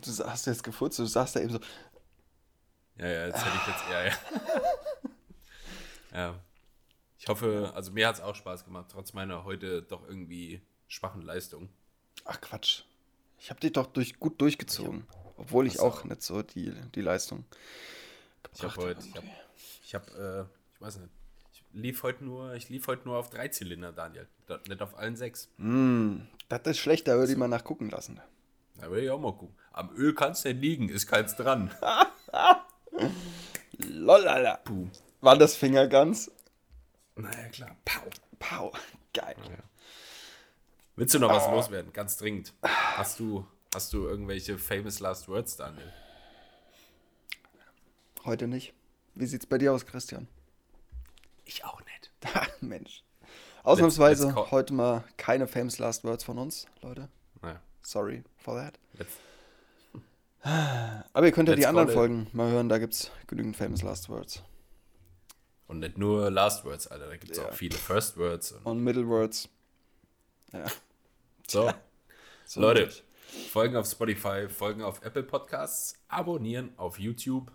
Du 0.00 0.24
hast 0.24 0.46
jetzt 0.46 0.62
gefurzt, 0.62 0.98
du 0.98 1.06
sagst 1.06 1.36
da 1.36 1.40
eben 1.40 1.52
so, 1.52 1.60
ja, 2.98 3.08
ja, 3.08 3.26
jetzt 3.26 3.44
hätte 3.44 3.56
ich 3.56 3.66
jetzt, 3.66 3.84
ja, 3.90 4.04
ja. 4.04 4.12
ja. 6.28 6.40
Ich 7.18 7.28
hoffe, 7.28 7.72
also 7.74 7.90
mir 7.90 8.06
hat 8.06 8.16
es 8.16 8.20
auch 8.20 8.34
Spaß 8.34 8.64
gemacht, 8.64 8.86
trotz 8.92 9.12
meiner 9.14 9.44
heute 9.44 9.82
doch 9.82 10.06
irgendwie 10.06 10.62
schwachen 10.86 11.22
Leistung. 11.22 11.70
Ach 12.24 12.40
Quatsch. 12.40 12.82
Ich 13.38 13.50
habe 13.50 13.60
dich 13.60 13.72
doch 13.72 13.86
durch, 13.86 14.20
gut 14.20 14.40
durchgezogen. 14.40 15.06
Hab, 15.08 15.23
obwohl 15.36 15.66
ich 15.66 15.80
auch 15.80 16.04
nicht 16.04 16.22
so 16.22 16.42
die, 16.42 16.72
die 16.94 17.00
Leistung 17.00 17.44
Ich 18.54 18.62
habe 18.62 18.76
heute, 18.76 19.00
ich 19.00 19.16
habe, 19.16 19.26
ich, 19.84 19.94
hab, 19.94 20.10
äh, 20.16 20.42
ich 20.42 20.80
weiß 20.80 20.98
nicht, 20.98 21.10
ich 21.52 21.64
lief 21.72 22.02
heute 22.02 22.24
nur, 22.24 22.54
ich 22.54 22.68
lief 22.68 22.86
heute 22.86 23.06
nur 23.06 23.18
auf 23.18 23.30
drei 23.30 23.48
Zylinder, 23.48 23.92
Daniel. 23.92 24.28
Nicht 24.68 24.82
auf 24.82 24.96
allen 24.96 25.16
sechs. 25.16 25.48
Mm, 25.56 26.18
das 26.48 26.60
ist 26.64 26.78
schlecht, 26.78 27.08
da 27.08 27.16
würde 27.16 27.32
ich 27.32 27.38
mal 27.38 27.48
nachgucken 27.48 27.90
lassen. 27.90 28.20
Da 28.76 28.90
würde 28.90 29.04
ich 29.04 29.10
auch 29.10 29.20
mal 29.20 29.32
gucken. 29.32 29.56
Am 29.72 29.94
Öl 29.96 30.14
kannst 30.14 30.44
du 30.44 30.48
nicht 30.48 30.60
liegen, 30.60 30.88
ist 30.88 31.06
keins 31.06 31.36
dran. 31.36 31.74
Lol, 33.78 34.28
Alter. 34.28 34.60
Puh. 34.64 34.88
War 35.20 35.38
das 35.38 35.56
Fingerguns? 35.56 36.30
Naja, 37.16 37.48
klar. 37.48 37.76
Pau, 37.84 38.02
pau. 38.38 38.72
Geil. 39.12 39.36
Ja. 39.48 39.56
Willst 40.96 41.14
du 41.14 41.18
noch 41.18 41.30
was 41.30 41.46
loswerden? 41.48 41.92
Ganz 41.92 42.16
dringend. 42.16 42.52
Hast 42.62 43.18
du, 43.18 43.46
hast 43.74 43.92
du 43.92 44.06
irgendwelche 44.06 44.58
famous 44.58 45.00
last 45.00 45.28
words, 45.28 45.56
Daniel? 45.56 45.92
Heute 48.24 48.46
nicht. 48.48 48.72
Wie 49.14 49.26
sieht's 49.26 49.46
bei 49.46 49.58
dir 49.58 49.72
aus, 49.72 49.86
Christian? 49.86 50.28
Ich 51.44 51.64
auch 51.64 51.80
nicht. 51.80 52.10
Mensch. 52.60 53.02
Ausnahmsweise 53.62 54.24
let's 54.26 54.34
call- 54.34 54.50
heute 54.50 54.74
mal 54.74 55.04
keine 55.16 55.46
famous 55.46 55.78
last 55.78 56.04
words 56.04 56.24
von 56.24 56.38
uns, 56.38 56.66
Leute. 56.82 57.08
Naja, 57.42 57.60
Sorry 57.82 58.22
for 58.38 58.54
that. 58.56 58.78
let's, 58.94 59.12
Aber 61.12 61.26
ihr 61.26 61.32
könnt 61.32 61.48
ja 61.48 61.54
Let's 61.54 61.62
die 61.62 61.66
anderen. 61.66 61.88
Folgen 61.90 62.26
mal 62.32 62.50
hören, 62.50 62.68
da 62.68 62.78
gibt's 62.78 63.10
genügend 63.26 63.56
famous 63.56 63.82
last 63.82 64.08
words. 64.08 64.42
und 65.66 65.80
nicht 65.80 65.96
nur 65.98 66.30
Last 66.30 66.64
Words, 66.64 66.86
Alter. 66.88 67.08
Da 67.08 67.16
gibt 67.16 67.32
es 67.32 67.38
Ja. 67.38 67.48
auch 67.48 67.54
viele 67.54 67.76
First 67.76 68.16
Words. 68.18 68.52
Und 68.52 68.66
Und 68.66 68.84
middle 68.84 69.06
words. 69.06 69.48
so, 71.46 71.72
So 72.46 72.60
Leute. 72.60 72.90
Folgen 73.50 73.76
auf 73.76 73.86
Spotify, 73.86 74.48
folgen 74.48 74.82
auf 74.82 75.02
Apple 75.02 75.22
Podcasts, 75.22 75.94
abonnieren 76.08 76.72
auf 76.76 76.98
YouTube. 76.98 77.50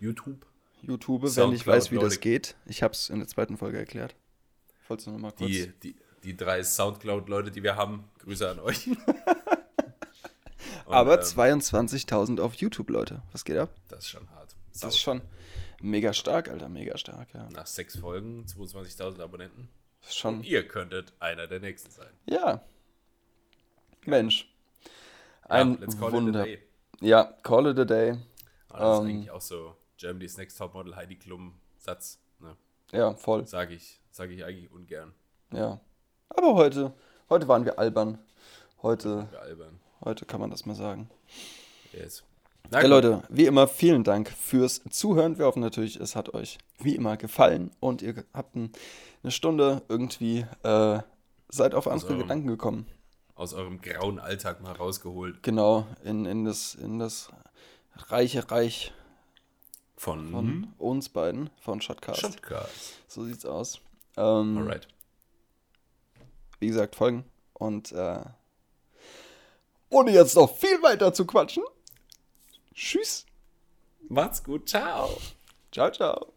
YouTube. 0.00 0.46
YouTube, 0.82 1.22
wenn 1.36 1.52
ich 1.52 1.66
weiß, 1.66 1.90
wie 1.90 1.96
das 1.96 2.04
Leute. 2.04 2.18
geht. 2.20 2.56
Ich 2.66 2.82
hab's 2.82 3.10
in 3.10 3.18
der 3.18 3.28
zweiten 3.28 3.56
Folge 3.56 3.78
erklärt. 3.78 4.14
Wolltest 4.86 5.08
du 5.08 5.10
noch 5.12 5.18
mal 5.18 5.32
kurz? 5.32 5.50
Die, 5.50 5.72
die, 5.82 5.96
die 6.22 6.36
drei 6.36 6.62
Soundcloud-Leute, 6.62 7.50
die 7.50 7.62
wir 7.62 7.76
haben, 7.76 8.04
Grüße 8.20 8.48
an 8.48 8.60
euch. 8.60 8.86
Und, 10.86 10.94
Aber 10.94 11.18
ähm, 11.18 11.24
22.000 11.60 12.40
auf 12.40 12.54
YouTube, 12.54 12.88
Leute. 12.88 13.22
Was 13.32 13.44
geht 13.44 13.58
ab? 13.58 13.70
Das 13.88 14.00
ist 14.04 14.10
schon 14.10 14.30
hart. 14.30 14.56
Das 14.72 14.94
ist 14.94 15.00
schon 15.00 15.20
mega 15.82 16.14
stark, 16.14 16.48
Alter. 16.48 16.68
Mega 16.68 16.96
stark, 16.96 17.28
ja. 17.34 17.48
Nach 17.50 17.66
sechs 17.66 17.98
Folgen, 17.98 18.46
22.000 18.46 19.20
Abonnenten. 19.20 19.68
Das 20.00 20.16
schon. 20.16 20.42
Ihr 20.44 20.66
könntet 20.66 21.12
einer 21.18 21.46
der 21.46 21.60
nächsten 21.60 21.90
sein. 21.90 22.08
Ja. 22.26 22.62
Mensch. 24.06 24.48
Ja, 25.48 25.54
Ein 25.54 25.78
let's 25.80 25.98
call 25.98 26.12
Wunder. 26.12 26.46
Ja, 27.00 27.24
call 27.42 27.66
it 27.70 27.78
a 27.78 27.84
day. 27.84 28.18
Aber 28.68 28.78
das 28.78 28.98
Ähm. 29.00 29.04
ist 29.06 29.10
eigentlich 29.10 29.30
auch 29.30 29.40
so 29.40 29.74
Germany's 29.96 30.36
Next 30.36 30.58
Topmodel 30.58 30.94
Heidi 30.96 31.16
Klum 31.16 31.54
Satz. 31.78 32.18
Ne? 32.40 32.56
Ja, 32.92 33.14
voll. 33.14 33.46
Sage 33.46 33.74
ich, 33.74 34.00
sag 34.10 34.30
ich 34.30 34.44
eigentlich 34.44 34.70
ungern. 34.70 35.14
Ja. 35.52 35.80
Aber 36.30 36.54
heute, 36.54 36.92
heute 37.30 37.48
waren 37.48 37.64
wir 37.64 37.78
albern. 37.78 38.18
Heute, 38.82 39.26
Wir 39.30 39.40
albern. 39.40 39.80
heute 40.04 40.24
kann 40.26 40.40
man 40.40 40.50
das 40.50 40.66
mal 40.66 40.74
sagen. 40.74 41.08
Yes. 41.92 42.22
Ja, 42.70 42.86
Leute, 42.86 43.22
wie 43.30 43.46
immer, 43.46 43.66
vielen 43.66 44.04
Dank 44.04 44.28
fürs 44.28 44.82
Zuhören. 44.90 45.38
Wir 45.38 45.46
hoffen 45.46 45.60
natürlich, 45.60 45.96
es 45.96 46.14
hat 46.14 46.34
euch 46.34 46.58
wie 46.80 46.94
immer 46.94 47.16
gefallen 47.16 47.70
und 47.80 48.02
ihr 48.02 48.24
habt 48.34 48.54
ein, 48.56 48.70
eine 49.22 49.32
Stunde 49.32 49.80
irgendwie, 49.88 50.44
äh, 50.62 51.00
seid 51.48 51.74
auf 51.74 51.88
andere 51.88 52.08
eurem- 52.08 52.18
Gedanken 52.20 52.46
gekommen. 52.48 52.86
Aus 53.38 53.54
eurem 53.54 53.80
grauen 53.80 54.18
Alltag 54.18 54.60
mal 54.60 54.72
rausgeholt. 54.72 55.42
Genau, 55.44 55.86
in, 56.02 56.26
in, 56.26 56.44
das, 56.44 56.74
in 56.74 56.98
das 56.98 57.30
reiche 57.94 58.50
Reich 58.50 58.92
Von, 59.96 60.32
von 60.32 60.74
uns 60.76 61.08
beiden, 61.08 61.48
von 61.60 61.80
Shotcast. 61.80 62.20
Shotcast. 62.20 62.94
So 63.06 63.24
sieht's 63.24 63.46
aus. 63.46 63.80
Ähm, 64.16 64.58
Alright. 64.58 64.88
Wie 66.58 66.66
gesagt, 66.66 66.96
folgen. 66.96 67.24
Und 67.52 67.92
äh, 67.92 68.24
ohne 69.88 70.10
jetzt 70.10 70.34
noch 70.34 70.56
viel 70.56 70.82
weiter 70.82 71.14
zu 71.14 71.24
quatschen. 71.24 71.62
Tschüss. 72.74 73.24
Macht's 74.08 74.42
gut. 74.42 74.68
Ciao. 74.68 75.16
Ciao, 75.70 75.90
ciao. 75.92 76.32